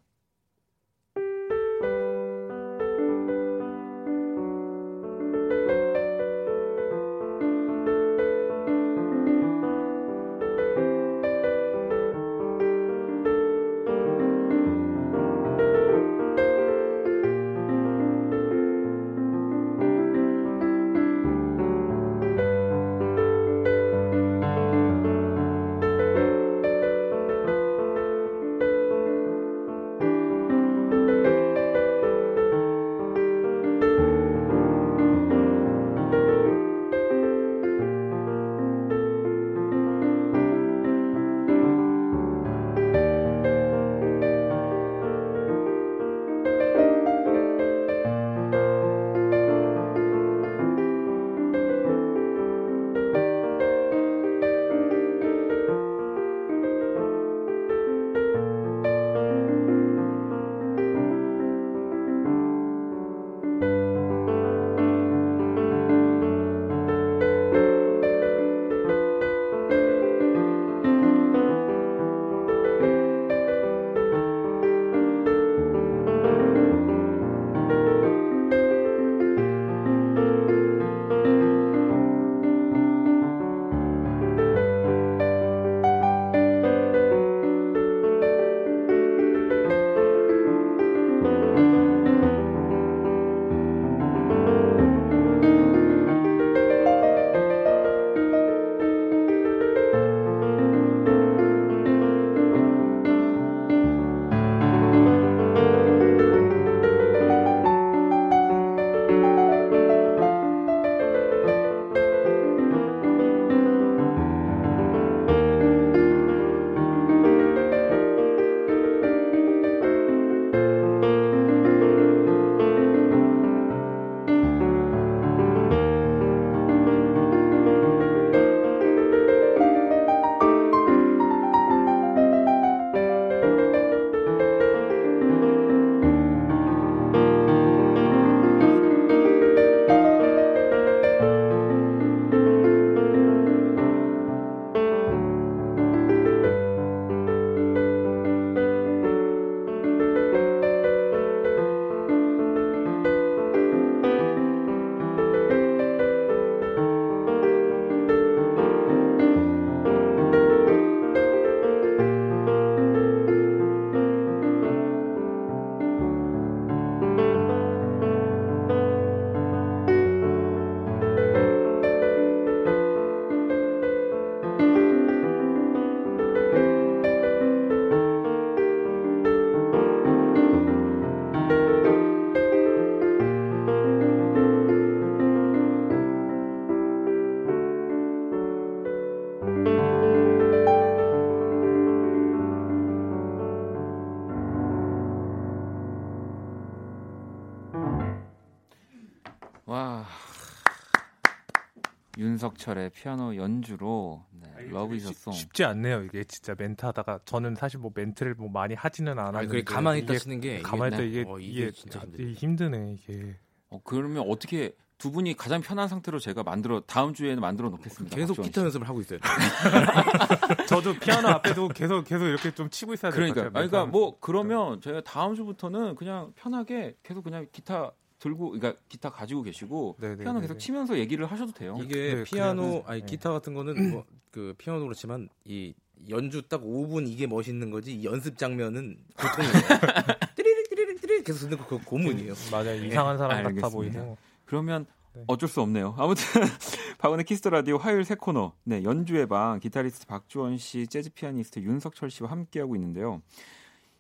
윤석철의 202.44 202.90
피아노 202.90 203.36
연주로 203.36 204.24
네, 204.32 204.48
아, 204.56 204.60
Love 204.70 204.94
Is 204.96 205.05
a 205.05 205.10
Song. 205.10 205.32
쉽- 205.34 205.40
쉽지 205.48 205.64
않네요. 205.64 206.04
이게 206.04 206.24
진짜 206.24 206.54
멘트 206.56 206.86
하다가 206.86 207.20
저는 207.26 207.54
사실 207.54 207.78
뭐 207.80 207.90
멘트를 207.94 208.34
뭐 208.34 208.48
많이 208.48 208.74
하지는 208.74 209.18
않았는데 209.18 209.62
가만히 209.64 210.00
있다 210.00 210.18
쓰는 210.18 210.40
게 210.40 210.60
가만히 210.62 210.94
있다 210.96 211.02
이게, 211.04 211.20
이게 211.20 211.30
어, 211.30 211.38
이게, 211.38 211.50
이게 211.66 211.70
진짜 211.72 211.98
야, 212.00 212.02
힘들어. 212.04 212.24
이게 212.24 212.32
힘드네 212.34 212.92
이게. 212.94 213.36
어, 213.68 213.80
그러면 213.84 214.24
어떻게 214.28 214.74
두 214.96 215.10
분이 215.12 215.34
가장 215.36 215.60
편한 215.62 215.88
상태로 215.88 216.18
제가 216.18 216.42
만들어 216.42 216.80
다음 216.80 217.12
주에는 217.14 217.40
만들어 217.40 217.68
놓겠습니다. 217.70 218.14
계속 218.16 218.34
기타 218.42 218.60
씨. 218.60 218.64
연습을 218.64 218.86
하고 218.88 219.00
있어요. 219.00 219.18
저도 220.68 220.94
피아노 220.94 221.28
앞에도 221.28 221.68
계속 221.68 222.04
계속 222.04 222.24
이렇게 222.26 222.50
좀 222.52 222.68
치고 222.68 222.94
있어야 222.94 223.10
될것 223.10 223.34
그러니까 223.34 223.50
같아요. 223.52 223.68
그러니까 223.70 223.90
뭐 223.90 224.18
그러면 224.20 224.80
저희가 224.82 225.02
다음 225.02 225.34
주부터는 225.34 225.94
그냥 225.94 226.32
편하게 226.34 226.96
계속 227.02 227.24
그냥 227.24 227.46
기타 227.52 227.92
들고 228.20 228.50
그러니까 228.50 228.80
기타 228.88 229.10
가지고 229.10 229.42
계시고 229.42 229.96
네네, 229.98 230.16
피아노 230.16 230.40
계속 230.40 230.54
네네. 230.54 230.58
치면서 230.58 230.98
얘기를 230.98 231.26
하셔도 231.26 231.52
돼요. 231.52 231.76
이게 231.82 232.14
네, 232.14 232.24
피아노 232.24 232.84
아니 232.86 233.00
네. 233.00 233.06
기타 233.06 233.32
같은 233.32 233.54
거는 233.54 233.90
뭐, 233.90 234.04
그 234.30 234.54
피아노 234.58 234.84
그렇지만 234.84 235.28
이 235.44 235.74
연주 236.08 236.42
딱 236.42 236.62
5분 236.62 237.08
이게 237.08 237.26
멋있는 237.26 237.70
거지 237.70 237.94
이 237.94 238.04
연습 238.04 238.38
장면은 238.38 238.98
보통이에요. 239.16 239.52
띠리릭 240.36 240.70
띠리릭 240.70 241.00
띠리릭 241.00 241.24
계속 241.24 241.40
듣는 241.40 241.58
거 241.58 241.66
그거 241.66 241.84
고문이에요. 241.84 242.34
맞아요. 242.52 242.84
이상한 242.84 243.16
사람 243.18 243.38
같아 243.38 243.48
알겠습니다. 243.48 243.68
보이고. 243.70 244.18
그러면 244.44 244.86
네. 245.14 245.24
어쩔 245.26 245.48
수 245.48 245.62
없네요. 245.62 245.94
아무튼 245.98 246.22
박원의 246.98 247.24
Kiss 247.24 247.39
the 247.39 247.50
Radio 247.50 247.78
화요일 247.78 248.04
새 248.04 248.14
코너. 248.14 248.52
네, 248.64 248.84
연주의 248.84 249.26
방 249.26 249.58
기타리스트 249.60 250.06
박주원 250.06 250.58
씨, 250.58 250.86
재즈 250.86 251.10
피아니스트 251.14 251.60
윤석철 251.60 252.10
씨와 252.10 252.30
함께하고 252.30 252.76
있는데요. 252.76 253.22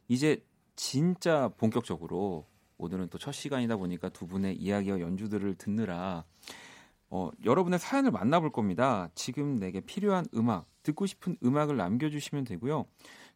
이제 0.08 0.42
진짜 0.76 1.50
본격적으로 1.56 2.46
오늘은 2.80 3.08
또 3.08 3.18
첫 3.18 3.32
시간이다 3.32 3.76
보니까 3.76 4.08
두 4.08 4.26
분의 4.26 4.56
이야기와 4.56 5.00
연주들을 5.00 5.54
듣느라 5.56 6.24
어, 7.10 7.30
여러분의 7.44 7.78
사연을 7.78 8.10
만나볼 8.12 8.50
겁니다. 8.50 9.10
지금 9.14 9.56
내게 9.56 9.80
필요한 9.80 10.24
음악, 10.34 10.66
듣고 10.82 11.06
싶은 11.06 11.36
음악을 11.44 11.76
남겨주시면 11.76 12.44
되고요. 12.44 12.86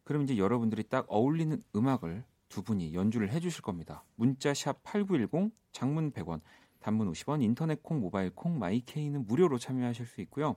그럼 0.03 0.23
이제 0.23 0.37
여러분들이 0.37 0.83
딱 0.83 1.05
어울리는 1.09 1.61
음악을 1.75 2.23
두 2.47 2.63
분이 2.63 2.93
연주를 2.93 3.31
해주실 3.31 3.61
겁니다. 3.61 4.03
문자 4.15 4.53
샵 4.53 4.81
#8910, 4.83 5.51
장문 5.71 6.11
100원, 6.13 6.41
단문 6.79 7.11
50원, 7.11 7.43
인터넷 7.43 7.83
콩, 7.83 7.99
모바일 7.99 8.29
콩, 8.29 8.57
마이케이는 8.57 9.25
무료로 9.27 9.57
참여하실 9.57 10.05
수 10.05 10.21
있고요. 10.21 10.55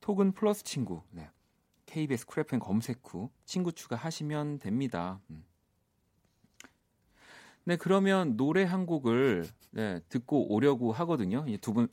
톡은 0.00 0.32
플러스 0.32 0.64
친구, 0.64 1.02
네. 1.10 1.30
KBS 1.86 2.26
Cool 2.26 2.47
FM 2.47 2.58
검색 2.58 3.00
후 3.04 3.30
친구 3.44 3.72
추가하시면 3.72 4.58
됩니다. 4.58 5.20
음. 5.30 5.44
네, 7.64 7.76
그러면 7.76 8.36
노래 8.36 8.64
한 8.64 8.86
곡을 8.86 9.46
네, 9.70 10.00
듣고 10.08 10.52
오려고 10.52 10.92
하거든요. 10.92 11.44
두 11.60 11.72
분 11.72 11.88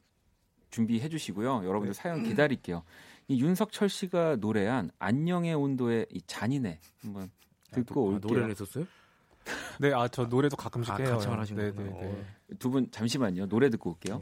준비해 0.71 1.09
주시고요. 1.09 1.63
여러분들 1.65 1.93
사연 1.95 2.21
기다릴게요. 2.23 2.83
이 3.27 3.41
윤석철 3.41 3.89
씨가 3.89 4.35
노래한 4.37 4.91
안녕의 4.99 5.55
온도의 5.55 6.05
이 6.11 6.21
잔인해 6.27 6.79
한번 7.01 7.31
듣고 7.71 8.01
아, 8.01 8.13
올게요. 8.13 8.29
노래를 8.29 8.51
했었어요? 8.51 8.85
네, 9.79 9.91
아 9.93 10.07
저 10.09 10.25
노래도 10.25 10.55
가끔씩 10.55 10.93
아, 10.93 10.97
해요. 10.97 11.09
가창을 11.13 11.39
하시는구나. 11.39 11.89
네, 11.89 11.99
네, 12.01 12.07
네. 12.47 12.55
두분 12.59 12.89
잠시만요. 12.91 13.47
노래 13.47 13.69
듣고 13.71 13.91
올게요. 13.91 14.21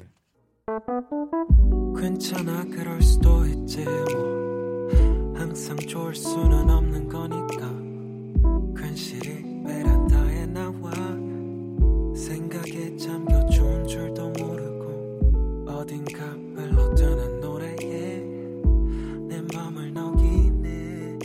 괜찮아 2.00 2.64
그럴 2.66 3.02
수도 3.02 3.45
있지 3.45 3.84
뭐 3.84 5.34
항상 5.36 5.76
좋을 5.78 6.16
수는 6.16 6.70
없는 6.70 7.10
거니까 7.10 8.82
괜시리 8.82 9.43
나와 9.64 10.07
생각에 12.28 12.97
잠겨 12.97 13.39
좋은 13.45 13.88
줄도 13.88 14.32
모르고 14.32 15.65
어딘가 15.71 16.25
흘러드는 16.25 17.39
노래에 17.39 18.19
내 19.30 19.41
맘을 19.55 19.93
녹이네. 19.93 21.19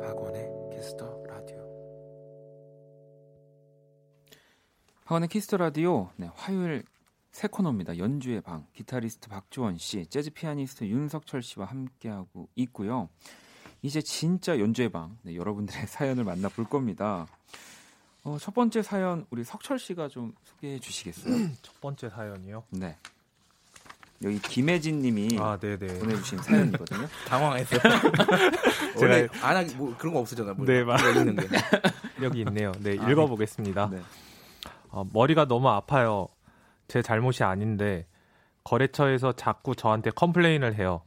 박원의 0.00 0.50
Kiss 0.72 1.01
the 1.01 1.22
Radio 1.28 1.58
박원의 5.04 5.28
Kiss 5.28 5.45
the 5.45 5.58
Radio 5.58 6.08
네, 6.16 6.30
화요일 6.34 6.84
새 7.30 7.46
코너입니다. 7.46 7.98
연주의 7.98 8.40
방 8.40 8.66
기타리스트 8.72 9.28
박주원 9.28 9.76
씨, 9.76 10.06
재즈 10.06 10.30
피아니스트 10.30 10.84
윤석철 10.84 11.42
씨와 11.42 11.66
함께하고 11.66 12.48
있고요. 12.54 13.10
이제 13.84 14.00
진짜 14.00 14.58
연주의 14.58 14.88
방 14.88 15.18
네, 15.22 15.36
여러분들의 15.36 15.86
사연을 15.86 16.24
만나볼 16.24 16.64
겁니다. 16.64 17.26
어, 18.22 18.38
첫 18.40 18.54
번째 18.54 18.80
사연 18.80 19.26
우리 19.28 19.44
석철 19.44 19.78
씨가 19.78 20.08
좀 20.08 20.32
소개해 20.44 20.78
주시겠어요? 20.80 21.34
첫 21.60 21.78
번째 21.82 22.08
사연이요. 22.08 22.64
네. 22.70 22.96
여기 24.22 24.38
김혜진 24.38 25.02
님이 25.02 25.36
아, 25.38 25.58
네, 25.60 25.76
네. 25.76 25.98
보내주신 25.98 26.38
사연이거든요. 26.38 27.06
당황했어요. 27.28 27.80
원래 28.96 29.28
안 29.42 29.56
하기 29.56 29.74
뭐 29.74 29.94
그런 29.98 30.14
거 30.14 30.20
없으잖아. 30.20 30.54
뭐. 30.54 30.64
네, 30.64 30.82
맞- 30.82 30.98
이거 31.00 31.20
있는 31.20 31.36
게. 31.36 31.46
여기 32.24 32.40
있네요. 32.40 32.72
네, 32.80 32.96
아, 32.98 33.10
읽어보겠습니다. 33.10 33.90
네. 33.90 34.00
어, 34.88 35.06
머리가 35.12 35.44
너무 35.46 35.68
아파요. 35.68 36.28
제 36.88 37.02
잘못이 37.02 37.44
아닌데 37.44 38.06
거래처에서 38.62 39.32
자꾸 39.32 39.76
저한테 39.76 40.10
컴플레인을 40.10 40.76
해요. 40.76 41.02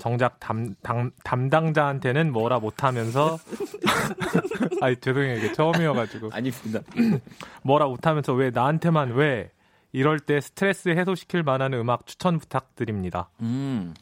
정작 0.00 0.40
담, 0.40 0.74
담, 0.82 1.10
담당자한테는 1.22 2.32
뭐라 2.32 2.58
못하면서 2.58 3.38
아니 4.80 4.96
죄송해요 4.96 5.36
이게 5.36 5.52
처음이어가지고 5.52 6.30
아닙니다. 6.32 6.80
뭐라 7.62 7.86
못하면서 7.86 8.32
왜 8.32 8.50
나한테만 8.50 9.12
왜 9.12 9.52
이럴 9.92 10.18
때 10.18 10.40
스트레스 10.40 10.88
해소시킬 10.88 11.42
만한 11.42 11.74
음악 11.74 12.06
추천 12.06 12.38
부탁드립니다. 12.38 13.28
음, 13.40 13.92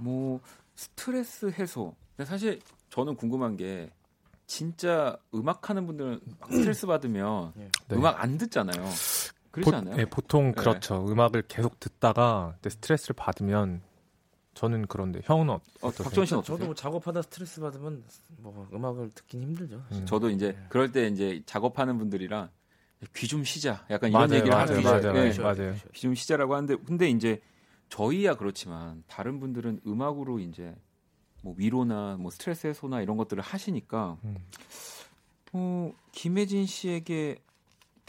뭐 0.00 0.40
스트레스 0.74 1.52
해소. 1.56 1.94
근데 2.16 2.28
사실 2.28 2.58
저는 2.90 3.14
궁금한 3.14 3.56
게 3.56 3.90
진짜 4.48 5.16
음악 5.36 5.70
하는 5.70 5.86
분들은 5.86 6.20
막 6.40 6.50
스트레스 6.52 6.88
받으면 6.88 7.52
네. 7.54 7.70
음악 7.92 8.20
안 8.20 8.38
듣잖아요. 8.38 8.84
그렇지 9.52 9.70
보, 9.70 9.76
않아요? 9.76 9.94
네, 9.94 10.04
보통 10.04 10.46
네. 10.46 10.52
그렇죠. 10.52 11.06
음악을 11.08 11.42
계속 11.46 11.78
듣다가 11.78 12.56
스트레스를 12.68 13.14
받으면 13.16 13.82
저는 14.54 14.86
그런데 14.86 15.20
형은 15.24 15.50
어, 15.50 15.54
어, 15.54 15.60
어떠세요? 15.80 16.04
박지원 16.04 16.26
씨는? 16.26 16.42
저도 16.44 16.66
뭐 16.66 16.74
작업하다 16.74 17.22
스트레스 17.22 17.60
받으면 17.60 18.04
뭐 18.38 18.68
음악을 18.72 19.10
듣긴 19.10 19.42
힘들죠. 19.42 19.82
음. 19.92 20.06
저도 20.06 20.30
이제 20.30 20.56
그럴 20.68 20.92
때 20.92 21.08
이제 21.08 21.42
작업하는 21.46 21.98
분들이랑 21.98 22.50
귀 23.14 23.26
좀 23.26 23.44
쉬자. 23.44 23.84
약간 23.90 24.10
이런 24.10 24.28
맞아요, 24.28 24.34
얘기를 24.40 24.56
맞아요, 24.56 24.68
하는 24.68 24.82
맞아요, 24.82 25.00
게 25.00 25.08
맞아요, 25.08 25.30
네, 25.30 25.42
맞아요. 25.42 25.74
귀 25.92 26.00
좀 26.00 26.14
쉬자라고 26.14 26.54
하는데 26.54 26.76
근데 26.86 27.10
이제 27.10 27.40
저희야 27.88 28.36
그렇지만 28.36 29.02
다른 29.08 29.40
분들은 29.40 29.80
음악으로 29.86 30.38
이제 30.38 30.74
뭐 31.42 31.54
위로나 31.58 32.16
뭐 32.18 32.30
스트레스 32.30 32.66
해소나 32.66 33.02
이런 33.02 33.16
것들을 33.18 33.42
하시니까 33.42 34.16
음. 34.24 34.36
어, 35.52 35.92
김혜진 36.12 36.66
씨에게 36.66 37.36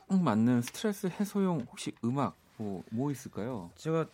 딱 0.07 0.21
맞는 0.21 0.61
스트레스 0.61 1.07
해소용 1.07 1.65
혹시 1.69 1.91
음악 2.03 2.37
뭐, 2.57 2.83
뭐 2.91 3.11
있을까요? 3.11 3.71
제가 3.75 4.05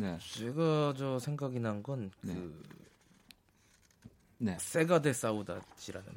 네, 0.00 0.18
제가 0.18 0.94
저 0.96 1.18
생각이 1.18 1.60
난 1.60 1.82
건그 1.82 2.10
네. 2.22 2.48
네. 4.38 4.56
세가데 4.58 5.12
사우다지라는 5.12 6.08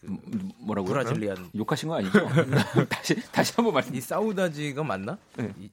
그 0.00 0.06
음, 0.06 0.52
뭐라고요? 0.58 0.92
브라질리안 0.92 1.50
욕하신 1.56 1.88
거 1.88 1.96
아니죠? 1.96 2.18
다시 2.88 3.14
다시 3.32 3.52
한번 3.56 3.74
말씀. 3.74 3.94
이 3.94 4.00
사우다지가 4.00 4.84
맞나? 4.84 5.18
네. 5.36 5.52
이, 5.58 5.68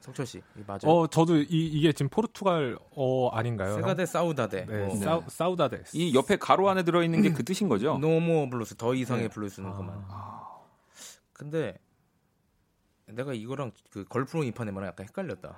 석철 0.00 0.26
씨 0.26 0.38
이 0.38 0.42
맞아요. 0.66 0.80
어 0.86 1.06
저도 1.06 1.36
이, 1.36 1.46
이게 1.50 1.92
지금 1.92 2.08
포르투갈 2.10 2.76
어 2.90 3.28
아닌가요? 3.30 3.76
Chega 3.76 3.97
de 3.97 4.06
Saudade. 4.06 4.66
네, 4.66 4.86
뭐. 4.86 4.96
Sau, 4.96 5.22
Saudades. 5.28 5.96
이 5.96 6.14
옆에 6.14 6.36
가로 6.36 6.68
안에 6.68 6.82
들어 6.82 7.02
있는 7.04 7.22
게 7.22 7.30
그 7.32 7.44
뜻인 7.44 7.68
거죠? 7.68 7.96
No 7.98 8.15
More 8.15 8.50
Blues 8.50 8.74
더 8.74 8.92
이상의 8.94 9.24
네. 9.24 9.28
블루스는 9.28 9.70
아. 9.70 9.76
그만. 9.76 10.04
근데 11.32 11.78
내가 13.06 13.32
이거랑 13.34 13.70
그 13.90 14.04
Girl 14.04 14.23
from 14.23 14.42
Ipanema랑 14.44 14.88
약간 14.88 15.06
헷갈렸다. 15.06 15.56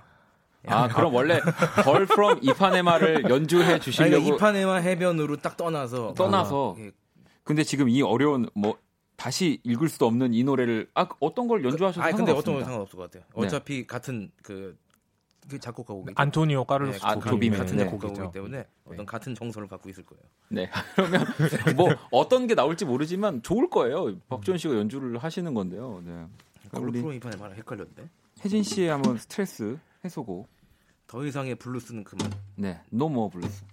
아, 0.66 0.88
그럼 0.88 1.14
원래 1.14 1.40
Girl 1.84 2.06
from 2.06 2.38
Ipanema를 2.42 3.28
연주해 3.30 3.72
아니, 3.72 3.80
주시려고 3.80 4.10
그러니까 4.10 4.36
이파네마 4.36 4.76
해변으로 4.76 5.36
딱 5.36 5.56
떠나서 5.56 6.14
떠나서 6.14 6.76
아, 6.78 6.82
예. 6.82 6.92
근데 7.44 7.62
지금 7.62 7.88
이 7.88 8.02
어려운 8.02 8.48
뭐 8.54 8.76
다시 9.16 9.60
읽을 9.64 9.88
수도 9.88 10.06
없는 10.06 10.34
이 10.34 10.44
노래를 10.44 10.90
아 10.94 11.08
어떤 11.20 11.48
걸 11.48 11.64
연주하셔도 11.64 12.02
아니 12.02 12.14
근데 12.16 12.32
상관없습니다. 12.32 12.40
어떤 12.40 12.54
건 12.54 12.64
상관없을 12.64 12.96
것 12.96 13.02
같아요. 13.04 13.22
네. 13.34 13.46
어차피 13.46 13.86
같은 13.86 14.30
그, 14.42 14.76
그 15.48 15.58
작곡가고 15.58 16.06
안토니오 16.14 16.64
까를로스 16.64 17.00
아, 17.02 17.14
조빔의 17.14 17.30
조빔의, 17.30 17.58
같은 17.58 17.76
네. 17.76 17.86
곡이죠. 17.86 18.30
때문에 18.32 18.66
어떤 18.84 19.06
같은 19.06 19.34
정서를 19.34 19.68
갖고 19.68 19.88
있을 19.88 20.04
거예요. 20.04 20.22
네. 20.48 20.70
그러면 20.94 21.24
뭐 21.76 21.88
어떤 22.10 22.46
게 22.46 22.54
나올지 22.54 22.84
모르지만 22.84 23.42
좋을 23.42 23.70
거예요. 23.70 24.18
박주원 24.28 24.58
씨가 24.58 24.74
연주를 24.74 25.18
하시는 25.18 25.54
건데요. 25.54 26.02
네. 26.04 26.26
우리 26.72 26.92
Girl 26.92 27.02
from 27.02 27.12
Ipanema랑 27.12 27.56
헷갈렸는데. 27.56 28.10
혜진 28.44 28.62
씨의 28.62 28.90
한번 28.90 29.16
스트레스 29.16 29.78
해소곡. 30.04 30.48
더 31.06 31.24
이상의 31.24 31.54
블루스는 31.56 32.04
그만. 32.04 32.30
네. 32.56 32.80
No 32.90 33.03
More 33.03 33.30
Blues. 33.30 33.64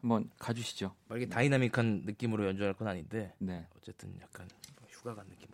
한번 0.00 0.30
가주시죠. 0.38 0.94
막 1.08 1.16
이렇게 1.16 1.28
다이나믹한 1.32 2.02
느낌으로 2.04 2.46
연주할 2.46 2.74
건 2.74 2.86
아닌데 2.86 3.34
네. 3.38 3.66
어쨌든 3.76 4.14
약간 4.20 4.46
휴가 4.88 5.14
간 5.14 5.26
느낌 5.28 5.48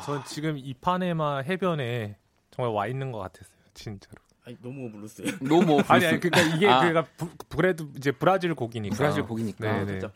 진짜 0.00 0.04
전 0.04 0.24
지금 0.24 0.58
이파네마 0.58 1.38
해변에 1.40 2.16
정말 2.50 2.74
와 2.74 2.86
있는 2.86 3.12
것 3.12 3.18
같았어요. 3.18 3.56
진짜로. 3.74 4.16
아니 4.44 4.56
너무 4.62 4.90
블루스예요. 4.90 5.32
No 5.42 5.55
More 5.55 5.82
아니 5.88 6.06
아니 6.06 6.18
그러니까 6.20 6.56
이게 6.56 6.68
아. 6.68 6.80
그러니까 6.80 7.06
부, 7.16 7.28
그래도 7.56 7.88
이제 7.96 8.10
브라질 8.10 8.54
곡이니까. 8.54 8.96
브라질 8.96 9.22
곡이니까. 9.24 9.84
네네. 9.84 10.00
진짜. 10.00 10.12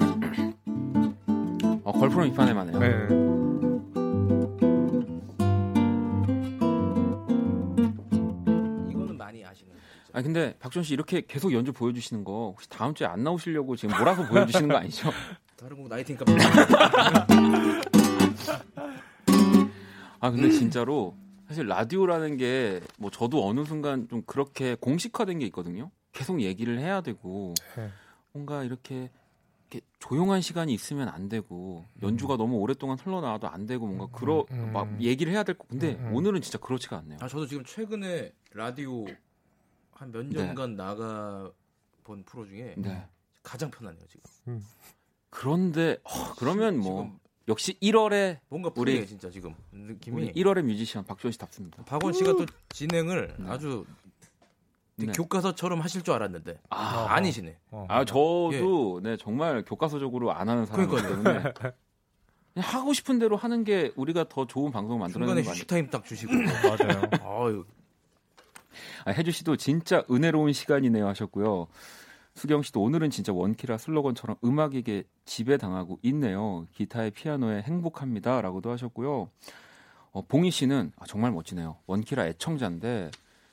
어, 1.85 1.93
Girl 1.93 2.27
from 2.29 2.71
Ipanema예요. 2.71 2.79
네. 2.79 2.87
이거는 8.91 9.17
많이 9.19 9.45
아시는 9.45 9.73
거죠. 9.73 9.85
아 10.13 10.23
근데 10.23 10.55
박주원 10.59 10.83
씨 10.83 10.95
이렇게 10.95 11.23
계속 11.27 11.53
연주 11.53 11.73
보여주시는 11.73 12.25
거 12.25 12.53
혹시 12.53 12.69
다음 12.71 12.95
주에 12.95 13.07
안 13.07 13.23
나오시려고 13.23 13.77
지금 13.77 13.97
몰아서 13.99 14.27
보여주시는 14.27 14.69
거 14.69 14.77
아니죠? 14.77 15.11
다른 15.57 15.77
곡 15.77 15.89
나이팅값 15.89 16.27
아 20.25 20.31
근데 20.31 20.49
진짜로 20.51 21.17
사실 21.49 21.67
라디오라는 21.67 22.37
게 22.39 22.81
뭐 22.99 23.11
저도 23.11 23.47
어느 23.47 23.65
순간 23.65 24.09
좀 24.09 24.23
그렇게 24.23 24.75
공식화된 24.77 25.39
게 25.41 25.47
있거든요. 25.47 25.91
계속 26.13 26.41
얘기를 26.41 26.79
해야 26.79 27.01
되고 27.03 27.53
네. 27.77 27.91
뭔가 28.33 28.65
이렇게, 28.65 29.11
이렇게 29.71 29.87
조용한 29.99 30.41
시간이 30.41 30.73
있으면 30.73 31.09
안 31.09 31.29
되고 31.29 31.85
연주가 32.03 32.37
너무 32.37 32.57
오랫동안 32.57 32.99
흘러나와도 32.99 33.49
안 33.49 33.67
되고 33.67 33.87
뭔가 33.87 34.07
그러 34.17 34.47
음. 34.53 34.73
막 34.73 35.03
얘기를 35.03 35.33
해야 35.33 35.43
될 35.43 35.59
거. 35.59 35.65
근데 35.69 35.95
음, 35.97 36.07
음. 36.07 36.15
오늘은 36.15 36.41
진짜 36.41 36.57
그렇지가 36.59 36.97
않네요. 36.99 37.19
아 37.21 37.29
저도 37.29 37.47
지금 37.47 37.65
최근에 37.65 38.33
라디오 38.53 39.05
한몇 39.93 40.27
네. 40.27 40.47
년간 40.47 40.77
나가 40.77 41.51
본 42.05 42.23
프로 42.25 42.47
중에 42.47 42.75
네. 42.79 43.07
가장 43.43 43.71
편하네요 43.71 44.03
지금. 44.09 44.63
그런데 45.31 45.99
어, 46.05 46.11
그러면 46.39 46.79
뭐 46.79 47.03
지금 47.03 47.19
역시 47.49 47.79
1월에 47.83 48.39
뭔가 48.49 48.71
우리- 48.77 48.93
풀리네 48.93 49.07
진짜 49.07 49.29
지금 49.31 49.55
느낌이. 49.73 50.23
우리 50.23 50.33
1월의 50.33 50.63
뮤지션 50.63 51.05
박주원 51.05 51.31
씨답습니다. 51.33 51.85
박원 51.85 52.13
씨가 52.13 52.33
또 52.33 52.47
진행을 52.71 53.35
네. 53.39 53.45
아주 53.49 53.85
네. 54.97 55.07
교과서처럼 55.13 55.81
하실 55.81 56.03
줄 56.03 56.15
알았는데 56.15 56.59
아, 56.71 57.07
아니시네. 57.11 57.59
어. 57.71 57.87
아 57.89 58.05
저도 58.05 59.01
네 59.03 59.17
정말 59.17 59.63
교과서적으로 59.65 60.33
안 60.33 60.49
하는 60.49 60.65
사람이기. 60.67 60.97
때문에 61.03 61.23
그냥 62.55 62.69
하고 62.71 62.93
싶은 62.95 63.19
대로 63.19 63.37
하는 63.37 63.65
게 63.65 63.93
우리가 63.97 64.29
더 64.29 64.47
좋은 64.47 64.71
방송 64.71 65.03
을 65.03 65.09
중간에 65.09 65.43
만들어내는 65.43 65.45
거 65.45 65.51
아니에요? 65.51 65.65
타임 65.67 65.91
딱 65.91 66.05
주시고. 66.05 66.33
맞아요. 66.33 67.03
아유 67.47 67.65
아, 69.05 69.11
혜주 69.11 69.33
씨도 69.33 69.57
진짜 69.57 70.03
은혜로운 70.11 70.53
시간이네요 70.53 71.07
하셨고요. 71.09 71.67
수경 72.35 72.63
씨도 72.63 72.83
오늘은 72.83 73.11
진짜 73.11 73.33
원키라 73.33 73.79
슬로건처럼 73.79 74.37
음악에게 74.45 75.05
지배당하고 75.25 75.99
있네요. 76.03 76.67
기타에 76.73 77.11
피아노에 77.11 77.63
행복합니다라고도 77.63 78.71
하셨고요. 78.71 79.31
어, 80.13 80.23
봉희 80.27 80.51
씨는 80.51 80.93
아, 80.97 81.05
정말 81.07 81.31
멋지네요. 81.33 81.77
원키라 81.87 82.27
애청자인데 82.27 83.11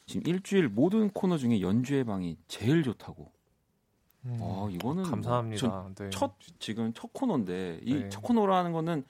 지금 0.08 0.24
일주일 0.26 0.68
모든 0.68 1.10
코너 1.10 1.38
중에 1.38 1.62
연주의 1.62 2.04
방이 2.04 2.38
제일 2.48 2.84
좋다고. 2.84 3.32
음. 4.26 4.38
어, 4.40 4.70
이거는 4.72 5.04
감사합니다. 5.04 5.90
네. 5.98 6.10
첫 6.10 6.34
지금 6.60 6.92
첫 6.94 7.14
코너인데 7.14 7.82
이 7.84 7.94
네. 7.96 8.10
첫 8.10 8.22
코너라는 8.22 8.72
거는 8.72 9.04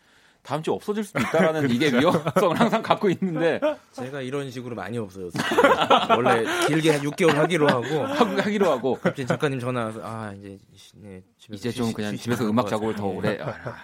다음 0.43 0.63
주에 0.63 0.73
없어질 0.73 1.03
수도 1.03 1.19
있다라는 1.19 1.69
이게 1.71 1.91
위험성을 1.91 2.59
항상 2.59 2.81
갖고 2.81 3.09
있는데 3.09 3.59
제가 3.91 4.21
이런 4.21 4.49
식으로 4.49 4.75
많이 4.75 4.97
없어졌어요. 4.97 5.43
원래 6.17 6.43
길게 6.67 6.91
한 6.91 7.01
6개월 7.01 7.33
하기로 7.35 7.67
하고 7.69 8.05
하기로 8.05 8.71
하고 8.71 8.93
갑자기 8.95 9.25
작가님 9.27 9.59
전화 9.59 9.85
와서 9.85 10.01
아 10.03 10.33
이제 10.33 10.57
시- 10.75 10.93
네, 10.97 11.21
이제 11.51 11.71
좀 11.71 11.87
쉬- 11.87 11.93
그냥 11.93 12.15
쉬시면 12.15 12.37
집에서 12.37 12.49
음악. 12.49 12.67
작업을 12.67 12.95
더 12.95 13.07
예. 13.11 13.15
오래. 13.15 13.37
아, 13.41 13.75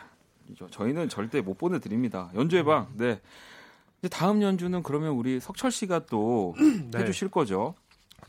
이죠. 0.49 0.67
저희는 0.71 1.09
절대 1.09 1.41
못 1.41 1.57
보내드립니다. 1.57 2.31
연주의 2.35 2.63
방. 2.63 2.87
네. 2.95 3.19
이제 3.99 4.09
다음 4.09 4.41
연주는 4.41 4.81
그러면 4.83 5.11
우리 5.11 5.39
석철 5.39 5.71
씨가 5.71 6.05
또 6.07 6.55
네. 6.91 6.99
해주실 6.99 7.29
거죠. 7.29 7.75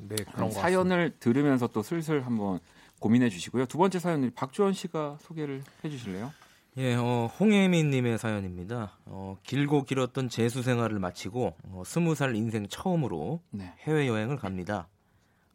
네, 0.01 0.17
그런 0.35 0.49
거 0.51 0.55
사연을 0.55 1.15
들으면서 1.19 1.67
또 1.69 1.83
슬슬 1.83 2.25
한번 2.27 2.61
고민해 3.01 3.31
주시고요. 3.31 3.67
두 3.67 3.79
번째 3.79 3.99
사연은 3.99 4.33
박주원 4.35 4.73
씨가 4.75 5.19
소개를 5.23 5.63
해주실래요? 5.85 6.33
예, 6.79 6.95
어, 6.95 7.29
홍혜민님의 7.41 8.19
사연입니다. 8.19 8.93
어, 9.07 9.37
길고 9.43 9.83
길었던 9.83 10.29
재수 10.29 10.63
생활을 10.63 11.01
마치고 11.01 11.57
어, 11.73 11.83
스무 11.85 12.15
살 12.15 12.37
인생 12.37 12.69
처음으로 12.69 13.43
네. 13.51 13.75
해외 13.81 14.07
여행을 14.07 14.37
갑니다. 14.37 14.87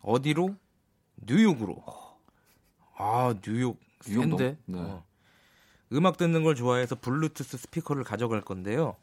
어디로? 0.02 0.56
뉴욕으로. 1.26 1.82
아 2.98 3.34
뉴욕 3.42 3.80
뉴욕 4.06 4.22
너무- 4.26 4.38
센데. 4.38 4.58
네. 4.66 4.80
어. 4.80 5.04
음악 5.94 6.18
듣는 6.18 6.44
걸 6.44 6.56
좋아해서 6.56 6.96
블루투스 6.96 7.58
스피커를 7.58 8.04
가져갈 8.04 8.42
건데요. 8.42 8.98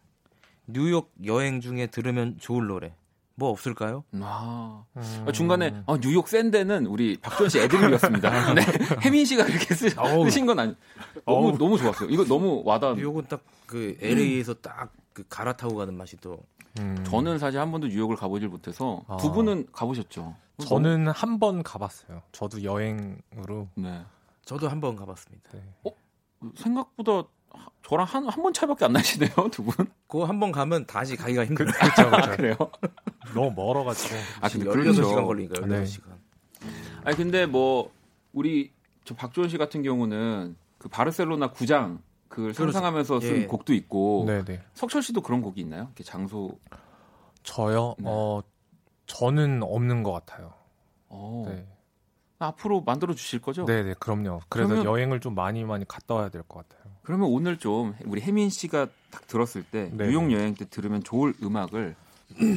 뉴욕 0.67 1.11
여행 1.25 1.61
중에 1.63 1.87
들으면 1.87 2.37
좋을 2.39 2.67
노래 2.67 2.95
뭐 3.41 3.49
없을까요? 3.51 4.05
아, 4.21 4.85
음. 4.99 5.27
중간에 5.33 5.83
어, 5.87 5.97
뉴욕 5.99 6.29
샌데는 6.29 6.85
우리 6.85 7.17
박주원 7.23 7.49
씨 7.49 7.59
애드립이었습니다. 7.59 8.31
근데 8.55 8.63
혜민 9.03 9.25
씨가 9.25 9.47
그렇게 9.47 9.75
쓰. 9.75 9.89
쓰신 10.25 10.45
건 10.45 10.59
아니. 10.59 10.77
너무 11.25 11.49
어우. 11.49 11.57
너무 11.59 11.79
좋았어요. 11.79 12.11
이거 12.11 12.23
너무 12.25 12.63
와닿. 12.67 12.97
뉴욕은 12.97 13.27
딱 13.29 13.41
그 13.67 13.97
LA에서 14.03 14.53
딱그 14.55 15.25
갈아타고 15.29 15.77
가는 15.77 15.97
맛이 15.97 16.17
또 16.17 16.39
음. 16.81 17.05
저는 17.07 17.39
사실 17.39 17.61
한 17.61 17.71
번도 17.71 17.87
뉴욕을 17.87 18.17
가보질 18.17 18.49
못해서 18.49 19.01
아. 19.07 19.17
두 19.17 19.31
분은 19.31 19.69
가보셨죠? 19.73 20.35
저는 20.59 21.07
한번 21.09 21.63
가봤어요. 21.63 22.21
저도 22.33 22.65
여행으로. 22.65 23.69
네. 23.77 24.03
저도 24.45 24.69
한 24.69 24.81
번 24.81 24.97
가봤습니다. 24.97 25.51
네. 25.53 25.63
생각보다 26.57 27.13
하- 27.53 27.69
저랑 27.89 28.07
한 28.07 28.29
한 28.29 28.43
번 28.43 28.53
차이밖에 28.53 28.85
안 28.87 28.93
나시네요, 28.93 29.31
두 29.53 29.63
분. 29.63 29.87
그거 30.09 30.25
한 30.25 30.41
번 30.41 30.51
가면 30.51 30.87
다시 30.87 31.15
가기가 31.17 31.45
힘들어요. 31.47 31.73
그렇죠, 31.73 32.03
아, 32.17 32.37
그래요? 32.37 32.57
너무 33.35 33.53
멀어가지고. 33.55 34.15
아, 34.41 34.49
근데 34.49 34.67
16시간 34.67 34.97
그렇죠. 34.97 35.27
걸리니까 35.27 35.67
네. 35.67 35.83
16시간. 35.85 36.05
아니 37.05 37.17
근데 37.17 37.47
뭐 37.47 37.91
우리 38.33 38.71
저 39.05 39.15
박주원 39.15 39.49
씨 39.49 39.59
같은 39.59 39.83
경우는 39.83 40.57
그 40.79 40.89
바르셀로나 40.89 41.53
구장 41.53 42.03
그걸 42.29 42.53
그렇죠. 42.53 42.73
상상하면서 42.73 43.21
쓴 43.21 43.37
예. 43.43 43.47
곡도 43.47 43.75
있고 43.75 44.25
네네. 44.27 44.63
석철 44.75 45.03
씨도 45.03 45.21
그런 45.23 45.43
곡이 45.43 45.61
있나요? 45.61 45.85
이렇게 45.85 46.05
장소. 46.05 46.59
저요? 47.43 47.95
네. 47.99 48.05
어, 48.09 48.43
저는 49.07 49.63
없는 49.63 50.03
것 50.03 50.13
같아요. 50.13 50.53
어. 51.09 51.45
네. 51.49 51.67
앞으로 52.39 52.83
만들어 52.83 53.15
주실 53.15 53.41
거죠? 53.41 53.65
네 53.67 53.83
네, 53.83 53.95
그럼요. 53.99 54.41
그래서 54.49 54.69
그러면- 54.69 54.85
여행을 54.87 55.21
좀 55.21 55.35
많이 55.35 55.65
많이 55.65 55.87
갔다 55.87 56.15
와야 56.15 56.29
될 56.31 56.43
것 56.45 56.67
같아요. 56.69 56.91
그러면 57.03 57.29
오늘 57.31 57.59
좀 57.59 57.95
우리 58.07 58.21
혜민 58.21 58.49
씨가 58.51 58.87
딱 59.11 59.27
들었을 59.27 59.63
때 59.65 59.91
네. 59.93 60.07
뉴욕 60.07 60.31
여행 60.33 60.55
때 60.55 60.65
들으면 60.69 61.03
좋을 61.03 61.35
음악을 61.43 61.97
석 61.97 62.10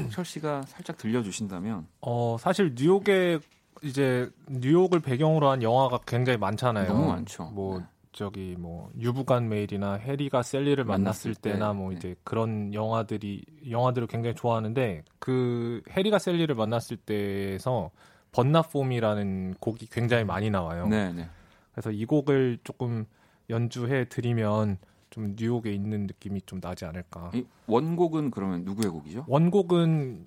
철 0.10 0.26
씨가 0.26 0.64
살짝 0.64 0.98
들려주신다면 0.98 1.88
어, 2.02 2.38
사실 2.40 2.74
뉴욕에 2.78 3.40
이제 3.84 4.30
뉴욕을 4.48 5.00
배경으로 5.02 5.50
한 5.50 5.62
영화가 5.62 6.00
굉장히 6.06 6.38
많잖아요. 6.38 6.88
너무 6.88 7.08
많죠. 7.08 7.46
뭐 7.54 7.80
네. 7.80 7.86
저기 8.14 8.56
뭐 8.58 8.90
유부간 8.98 9.50
메일이나 9.50 9.96
해리가 9.96 10.44
셀리를 10.44 10.82
만났을, 10.84 11.32
만났을 11.32 11.36
때, 11.36 11.54
때나 11.54 11.74
뭐 11.74 11.90
네. 11.90 11.98
이제 11.98 12.16
그런 12.24 12.74
영화들이 12.74 13.44
영화들을 13.70 14.08
굉장히 14.08 14.36
좋아하는데 14.36 15.04
그 15.20 15.82
해리가 15.90 16.20
셀리를 16.20 16.54
만났을 16.56 16.98
때에서 16.98 17.92
번나폼이라는 18.32 19.56
곡이 19.60 19.88
굉장히 19.88 20.24
많이 20.24 20.50
나와요. 20.50 20.88
네, 20.88 21.12
네. 21.12 21.28
그래서 21.72 21.92
이 21.92 22.06
곡을 22.06 22.60
조금 22.64 23.06
연주해 23.50 24.06
드리면 24.10 24.78
좀 25.14 25.36
뉴욕에 25.38 25.72
있는 25.72 26.08
느낌이 26.08 26.42
좀 26.48 26.60
나지 26.60 26.86
않을까. 26.86 27.30
이 27.36 27.46
원곡은 27.68 28.32
그러면 28.32 28.64
누구의 28.64 28.90
곡이죠? 28.90 29.26
원곡은 29.28 30.26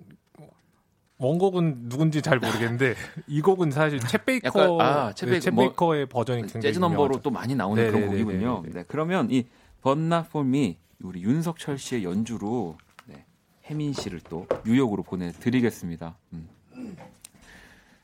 원곡은 1.17 1.89
누군지 1.89 2.21
잘 2.21 2.39
모르겠는데 2.39 2.95
이 3.27 3.41
곡은 3.41 3.71
사실 3.71 3.99
챗 3.99 4.23
베이커 4.23 4.47
약간, 4.47 4.79
아, 4.79 5.11
챗 5.11 5.25
네, 5.25 5.31
베이커, 5.31 5.49
챗 5.49 5.51
뭐, 5.51 5.63
베이커의 5.65 6.05
버전이 6.05 6.41
굉장히 6.43 6.61
재즈 6.61 6.79
넘버로. 6.79 7.21
또 7.21 7.31
많이 7.31 7.53
나오는 7.53 7.83
네, 7.83 7.91
그런 7.91 8.03
네, 8.03 8.07
곡이군요. 8.07 8.61
네, 8.61 8.67
네, 8.69 8.73
네, 8.73 8.79
네. 8.79 8.85
그러면 8.87 9.29
이 9.29 9.45
But 9.81 10.02
Not 10.02 10.23
for 10.23 10.55
Me 10.55 10.77
우리 11.01 11.21
윤석철 11.21 11.77
씨의 11.77 12.05
연주로 12.05 12.77
네, 13.07 13.25
혜민 13.65 13.91
씨를 13.91 14.21
또 14.29 14.47
뉴욕으로 14.65 15.03
보내드리겠습니다. 15.03 16.15
음. 16.31 16.47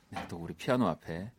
네, 0.10 0.26
또 0.28 0.36
우리 0.36 0.54
피아노 0.54 0.88
앞에 0.88 1.32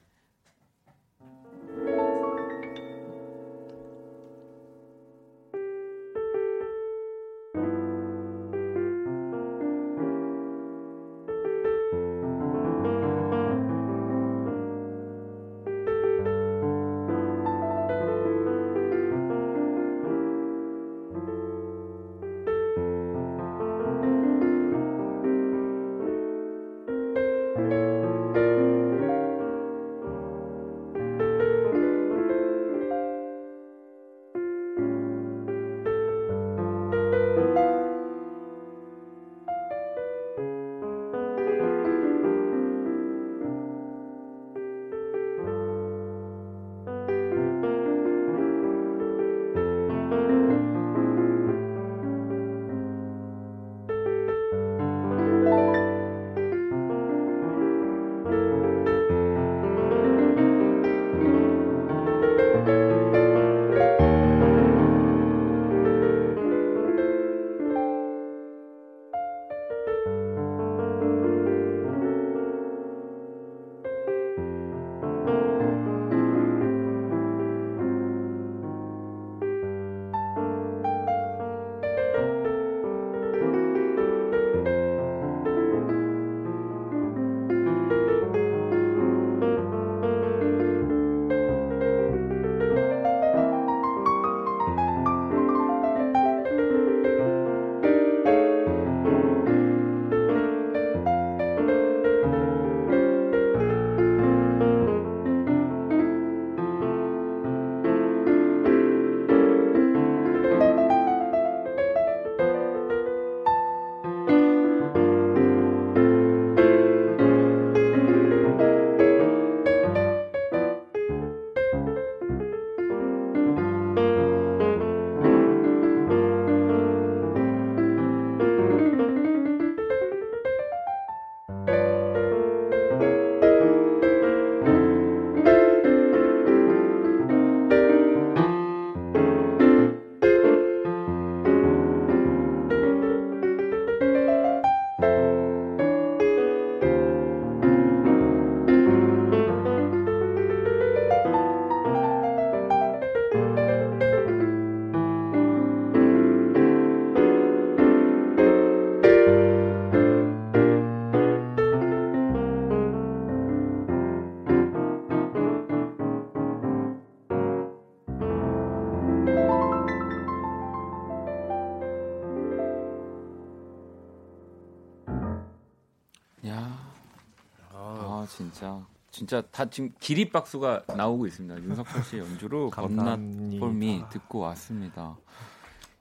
진짜 179.24 179.40
다 179.50 179.64
지금 179.70 179.90
기립박수가 180.00 180.84
나오고 180.98 181.26
있습니다. 181.26 181.62
윤석철 181.62 182.04
씨의 182.04 182.22
연주로 182.22 182.68
범낫 182.68 182.96
감사합니다. 183.16 183.58
폴미 183.64 184.04
듣고 184.12 184.40
왔습니다. 184.40 185.16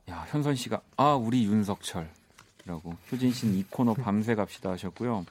야 0.10 0.26
현선 0.28 0.56
씨가 0.56 0.82
아 0.98 1.14
우리 1.14 1.46
윤석철이라고 1.46 2.98
효진 3.10 3.32
씨는 3.32 3.56
이 3.56 3.64
코너 3.70 3.94
밤새 3.94 4.36
갑시다 4.36 4.72
하셨고요. 4.72 5.26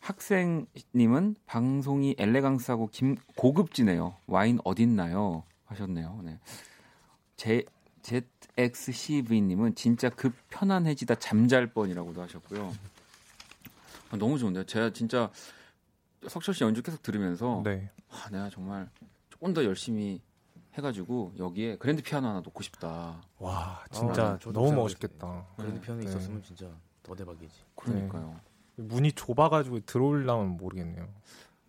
학생님은 0.00 1.36
방송이 1.44 2.14
엘레강스하고 2.18 2.88
김 2.90 3.16
고급지네요. 3.36 4.16
와인 4.26 4.58
어딨나요? 4.64 5.42
하셨네요. 5.66 6.20
네. 6.24 6.38
제 7.36 7.64
ZXCV님은 8.00 9.74
진짜 9.74 10.08
급 10.08 10.32
편안해지다 10.48 11.16
잠잘 11.16 11.66
뻔이라고도 11.66 12.22
하셨고요. 12.22 12.72
아, 14.10 14.16
너무 14.16 14.38
좋은데요. 14.38 14.64
제가 14.64 14.94
진짜 14.94 15.30
석철 16.28 16.54
씨 16.54 16.64
연주 16.64 16.82
계속 16.82 17.02
들으면서 17.02 17.62
네. 17.64 17.90
아, 18.10 18.28
내가 18.30 18.48
정말 18.50 18.88
조금 19.30 19.52
더 19.54 19.64
열심히 19.64 20.20
해가지고 20.74 21.32
여기에 21.38 21.76
그랜드 21.76 22.02
피아노 22.02 22.28
하나 22.28 22.40
놓고 22.40 22.62
싶다. 22.62 23.20
와 23.38 23.84
진짜 23.90 24.38
아, 24.44 24.52
너무. 24.52 24.72
멋있겠다. 24.72 25.46
그래도 25.56 25.80
편에 25.80 26.04
네. 26.04 26.08
있었으면 26.08 26.42
진짜 26.42 26.66
더 27.02 27.14
대박이지. 27.14 27.52
그러니까요. 27.76 28.40
문이 28.76 29.12
좁아가지고 29.12 29.80
들어올라면 29.80 30.56
모르겠네요. 30.56 31.08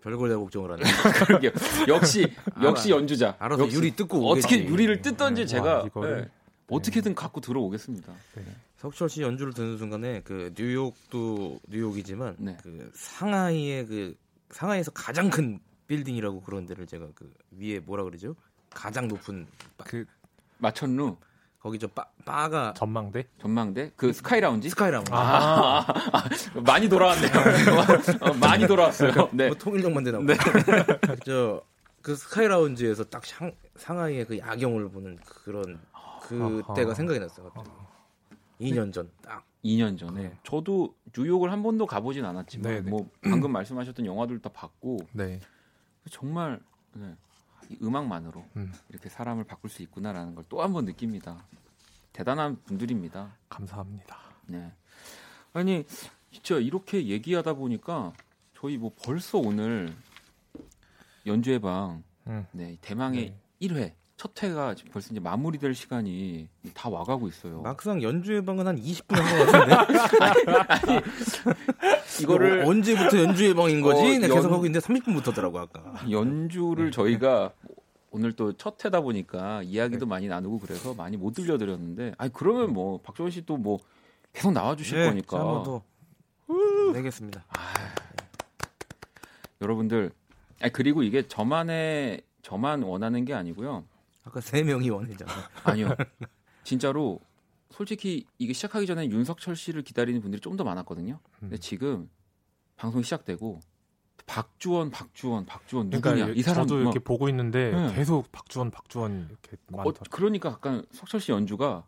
별걸 0.01 0.29
다 0.29 0.37
걱정을 0.37 0.71
하네. 0.73 0.83
그러게요. 1.25 1.51
역시 1.87 2.27
역시 2.61 2.89
알아. 2.91 2.97
연주자. 2.99 3.35
알아서 3.39 3.63
역시 3.63 3.77
유리 3.77 3.91
뜯고 3.95 4.29
어떻게 4.29 4.55
오겠지. 4.55 4.71
유리를 4.71 5.01
뜯던지 5.01 5.41
네. 5.41 5.45
제가 5.47 5.87
와. 5.93 6.05
네, 6.07 6.29
어떻게든 6.69 7.15
갖고 7.15 7.41
들어오겠습니다. 7.41 8.13
석철 8.77 9.09
씨 9.09 9.21
연주를 9.21 9.53
듣는 9.53 9.77
순간에 9.77 10.21
그 10.23 10.53
뉴욕도 10.57 11.59
뉴욕이지만 11.69 12.35
네. 12.39 12.57
그 12.61 12.91
상하이의 12.93 13.85
그 13.85 14.15
상하이에서 14.53 14.91
가장 14.91 15.29
큰 15.29 15.59
빌딩이라고 15.87 16.41
그런 16.41 16.65
데를 16.65 16.87
제가 16.87 17.07
그 17.13 17.31
위에 17.51 17.79
뭐라 17.79 18.03
그러죠? 18.03 18.35
가장 18.69 19.07
높은 19.07 19.45
바, 19.77 19.83
그 19.83 20.05
마천루 20.59 21.17
거기 21.59 21.79
저 21.79 21.87
바, 21.87 22.05
바가 22.25 22.73
전망대? 22.75 23.25
전망대 23.39 23.91
그 23.95 24.11
스카이 24.13 24.39
라운지 24.41 24.69
스카이 24.69 24.91
라운지 24.91 25.11
아, 25.13 25.85
많이 26.65 26.89
돌아왔네요. 26.89 27.31
어, 28.21 28.33
많이 28.33 28.67
돌아왔어요. 28.67 29.29
네. 29.31 29.47
뭐 29.47 29.55
통일동만 29.57 30.03
되나 30.03 30.19
저그 31.25 32.15
스카이 32.15 32.47
라운지에서 32.47 33.05
딱 33.05 33.25
상, 33.25 33.51
상하이의 33.75 34.25
그 34.25 34.37
야경을 34.37 34.89
보는 34.89 35.19
그런 35.23 35.79
그때가 36.21 36.89
아하. 36.89 36.93
생각이 36.93 37.19
났어요. 37.19 37.49
갑자기. 37.49 37.77
2년 38.61 38.93
전 38.93 39.09
딱. 39.21 39.43
2년 39.63 39.97
전에 39.97 40.37
저도 40.43 40.93
뉴욕을 41.17 41.51
한 41.51 41.63
번도 41.63 41.85
가보진 41.85 42.25
않았지만 42.25 42.71
네, 42.71 42.81
네. 42.81 42.89
뭐 42.89 43.09
방금 43.21 43.51
말씀하셨던 43.53 44.05
영화들 44.05 44.39
다 44.39 44.49
봤고 44.49 44.99
네. 45.13 45.39
정말 46.11 46.59
네, 46.93 47.15
이 47.69 47.77
음악만으로 47.81 48.45
음. 48.57 48.73
이렇게 48.89 49.09
사람을 49.09 49.45
바꿀 49.45 49.69
수 49.69 49.81
있구나라는 49.83 50.35
걸 50.35 50.43
또 50.49 50.61
한 50.61 50.73
번 50.73 50.85
느낍니다. 50.85 51.45
대단한 52.11 52.61
분들입니다. 52.65 53.35
감사합니다. 53.49 54.17
네. 54.47 54.71
아니 55.53 55.85
진짜 56.31 56.57
이렇게 56.57 57.07
얘기하다 57.07 57.53
보니까 57.53 58.13
저희 58.55 58.77
뭐 58.77 58.91
벌써 59.03 59.37
오늘 59.37 59.93
연주회 61.25 61.59
방 61.59 62.03
음. 62.27 62.45
네, 62.51 62.77
대망의 62.81 63.33
1회 63.61 63.93
첫 64.23 64.41
회가 64.41 64.73
벌써 64.93 65.09
이제 65.11 65.19
마무리될 65.19 65.75
시간이 65.75 66.47
다 66.73 66.87
와가고 66.87 67.27
있어요. 67.27 67.61
막상 67.61 68.01
연주회 68.01 68.39
방은 68.45 68.65
한 68.65 68.81
20분 68.81 69.15
한 69.17 69.37
것 69.37 69.51
같은데 69.51 71.01
이거를 72.21 72.63
어, 72.63 72.69
언제부터 72.69 73.17
연주회 73.21 73.53
방인 73.53 73.81
거지? 73.81 73.99
어, 73.99 74.03
내가 74.19 74.33
계속 74.35 74.47
연- 74.47 74.53
하고 74.53 74.65
있는데 74.65 74.79
30분부터더라고 74.85 75.57
아까. 75.57 76.09
연주를 76.09 76.91
저희가 76.91 77.51
오늘 78.11 78.31
또첫 78.33 78.85
회다 78.85 79.01
보니까 79.01 79.61
이야기도 79.63 80.05
많이 80.05 80.29
나누고 80.29 80.59
그래서 80.59 80.93
많이 80.93 81.17
못 81.17 81.33
들려드렸는데 81.33 82.13
아니 82.17 82.31
그러면 82.31 82.71
뭐 82.71 82.99
박정원 83.01 83.29
씨또뭐 83.29 83.79
계속 84.31 84.53
나와주실 84.53 85.03
거니까 85.05 85.37
한번 85.37 85.63
더 85.63 85.81
내겠습니다. 86.93 87.43
여러분들 89.61 90.11
아니 90.61 90.71
그리고 90.71 91.03
이게 91.03 91.27
저만의 91.27 92.21
저만 92.41 92.83
원하는 92.83 93.25
게 93.25 93.33
아니고요 93.33 93.83
아까 94.23 94.41
세 94.41 94.63
명이 94.63 94.89
원했잖아. 94.89 95.31
아니요 95.63 95.89
진짜로 96.63 97.19
솔직히 97.71 98.25
이게 98.37 98.53
시작하기 98.53 98.85
전에 98.85 99.07
윤석철 99.09 99.55
씨를 99.55 99.81
기다리는 99.83 100.21
분들이 100.21 100.39
좀 100.39 100.55
더 100.57 100.63
많았거든요 100.63 101.19
근데 101.39 101.55
음. 101.55 101.59
지금 101.59 102.09
방송이 102.75 103.03
시작되고 103.03 103.59
박주원 104.25 104.91
박주원 104.91 105.45
박주원 105.45 105.89
누구냐 105.89 106.13
그러니까 106.15 106.39
이 106.39 106.41
사람 106.43 106.63
저도 106.67 106.75
뭐- 106.75 106.83
이렇게 106.83 106.99
보고 106.99 107.27
있는데 107.29 107.71
네. 107.71 107.93
계속 107.95 108.31
박주원 108.31 108.71
박주원 108.71 109.27
이렇게 109.29 109.57
어, 109.73 109.77
많다. 109.83 110.01
그러니까 110.11 110.49
약간 110.49 110.85
석철 110.93 111.19
씨 111.19 111.31
연주가 111.31 111.83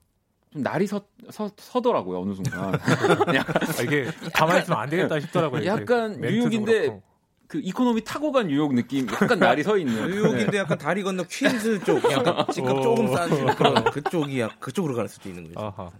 좀 0.51 0.61
날이 0.63 0.87
서, 0.87 1.05
서, 1.29 1.49
서더라고요 1.57 2.19
어느 2.21 2.33
순간 2.33 2.73
아, 2.75 3.81
이게 3.83 4.05
가만히 4.33 4.61
있으면 4.61 4.79
안 4.79 4.89
되겠다 4.89 5.19
싶더라고요. 5.19 5.65
약간 5.65 6.19
뉴욕인데 6.19 6.81
그렇고. 6.81 7.03
그 7.47 7.59
이코노미 7.63 8.03
타고 8.03 8.31
간 8.31 8.47
뉴욕 8.47 8.73
느낌 8.73 9.07
약간 9.07 9.39
날이 9.39 9.63
서 9.63 9.77
있는 9.77 9.93
뉴욕인데 10.09 10.57
약간 10.57 10.77
다리 10.77 11.03
건너 11.03 11.23
퀸즈 11.23 11.83
쪽, 11.83 12.03
약간 12.11 12.45
집값 12.51 12.77
오. 12.77 12.81
조금 12.81 13.07
싼 13.15 13.55
그런 13.55 13.83
그쪽이 13.85 14.39
약 14.39 14.59
그쪽으로 14.59 14.95
갈 14.95 15.07
수도 15.07 15.29
있는 15.29 15.47
거죠. 15.47 15.59
아하. 15.59 15.91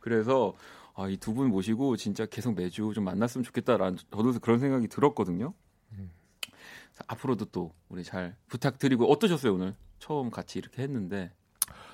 그래서 0.00 0.54
아, 0.94 1.08
이 1.08 1.16
두 1.16 1.32
분 1.34 1.48
모시고 1.48 1.96
진짜 1.96 2.26
계속 2.26 2.54
매주 2.54 2.92
좀 2.94 3.04
만났으면 3.04 3.44
좋겠다라는 3.44 3.96
저도 4.10 4.38
그런 4.40 4.58
생각이 4.58 4.88
들었거든요. 4.88 5.54
음. 5.92 6.10
자, 6.92 7.04
앞으로도 7.06 7.46
또 7.46 7.72
우리 7.88 8.04
잘 8.04 8.36
부탁드리고 8.48 9.10
어떠셨어요 9.10 9.54
오늘 9.54 9.74
처음 9.98 10.30
같이 10.30 10.58
이렇게 10.58 10.82
했는데 10.82 11.30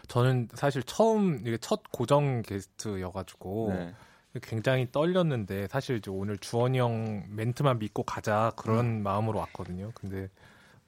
저는 0.09 0.49
사실 0.55 0.83
처음 0.83 1.41
이게 1.47 1.59
첫 1.59 1.83
고정 1.93 2.43
게스트여가지고 2.43 3.73
네. 3.77 3.95
굉장히 4.41 4.91
떨렸는데 4.91 5.69
사실 5.69 5.97
이제 5.99 6.11
오늘 6.11 6.39
주원이 6.39 6.79
형 6.79 7.25
멘트만 7.31 7.79
믿고 7.79 8.03
가자 8.03 8.53
그런 8.57 9.03
마음으로 9.03 9.39
왔거든요. 9.41 9.91
근데 9.95 10.29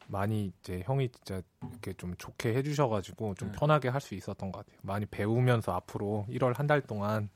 많이 0.08 0.52
이제 0.60 0.82
형이 0.84 1.08
진짜 1.10 1.40
이렇게 1.70 1.92
좀 1.94 2.14
좋게 2.16 2.54
해주셔가지고 2.54 3.34
좀 3.34 3.52
네. 3.52 3.58
편하게 3.58 3.88
할 3.88 4.00
수 4.00 4.14
있었던 4.14 4.50
것 4.50 4.58
같아요. 4.66 4.78
많이 4.82 5.06
배우면서 5.06 5.72
앞으로 5.72 6.26
1월 6.30 6.56
한 6.56 6.66
달 6.66 6.80
동안 6.80 7.28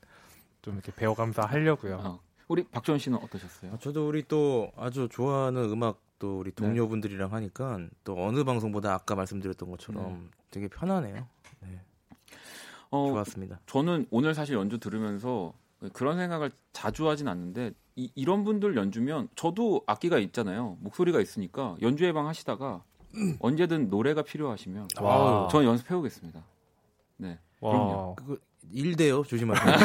좀 0.61 0.73
이렇게 0.75 0.91
배워가면서 0.93 1.43
하려고요. 1.43 1.95
어. 2.03 2.19
우리 2.47 2.63
박지원 2.63 2.99
씨는 2.99 3.17
어떠셨어요? 3.23 3.73
아, 3.73 3.77
저도 3.79 4.07
우리 4.07 4.23
또 4.27 4.71
아주 4.77 5.07
좋아하는 5.09 5.69
음악 5.71 5.99
또 6.19 6.39
우리 6.39 6.51
동료분들이랑 6.51 7.33
하니까 7.33 7.79
또 8.03 8.15
어느 8.25 8.43
방송보다 8.43 8.93
아까 8.93 9.15
말씀드렸던 9.15 9.69
것처럼 9.71 10.29
되게 10.51 10.67
편하네요. 10.67 11.27
어, 12.91 13.09
좋았습니다. 13.09 13.59
저는 13.65 14.05
오늘 14.11 14.33
사실 14.33 14.55
연주 14.55 14.79
들으면서 14.79 15.53
그런 15.93 16.17
생각을 16.17 16.51
자주 16.73 17.07
하진 17.09 17.27
않는데 17.27 17.71
이, 17.95 18.11
이런 18.15 18.43
분들 18.43 18.75
연주면 18.75 19.29
저도 19.35 19.83
악기가 19.87 20.19
있잖아요. 20.19 20.77
목소리가 20.81 21.21
있으니까 21.21 21.75
연주 21.81 22.05
예방 22.05 22.27
하시다가 22.27 22.83
언제든 23.39 23.89
노래가 23.89 24.21
필요하시면 24.21 24.89
와. 24.99 25.47
저 25.51 25.63
연습해 25.63 25.95
오겠습니다. 25.95 26.43
네. 27.17 27.39
그럼요. 27.59 28.09
와. 28.09 28.15
그거 28.15 28.37
일대요 28.71 29.23
조심하세요. 29.23 29.75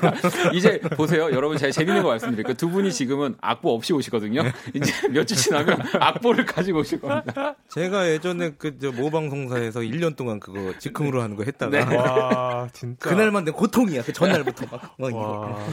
이제 0.54 0.80
보세요. 0.80 1.30
여러분 1.32 1.56
제가 1.56 1.70
재밌는 1.72 2.02
거 2.02 2.08
말씀드릴게요. 2.08 2.54
두 2.54 2.68
분이 2.68 2.92
지금은 2.92 3.36
악보 3.40 3.72
없이 3.74 3.92
오시거든요. 3.92 4.42
이제 4.74 5.08
몇 5.08 5.24
주 5.26 5.36
지나면 5.36 5.78
악보를 6.00 6.44
가지고 6.46 6.80
오실 6.80 7.00
겁니다. 7.00 7.54
제가 7.68 8.08
예전에 8.10 8.50
그저 8.54 8.90
모방송사에서 8.92 9.80
1년 9.80 10.16
동안 10.16 10.40
그거 10.40 10.76
즉흥으로 10.78 11.22
하는 11.22 11.36
거 11.36 11.44
했다가 11.44 11.84
네. 11.84 11.96
와 11.96 12.68
진짜. 12.72 13.08
그날만 13.08 13.44
된 13.44 13.54
고통이야. 13.54 14.02
그 14.02 14.12
전날부터 14.12 14.66
막. 14.98 15.14
와. 15.14 15.66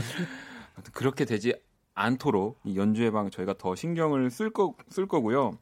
그렇게 0.93 1.25
되지 1.25 1.55
않도록 1.95 2.59
이 2.63 2.77
연주 2.77 3.03
예방 3.03 3.31
저희가 3.31 3.55
더 3.57 3.75
신경을 3.75 4.29
쓸, 4.29 4.51
거, 4.51 4.75
쓸 4.89 5.07
거고요. 5.07 5.57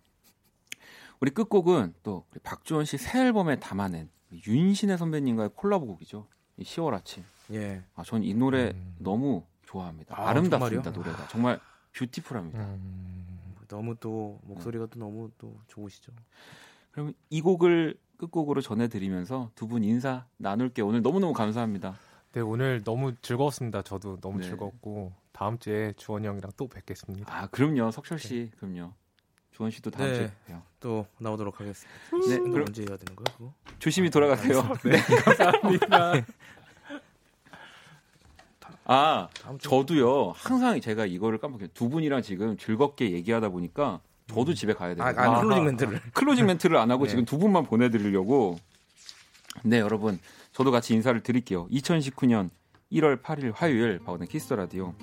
우리 1.22 1.32
끝곡은 1.32 1.94
또 2.04 2.26
우리 2.32 2.40
박주원 2.44 2.84
씨 2.84 2.98
새 2.98 3.22
앨범에 3.22 3.58
담아낸 3.62 4.10
윤신혜 4.46 4.98
선배님과의 4.98 5.52
콜라보 5.56 5.86
곡이죠. 5.88 6.28
이 6.58 6.64
10월 6.64 6.94
아침. 6.94 7.24
예. 7.52 7.84
아, 7.96 8.04
전 8.04 8.24
이 8.24 8.34
노래 8.34 8.72
음. 8.72 8.96
너무 9.00 9.44
좋아합니다. 9.66 10.16
아, 10.20 10.30
아름답습니다 10.30 10.92
정말요? 10.92 11.04
노래가 11.12 11.28
정말 11.28 11.60
뷰티풀합니다. 11.94 12.60
음. 12.60 13.56
너무 13.68 13.96
또 14.00 14.40
목소리가 14.44 14.86
또 14.88 15.00
너무 15.00 15.32
또 15.38 15.56
좋으시죠. 15.68 16.12
그럼 16.92 17.14
이 17.30 17.42
곡을 17.42 17.98
끝곡으로 18.18 18.62
전해드리면서 18.62 19.52
두 19.56 19.68
분 19.68 19.84
인사 19.84 20.26
나눌게 20.38 20.82
오늘 20.82 21.02
너무너무 21.02 21.34
감사합니다. 21.34 21.98
네 22.32 22.42
오늘 22.42 22.84
너무 22.84 23.16
즐거웠습니다. 23.22 23.82
저도 23.82 24.18
너무 24.22 24.40
네. 24.40 24.46
즐겁고 24.46 25.12
다음 25.32 25.58
주에 25.58 25.94
주원이 25.98 26.28
형이랑 26.28 26.52
또 26.58 26.68
뵙겠습니다. 26.68 27.34
아 27.36 27.48
그럼요 27.48 27.92
석철 27.92 28.20
씨 28.20 28.52
그럼요 28.58 28.94
주원 29.56 29.72
씨도 29.72 29.90
다음 29.90 30.10
네. 30.10 30.16
주에 30.16 30.32
봬요. 30.48 30.62
또 30.82 31.08
나오도록 31.18 31.62
하겠습니다. 31.62 31.98
네, 32.12 32.38
근데 32.40 32.52
그럼 32.52 32.66
언제 32.68 32.82
해야 32.82 32.98
되는 32.98 33.16
거야 33.16 33.26
그거? 33.38 33.54
조심히 33.80 34.10
돌아가세요. 34.10 34.62
네. 34.84 35.02
아 38.84 39.30
다음 39.42 39.58
주 39.58 39.70
저도요 39.70 40.34
항상 40.36 40.82
제가 40.82 41.06
이거를 41.06 41.38
까먹어요. 41.38 41.70
두 41.74 41.88
분이랑 41.88 42.22
지금 42.22 42.58
즐겁게 42.58 43.12
얘기하다 43.12 43.48
보니까 43.48 44.02
저도 44.28 44.54
집에 44.54 44.74
가야 44.74 44.94
돼요. 44.94 45.06
아, 45.06 45.14
아 45.16 45.40
클로징 45.40 45.64
멘트를. 45.64 46.02
클로징 46.14 46.46
멘트를 46.48 46.76
안 46.76 46.92
하고 46.92 47.06
네. 47.06 47.12
지금 47.12 47.24
두 47.24 47.38
분만 47.38 47.64
보내드리려고. 47.64 48.60
네, 49.64 49.80
여러분. 49.80 50.20
저도 50.52 50.72
같이 50.72 50.94
인사를 50.94 51.22
드릴게요. 51.24 51.70
2019년 51.70 52.50
1월 52.92 53.22
8일 53.22 53.54
화요일 53.56 54.00
박원의 54.00 54.28
Kiss 54.28 54.45
the 54.45 54.58
Radio. 54.58 54.94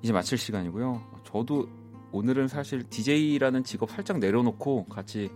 이제 0.00 0.12
마칠 0.12 0.38
시간이고요. 0.38 1.22
저도 1.24 1.68
오늘은 2.14 2.46
사실 2.46 2.84
DJ라는 2.88 3.64
직업 3.64 3.90
살짝 3.90 4.20
내려놓고 4.20 4.84
같이 4.84 5.32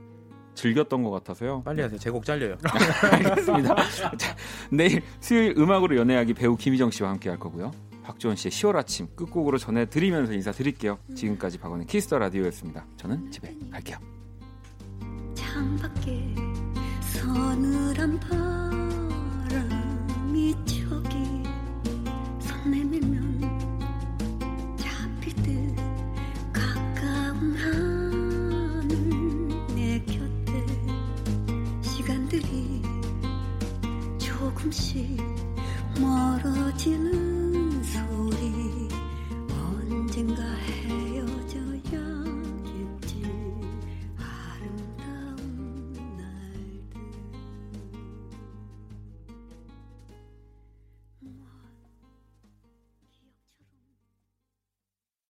즐겼던 0.55 1.03
것 1.03 1.11
같아서요. 1.11 1.65
빨리 1.65 1.83
하세요. 1.83 1.99
제 1.99 2.09
곡 2.09 2.25
잘려요. 2.25 2.57
알겠습니다. 3.13 3.75
자, 4.17 4.37
내일 4.71 5.03
수요일 5.19 5.59
음악으로 5.59 5.97
연애하기 5.97 6.35
배우 6.35 6.57
김희정 6.57 6.93
씨와 6.93 7.11
함께 7.11 7.31
할 7.31 7.39
거고요. 7.39 7.73
박주원 8.05 8.37
씨의 8.37 8.53
10월 8.53 8.77
아침 8.77 9.09
끝곡으로 9.17 9.59
전해드리면서 9.59 10.33
인사드릴게요. 10.33 11.01
지금까지 11.17 11.59
박원의 11.59 11.89
Kiss 11.89 12.05
the 12.05 12.17
Radio였습니다. 12.21 12.87
저는 12.97 13.29
집에 13.33 13.57
갈게요. 13.73 13.99
창밖에 15.35 16.35
서늘한 17.01 18.21
바람이 19.49 20.55
저기 20.65 21.43
손 22.41 22.71
내밀면 22.71 23.48
하늘 27.57 28.89
내 29.75 29.99
곁에 30.05 30.67
시간들이 31.83 32.83
조금씩 34.19 35.17
멀어지는 36.01 37.83
소리 37.83 38.89
언젠가 39.51 40.43